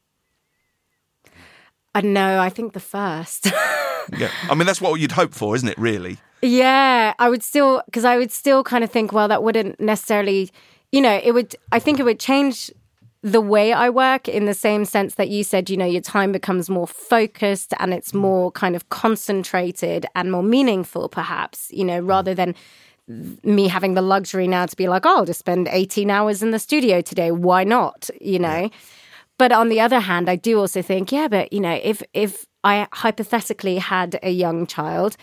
I 1.95 2.01
know. 2.01 2.39
I 2.39 2.49
think 2.49 2.73
the 2.73 2.79
first. 2.79 3.45
yeah, 4.17 4.29
I 4.49 4.53
mean 4.53 4.67
that's 4.67 4.81
what 4.81 4.99
you'd 4.99 5.13
hope 5.13 5.33
for, 5.33 5.55
isn't 5.55 5.67
it? 5.67 5.77
Really? 5.77 6.17
Yeah, 6.41 7.13
I 7.17 7.29
would 7.29 7.41
still 7.41 7.81
because 7.85 8.05
I 8.05 8.17
would 8.17 8.31
still 8.31 8.63
kind 8.63 8.83
of 8.83 8.91
think, 8.91 9.11
well, 9.11 9.27
that 9.27 9.41
wouldn't 9.41 9.79
necessarily, 9.79 10.51
you 10.91 11.01
know, 11.01 11.19
it 11.23 11.31
would. 11.31 11.55
I 11.71 11.79
think 11.79 11.99
it 11.99 12.03
would 12.03 12.19
change 12.19 12.69
the 13.21 13.41
way 13.41 13.73
I 13.73 13.89
work 13.89 14.27
in 14.27 14.45
the 14.45 14.53
same 14.53 14.85
sense 14.85 15.15
that 15.15 15.29
you 15.29 15.43
said, 15.43 15.69
you 15.69 15.77
know, 15.77 15.85
your 15.85 16.01
time 16.01 16.31
becomes 16.31 16.69
more 16.69 16.87
focused 16.87 17.73
and 17.79 17.93
it's 17.93 18.11
mm. 18.11 18.19
more 18.19 18.51
kind 18.51 18.75
of 18.75 18.89
concentrated 18.89 20.05
and 20.15 20.31
more 20.31 20.43
meaningful, 20.43 21.09
perhaps, 21.09 21.71
you 21.71 21.83
know, 21.83 21.99
rather 21.99 22.33
than 22.33 22.55
me 23.07 23.67
having 23.67 23.93
the 23.93 24.01
luxury 24.01 24.47
now 24.47 24.65
to 24.65 24.75
be 24.75 24.87
like, 24.87 25.05
oh, 25.05 25.17
I'll 25.17 25.25
just 25.25 25.39
spend 25.39 25.67
18 25.71 26.11
hours 26.11 26.43
in 26.43 26.51
the 26.51 26.59
studio 26.59 27.01
today. 27.01 27.31
Why 27.31 27.63
not? 27.63 28.09
You 28.19 28.39
know? 28.39 28.61
Yeah. 28.63 28.69
But 29.37 29.51
on 29.51 29.69
the 29.69 29.79
other 29.79 29.99
hand, 29.99 30.29
I 30.29 30.35
do 30.35 30.59
also 30.59 30.81
think, 30.81 31.11
yeah, 31.11 31.27
but 31.27 31.53
you 31.53 31.59
know, 31.59 31.79
if 31.83 32.01
if 32.13 32.45
I 32.63 32.87
hypothetically 32.91 33.77
had 33.77 34.19
a 34.23 34.31
young 34.31 34.65
child, 34.65 35.15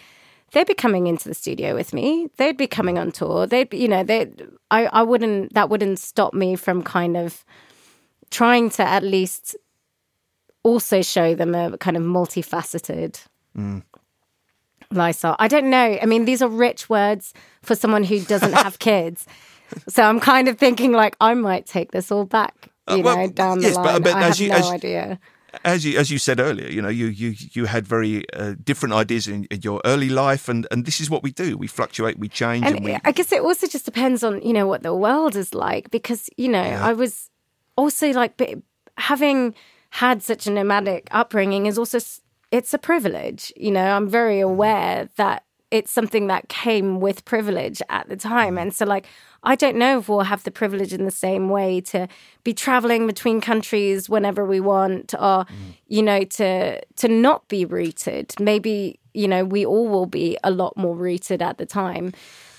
they'd 0.53 0.67
be 0.67 0.75
coming 0.75 1.09
into 1.09 1.29
the 1.29 1.35
studio 1.35 1.75
with 1.75 1.93
me. 1.93 2.29
They'd 2.37 2.57
be 2.57 2.69
coming 2.69 2.97
on 2.97 3.11
tour. 3.11 3.47
They'd, 3.47 3.69
be, 3.69 3.79
you 3.79 3.89
know, 3.89 4.05
they. 4.05 4.31
I, 4.71 4.87
I 4.87 5.03
wouldn't. 5.03 5.53
That 5.55 5.69
wouldn't 5.69 5.99
stop 5.99 6.33
me 6.33 6.55
from 6.55 6.83
kind 6.83 7.17
of 7.17 7.45
trying 8.41 8.71
to 8.79 8.83
at 8.83 9.03
least 9.03 9.57
also 10.63 11.03
show 11.03 11.35
them 11.35 11.55
a 11.55 11.77
kind 11.79 11.97
of 11.97 12.03
multifaceted 12.03 13.13
Mm. 13.57 13.83
lifestyle. 14.91 15.37
I 15.39 15.49
don't 15.49 15.71
know. 15.71 15.99
I 16.03 16.07
mean, 16.07 16.25
these 16.25 16.43
are 16.43 16.49
rich 16.49 16.89
words 16.89 17.33
for 17.63 17.75
someone 17.77 18.05
who 18.05 18.19
doesn't 18.21 18.53
have 18.53 18.79
kids. 18.91 19.27
So 19.89 20.03
I'm 20.03 20.21
kind 20.21 20.49
of 20.49 20.59
thinking 20.59 20.93
like 20.93 21.17
I 21.21 21.35
might 21.35 21.67
take 21.67 21.93
this 21.93 22.11
all 22.13 22.25
back, 22.27 22.55
you 22.89 22.97
Uh, 22.97 23.03
well, 23.03 23.17
know, 23.17 23.29
down 23.29 23.61
yes, 23.63 23.75
the 23.77 23.83
but- 23.83 23.93
line. 23.93 24.03
but 24.03 24.15
I 24.15 24.23
as 24.29 24.39
have 24.39 24.41
you- 24.41 24.49
no 24.53 24.57
as- 24.57 24.71
idea. 24.71 25.19
as 25.65 25.85
you 25.85 25.99
as 26.01 26.11
you 26.11 26.19
said 26.19 26.41
earlier, 26.41 26.69
you 26.69 26.83
know, 26.83 26.89
you 27.01 27.07
you 27.07 27.35
you 27.57 27.67
had 27.67 27.87
very 27.87 28.25
uh, 28.35 28.55
different 28.65 28.95
ideas 29.03 29.27
in, 29.27 29.45
in 29.51 29.61
your 29.63 29.81
early 29.85 30.09
life, 30.09 30.49
and 30.51 30.67
and 30.73 30.85
this 30.85 30.99
is 31.01 31.09
what 31.09 31.23
we 31.23 31.31
do. 31.31 31.57
We 31.57 31.69
fluctuate, 31.69 32.19
we 32.19 32.29
change, 32.29 32.67
and, 32.67 32.77
And 32.77 32.85
we. 32.85 32.99
I 33.05 33.13
guess 33.13 33.31
it 33.33 33.41
also 33.41 33.67
just 33.69 33.85
depends 33.85 34.23
on 34.25 34.43
you 34.43 34.53
know 34.53 34.67
what 34.67 34.83
the 34.83 34.93
world 35.07 35.37
is 35.37 35.55
like 35.55 35.85
because 35.91 36.29
you 36.37 36.49
know 36.49 36.89
I 36.91 36.93
was 36.93 37.31
also 37.77 38.11
like 38.13 38.41
having 38.99 39.55
had 39.91 40.23
such 40.23 40.47
a 40.47 40.51
nomadic 40.51 41.09
upbringing 41.11 41.67
is 41.67 41.79
also 41.79 41.99
it's 42.51 42.75
a 42.75 42.79
privilege. 42.79 43.53
You 43.57 43.71
know, 43.71 43.85
I'm 43.85 44.09
very 44.09 44.37
mm-hmm. 44.37 44.51
aware 44.51 45.09
that 45.17 45.45
it's 45.71 45.91
something 45.91 46.29
that 46.29 46.49
came 46.49 47.01
with 47.01 47.25
privilege 47.25 47.83
at 47.89 48.09
the 48.09 48.17
time, 48.17 48.51
mm-hmm. 48.51 48.59
and 48.59 48.75
so 48.75 48.85
like 48.85 49.07
I 49.43 49.57
don't 49.57 49.77
know 49.77 49.99
if 49.99 50.09
we'll 50.09 50.21
have 50.21 50.45
the 50.45 50.51
privilege 50.51 50.93
in 50.93 51.05
the 51.05 51.11
same 51.11 51.49
way 51.49 51.81
to 51.93 52.09
be 52.45 52.55
traveling 52.55 53.07
between 53.07 53.41
countries 53.41 54.09
whenever 54.09 54.45
we 54.45 54.61
want, 54.61 55.15
or 55.15 55.21
uh, 55.21 55.45
mm-hmm. 55.45 55.71
you 55.89 56.03
know 56.03 56.23
to 56.25 56.81
to 56.85 57.09
not 57.09 57.49
be 57.49 57.65
rooted. 57.65 58.35
Maybe 58.39 59.01
you 59.15 59.29
know 59.29 59.45
we 59.45 59.67
all 59.67 59.89
will 59.89 60.07
be 60.07 60.39
a 60.45 60.51
lot 60.51 60.77
more 60.77 60.95
rooted 60.97 61.43
at 61.43 61.59
the 61.59 61.67
time. 61.67 62.13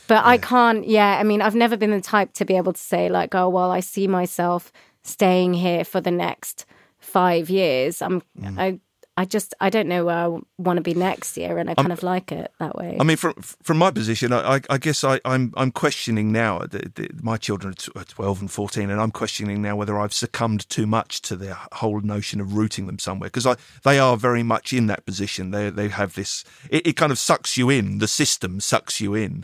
But 0.07 0.23
I 0.23 0.37
can't, 0.37 0.87
yeah. 0.87 1.17
I 1.19 1.23
mean, 1.23 1.41
I've 1.41 1.55
never 1.55 1.75
been 1.75 1.89
the 1.89 1.99
type 1.99 2.33
to 2.33 2.45
be 2.45 2.55
able 2.57 2.73
to 2.73 2.79
say, 2.79 3.09
like, 3.09 3.33
oh, 3.33 3.49
well, 3.49 3.71
I 3.71 3.79
see 3.79 4.07
myself 4.07 4.71
staying 5.05 5.53
here 5.53 5.85
for 5.85 6.01
the 6.01 6.11
next 6.11 6.65
five 6.97 7.49
years. 7.49 8.01
I'm, 8.01 8.23
I, 8.57 8.79
I 9.17 9.23
just, 9.23 9.53
I 9.61 9.69
don't 9.69 9.87
know 9.87 10.05
where 10.05 10.17
I 10.17 10.27
want 10.57 10.77
to 10.77 10.81
be 10.81 10.93
next 10.93 11.37
year. 11.37 11.57
And 11.57 11.69
I 11.69 11.75
kind 11.75 11.93
of 11.93 12.03
like 12.03 12.33
it 12.33 12.51
that 12.59 12.75
way. 12.75 12.97
I 12.99 13.03
mean, 13.03 13.15
from 13.15 13.33
from 13.35 13.77
my 13.77 13.89
position, 13.91 14.33
I, 14.33 14.59
I, 14.69 14.77
guess 14.77 15.05
I, 15.05 15.21
I'm 15.23 15.53
I'm 15.55 15.71
questioning 15.71 16.33
now. 16.33 16.59
The, 16.59 16.91
the, 16.95 17.09
my 17.21 17.37
children 17.37 17.73
are 17.95 18.03
twelve 18.03 18.41
and 18.41 18.51
fourteen, 18.51 18.89
and 18.89 18.99
I'm 18.99 19.11
questioning 19.11 19.61
now 19.61 19.77
whether 19.77 19.97
I've 19.97 20.13
succumbed 20.13 20.67
too 20.69 20.85
much 20.85 21.21
to 21.23 21.37
the 21.37 21.55
whole 21.73 22.01
notion 22.01 22.41
of 22.41 22.57
rooting 22.57 22.87
them 22.87 22.99
somewhere 22.99 23.29
because 23.29 23.47
I 23.47 23.55
they 23.83 23.99
are 23.99 24.17
very 24.17 24.43
much 24.43 24.73
in 24.73 24.87
that 24.87 25.05
position. 25.05 25.51
They 25.51 25.69
they 25.69 25.87
have 25.87 26.15
this. 26.15 26.43
It, 26.69 26.85
it 26.87 26.93
kind 26.97 27.13
of 27.13 27.19
sucks 27.19 27.55
you 27.55 27.69
in. 27.69 27.99
The 27.99 28.09
system 28.09 28.59
sucks 28.59 28.99
you 28.99 29.13
in, 29.15 29.43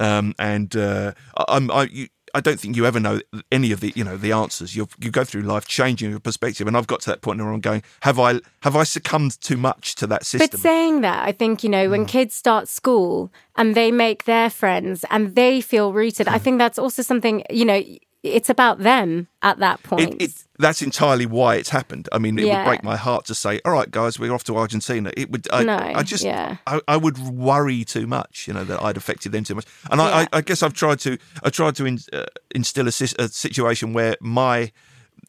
um, 0.00 0.34
and 0.38 0.74
uh, 0.74 1.12
I'm 1.36 1.70
I. 1.70 1.84
You, 1.84 2.08
I 2.34 2.40
don't 2.40 2.58
think 2.58 2.76
you 2.76 2.86
ever 2.86 2.98
know 3.00 3.20
any 3.50 3.72
of 3.72 3.80
the 3.80 3.92
you 3.94 4.04
know 4.04 4.16
the 4.16 4.32
answers. 4.32 4.74
You 4.74 4.88
you 4.98 5.10
go 5.10 5.24
through 5.24 5.42
life 5.42 5.66
changing 5.66 6.10
your 6.10 6.20
perspective, 6.20 6.66
and 6.66 6.76
I've 6.76 6.86
got 6.86 7.00
to 7.02 7.10
that 7.10 7.20
point 7.20 7.40
where 7.40 7.52
I'm 7.52 7.60
going, 7.60 7.82
have 8.00 8.18
I 8.18 8.40
have 8.62 8.74
I 8.76 8.84
succumbed 8.84 9.40
too 9.40 9.56
much 9.56 9.94
to 9.96 10.06
that 10.08 10.24
system? 10.24 10.48
But 10.50 10.60
saying 10.60 11.00
that, 11.02 11.26
I 11.28 11.32
think, 11.32 11.62
you 11.62 11.68
know, 11.70 11.86
Mm. 11.88 11.90
when 11.90 12.06
kids 12.06 12.34
start 12.34 12.68
school 12.68 13.32
and 13.56 13.74
they 13.74 13.90
make 13.92 14.24
their 14.24 14.48
friends 14.50 15.04
and 15.10 15.34
they 15.34 15.60
feel 15.60 15.92
rooted, 15.92 16.26
Mm. 16.26 16.32
I 16.34 16.38
think 16.38 16.58
that's 16.58 16.78
also 16.78 17.02
something, 17.02 17.42
you 17.50 17.64
know, 17.64 17.82
it's 18.22 18.48
about 18.48 18.78
them 18.78 19.28
at 19.42 19.58
that 19.58 19.82
point. 19.82 20.14
it, 20.20 20.22
it, 20.22 20.44
that's 20.58 20.80
entirely 20.80 21.26
why 21.26 21.56
it's 21.56 21.70
happened. 21.70 22.08
I 22.12 22.18
mean, 22.18 22.38
it 22.38 22.44
Yeah. 22.46 22.58
would 22.62 22.68
break 22.68 22.84
my 22.84 22.96
heart 22.96 23.24
to 23.26 23.34
say, 23.34 23.60
"All 23.64 23.72
right, 23.72 23.90
guys, 23.90 24.18
we're 24.18 24.32
off 24.32 24.44
to 24.44 24.56
Argentina." 24.56 25.10
It 25.16 25.30
would. 25.30 25.48
I, 25.52 25.64
No, 25.64 25.76
I 25.76 26.02
just. 26.04 26.22
yeah. 26.24 26.58
I, 26.66 26.80
I 26.86 26.96
would 26.96 27.18
worry 27.18 27.84
too 27.84 28.06
much, 28.06 28.46
you 28.46 28.54
know, 28.54 28.64
that 28.64 28.80
I'd 28.82 28.96
affected 28.96 29.32
them 29.32 29.44
too 29.44 29.54
much. 29.56 29.66
And 29.90 30.00
I, 30.00 30.08
Yeah. 30.08 30.26
I, 30.32 30.38
I 30.38 30.40
guess 30.40 30.62
I've 30.62 30.74
tried 30.74 31.00
to. 31.00 31.18
I 31.42 31.50
tried 31.50 31.74
to 31.76 31.84
in, 31.84 31.98
uh, 32.12 32.24
instill 32.54 32.86
a, 32.86 32.90
a 32.90 33.28
situation 33.28 33.92
where 33.92 34.16
my 34.20 34.70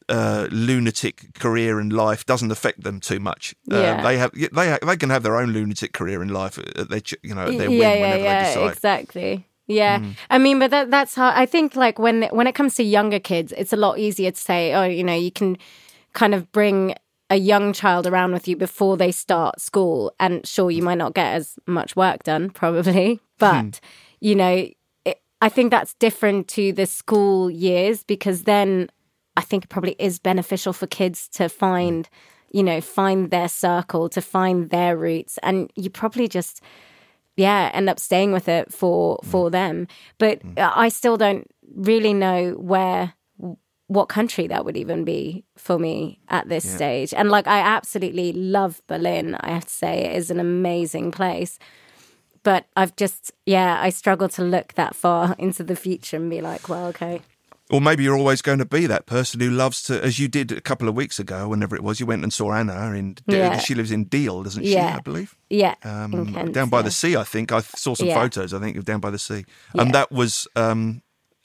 uh, 0.10 0.48
lunatic 0.52 1.34
career 1.40 1.80
in 1.80 1.90
life 1.90 2.26
doesn't 2.26 2.52
affect 2.52 2.84
them 2.84 3.00
too 3.00 3.20
much. 3.20 3.56
Uh, 3.72 3.78
Yeah. 3.78 4.04
they 4.04 4.18
have. 4.18 4.32
They 4.34 4.78
they 4.86 4.98
can 4.98 5.10
have 5.10 5.24
their 5.24 5.38
own 5.38 5.52
lunatic 5.52 5.94
career 5.94 6.22
in 6.22 6.30
life. 6.30 6.60
At 6.60 6.90
their, 6.90 7.02
you 7.24 7.34
know, 7.34 7.48
at 7.48 7.58
their 7.58 7.70
whim 7.70 7.80
yeah, 7.80 7.94
yeah, 7.96 8.02
whenever 8.56 9.44
yeah. 9.74 10.00
Mm. 10.00 10.16
I 10.30 10.38
mean, 10.38 10.60
but 10.60 10.72
that, 10.72 10.92
that's 10.92 11.16
how 11.16 11.32
I 11.36 11.46
think. 11.46 11.76
Like 11.76 12.00
when 12.00 12.24
when 12.32 12.48
it 12.48 12.56
comes 12.56 12.76
to 12.76 12.84
younger 12.84 13.20
kids, 13.20 13.54
it's 13.58 13.74
a 13.74 13.78
lot 13.78 14.00
easier 14.00 14.32
to 14.32 14.40
say, 14.40 14.74
oh, 14.74 14.84
you 14.84 15.04
know, 15.04 15.14
you 15.14 15.32
can 15.32 15.58
kind 16.14 16.34
of 16.34 16.52
bring 16.52 16.96
a 17.30 17.36
young 17.36 17.74
child 17.74 18.06
around 18.06 18.32
with 18.32 18.48
you 18.48 18.56
before 18.56 18.96
they 18.98 19.12
start 19.12 19.60
school, 19.60 20.14
and 20.20 20.46
sure, 20.46 20.70
you 20.70 20.84
might 20.84 20.98
not 20.98 21.14
get 21.14 21.34
as 21.34 21.58
much 21.66 21.96
work 21.96 22.24
done, 22.24 22.50
probably, 22.50 23.20
but 23.40 23.80
you 24.20 24.36
know, 24.36 24.70
it, 25.06 25.22
I 25.42 25.50
think 25.50 25.72
that's 25.72 25.94
different 25.96 26.48
to 26.50 26.72
the 26.72 26.86
school 26.86 27.50
years 27.50 28.04
because 28.04 28.44
then 28.44 28.90
I 29.36 29.42
think 29.42 29.66
it 29.66 29.70
probably 29.70 29.96
is 30.00 30.20
beneficial 30.20 30.74
for 30.74 30.88
kids 30.88 31.28
to 31.30 31.50
find, 31.50 32.08
you 32.52 32.62
know, 32.62 32.82
find 32.82 33.32
their 33.32 33.50
circle, 33.50 34.10
to 34.10 34.22
find 34.22 34.70
their 34.70 34.96
roots, 34.96 35.40
and 35.42 35.72
you 35.76 35.90
probably 35.90 36.28
just 36.28 36.62
yeah 37.36 37.72
end 37.74 37.90
up 37.90 38.00
staying 38.00 38.32
with 38.32 38.48
it 38.48 38.72
for 38.74 39.18
mm. 39.18 39.26
for 39.28 39.50
them. 39.50 39.88
But 40.18 40.46
mm. 40.46 40.54
i 40.58 40.90
still 40.90 41.18
don't 41.18 41.50
really 41.76 42.14
know 42.14 42.52
where 42.54 43.14
what 43.88 44.06
country 44.06 44.48
that 44.48 44.66
would 44.66 44.78
even 44.78 45.04
be 45.04 45.44
for 45.58 45.78
me 45.78 46.20
at 46.30 46.50
this 46.50 46.68
stage. 46.70 47.14
And 47.14 47.30
like 47.30 47.48
i 47.48 47.60
absolutely 47.60 48.34
love 48.34 48.82
berlin 48.88 49.36
i 49.36 49.52
have 49.52 49.66
to 49.66 49.74
say. 49.74 50.06
It 50.06 50.16
is 50.16 50.32
an 50.32 50.40
amazing 50.40 51.12
place. 51.12 51.60
But 52.44 52.66
i've 52.76 52.96
just 52.96 53.32
yeah 53.46 53.80
i 53.82 53.90
struggle 53.90 54.30
to 54.30 54.44
look 54.44 54.74
that 54.74 54.96
far 54.96 55.36
into 55.40 55.64
the 55.64 55.76
future 55.76 56.18
and 56.18 56.30
be 56.30 56.42
like 56.42 56.70
well 56.70 56.88
okay 56.88 57.22
Or 57.74 57.82
maybe 57.82 58.04
you're 58.04 58.16
always 58.18 58.44
going 58.44 58.60
to 58.60 58.66
be 58.66 58.86
that 58.86 59.08
person 59.08 59.40
who 59.40 59.50
loves 59.50 59.82
to, 59.84 60.00
as 60.04 60.20
you 60.20 60.28
did 60.28 60.52
a 60.52 60.62
couple 60.62 60.88
of 60.88 60.94
weeks 60.94 61.18
ago, 61.18 61.48
whenever 61.48 61.76
it 61.76 61.82
was, 61.84 62.00
you 62.00 62.06
went 62.06 62.22
and 62.22 62.32
saw 62.32 62.54
Anna 62.54 62.92
in. 62.92 63.18
Yeah. 63.26 63.58
She 63.58 63.74
lives 63.74 63.92
in 63.92 64.04
Deal, 64.04 64.44
doesn't 64.44 64.64
she? 64.64 64.74
Yeah. 64.74 64.96
I 64.98 65.00
believe. 65.00 65.36
yeah 65.50 65.74
Um, 65.84 66.32
Kent, 66.34 66.54
down 66.54 66.70
by 66.70 66.78
yeah. 66.80 66.82
the 66.84 66.92
sea, 66.92 67.16
I 67.18 67.24
think. 67.24 67.52
I 67.52 67.62
saw 67.62 67.96
some 67.96 68.08
Yeah. 68.10 68.22
photos. 68.22 68.54
I 68.54 68.60
think 68.60 68.78
of 68.78 68.86
down 68.86 69.00
by 69.00 69.10
the 69.10 69.18
sea, 69.18 69.46
and 69.74 69.92
that 69.96 70.12
was, 70.12 70.48
um, 70.56 71.02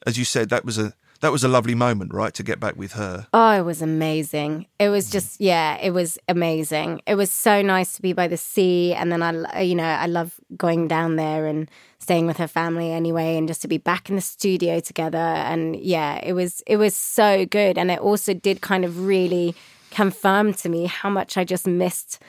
as 0.07 0.19
you 0.19 0.27
said, 0.27 0.51
that 0.51 0.67
was 0.67 0.77
a 0.77 0.93
that 1.21 1.33
was 1.33 1.43
a 1.43 1.49
lovely 1.49 1.75
moment, 1.75 2.15
right, 2.15 2.33
to 2.35 2.43
get 2.43 2.61
back 2.61 2.77
with 2.77 2.93
her. 2.93 3.27
Oh, 3.33 3.51
it 3.51 3.63
was 3.63 3.83
amazing. 3.83 4.67
It 4.79 4.89
was 4.89 5.09
mm. 5.09 5.13
just, 5.13 5.41
yeah, 5.41 5.77
it 5.79 5.91
was 5.91 6.17
amazing. 6.29 7.03
It 7.07 7.17
was 7.17 7.31
so 7.31 7.61
nice 7.61 7.95
to 7.95 8.03
be 8.03 8.13
by 8.13 8.29
the 8.29 8.37
sea. 8.37 8.95
And 8.95 9.11
then 9.11 9.23
I, 9.23 9.63
you 9.63 9.75
know, 9.75 9.83
I 9.85 10.07
love 10.07 10.41
going 10.57 10.87
down 10.87 11.17
there 11.17 11.47
and 11.47 11.69
staying 11.99 12.27
with 12.27 12.37
her 12.37 12.47
family 12.47 12.93
anyway, 12.93 13.37
and 13.37 13.49
just 13.49 13.63
to 13.63 13.69
be 13.69 13.79
back 13.79 14.09
in 14.09 14.15
the 14.15 14.23
studio 14.23 14.79
together. 14.79 15.19
And 15.19 15.75
yeah, 15.75 16.21
it 16.23 16.35
was, 16.35 16.63
it 16.67 16.77
was 16.77 16.95
so 16.95 17.45
good. 17.45 17.79
And 17.79 17.91
it 17.91 17.99
also 17.99 18.33
did 18.33 18.61
kind 18.61 18.85
of 18.85 19.05
really 19.05 19.57
confirm 19.91 20.55
to 20.55 20.69
me 20.69 20.87
how 20.87 21.11
much 21.11 21.37
I 21.37 21.43
just 21.43 21.67
missed 21.67 22.21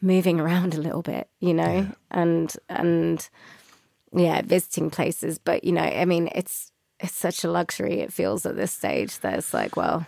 moving 0.00 0.40
around 0.40 0.74
a 0.74 0.80
little 0.80 1.02
bit, 1.02 1.28
you 1.38 1.54
know, 1.54 1.86
and, 2.10 2.52
and, 2.68 3.28
yeah, 4.12 4.42
visiting 4.42 4.90
places. 4.90 5.38
But, 5.38 5.62
you 5.62 5.70
know, 5.70 5.80
I 5.82 6.04
mean, 6.04 6.28
it's, 6.34 6.71
it's 7.02 7.14
such 7.14 7.44
a 7.44 7.50
luxury 7.50 8.00
it 8.00 8.12
feels 8.12 8.46
at 8.46 8.56
this 8.56 8.72
stage 8.72 9.18
that 9.20 9.34
it's 9.38 9.52
like, 9.52 9.76
well, 9.76 10.06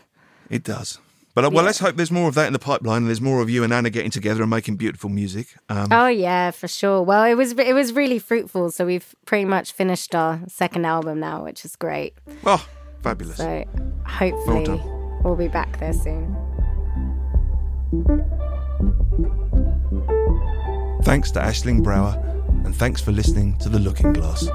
It 0.48 0.64
does. 0.64 0.98
But 1.34 1.44
uh, 1.44 1.50
well, 1.50 1.64
let's 1.64 1.80
hope 1.80 1.96
there's 1.96 2.12
more 2.12 2.28
of 2.28 2.34
that 2.36 2.46
in 2.46 2.52
the 2.52 2.60
pipeline. 2.60 2.98
and 2.98 3.06
There's 3.08 3.20
more 3.20 3.40
of 3.42 3.50
you 3.50 3.64
and 3.64 3.72
Anna 3.72 3.90
getting 3.90 4.12
together 4.12 4.42
and 4.42 4.48
making 4.50 4.76
beautiful 4.76 5.10
music. 5.10 5.48
Um, 5.68 5.88
Oh 5.90 6.06
yeah, 6.06 6.52
for 6.52 6.68
sure. 6.68 7.02
Well, 7.02 7.24
it 7.24 7.34
was 7.34 7.52
it 7.58 7.74
was 7.74 7.92
really 7.92 8.20
fruitful. 8.20 8.70
So 8.70 8.86
we've 8.86 9.14
pretty 9.26 9.44
much 9.44 9.72
finished 9.72 10.14
our 10.14 10.38
second 10.46 10.84
album 10.84 11.18
now, 11.18 11.42
which 11.42 11.64
is 11.64 11.74
great. 11.74 12.14
oh, 12.46 12.64
fabulous! 13.02 13.38
So 13.38 13.64
hopefully 14.06 14.64
done. 14.64 15.22
we'll 15.24 15.34
be 15.34 15.48
back 15.48 15.80
there 15.80 15.92
soon. 15.92 16.36
Thanks 21.02 21.32
to 21.32 21.40
Aisling 21.40 21.82
Brouwer, 21.82 22.14
and 22.64 22.74
thanks 22.76 23.00
for 23.00 23.10
listening 23.12 23.58
to 23.58 23.68
The 23.68 23.78
Looking 23.80 24.12
Glass. 24.12 24.48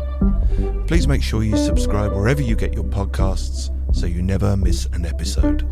Please 0.88 1.08
make 1.08 1.22
sure 1.22 1.44
you 1.44 1.58
subscribe 1.58 2.14
wherever 2.14 2.42
you 2.42 2.56
get 2.56 2.74
your 2.74 2.84
podcasts 2.84 3.70
so 3.96 4.06
you 4.06 4.22
never 4.22 4.58
miss 4.58 4.86
an 4.94 5.06
episode. 5.06 5.66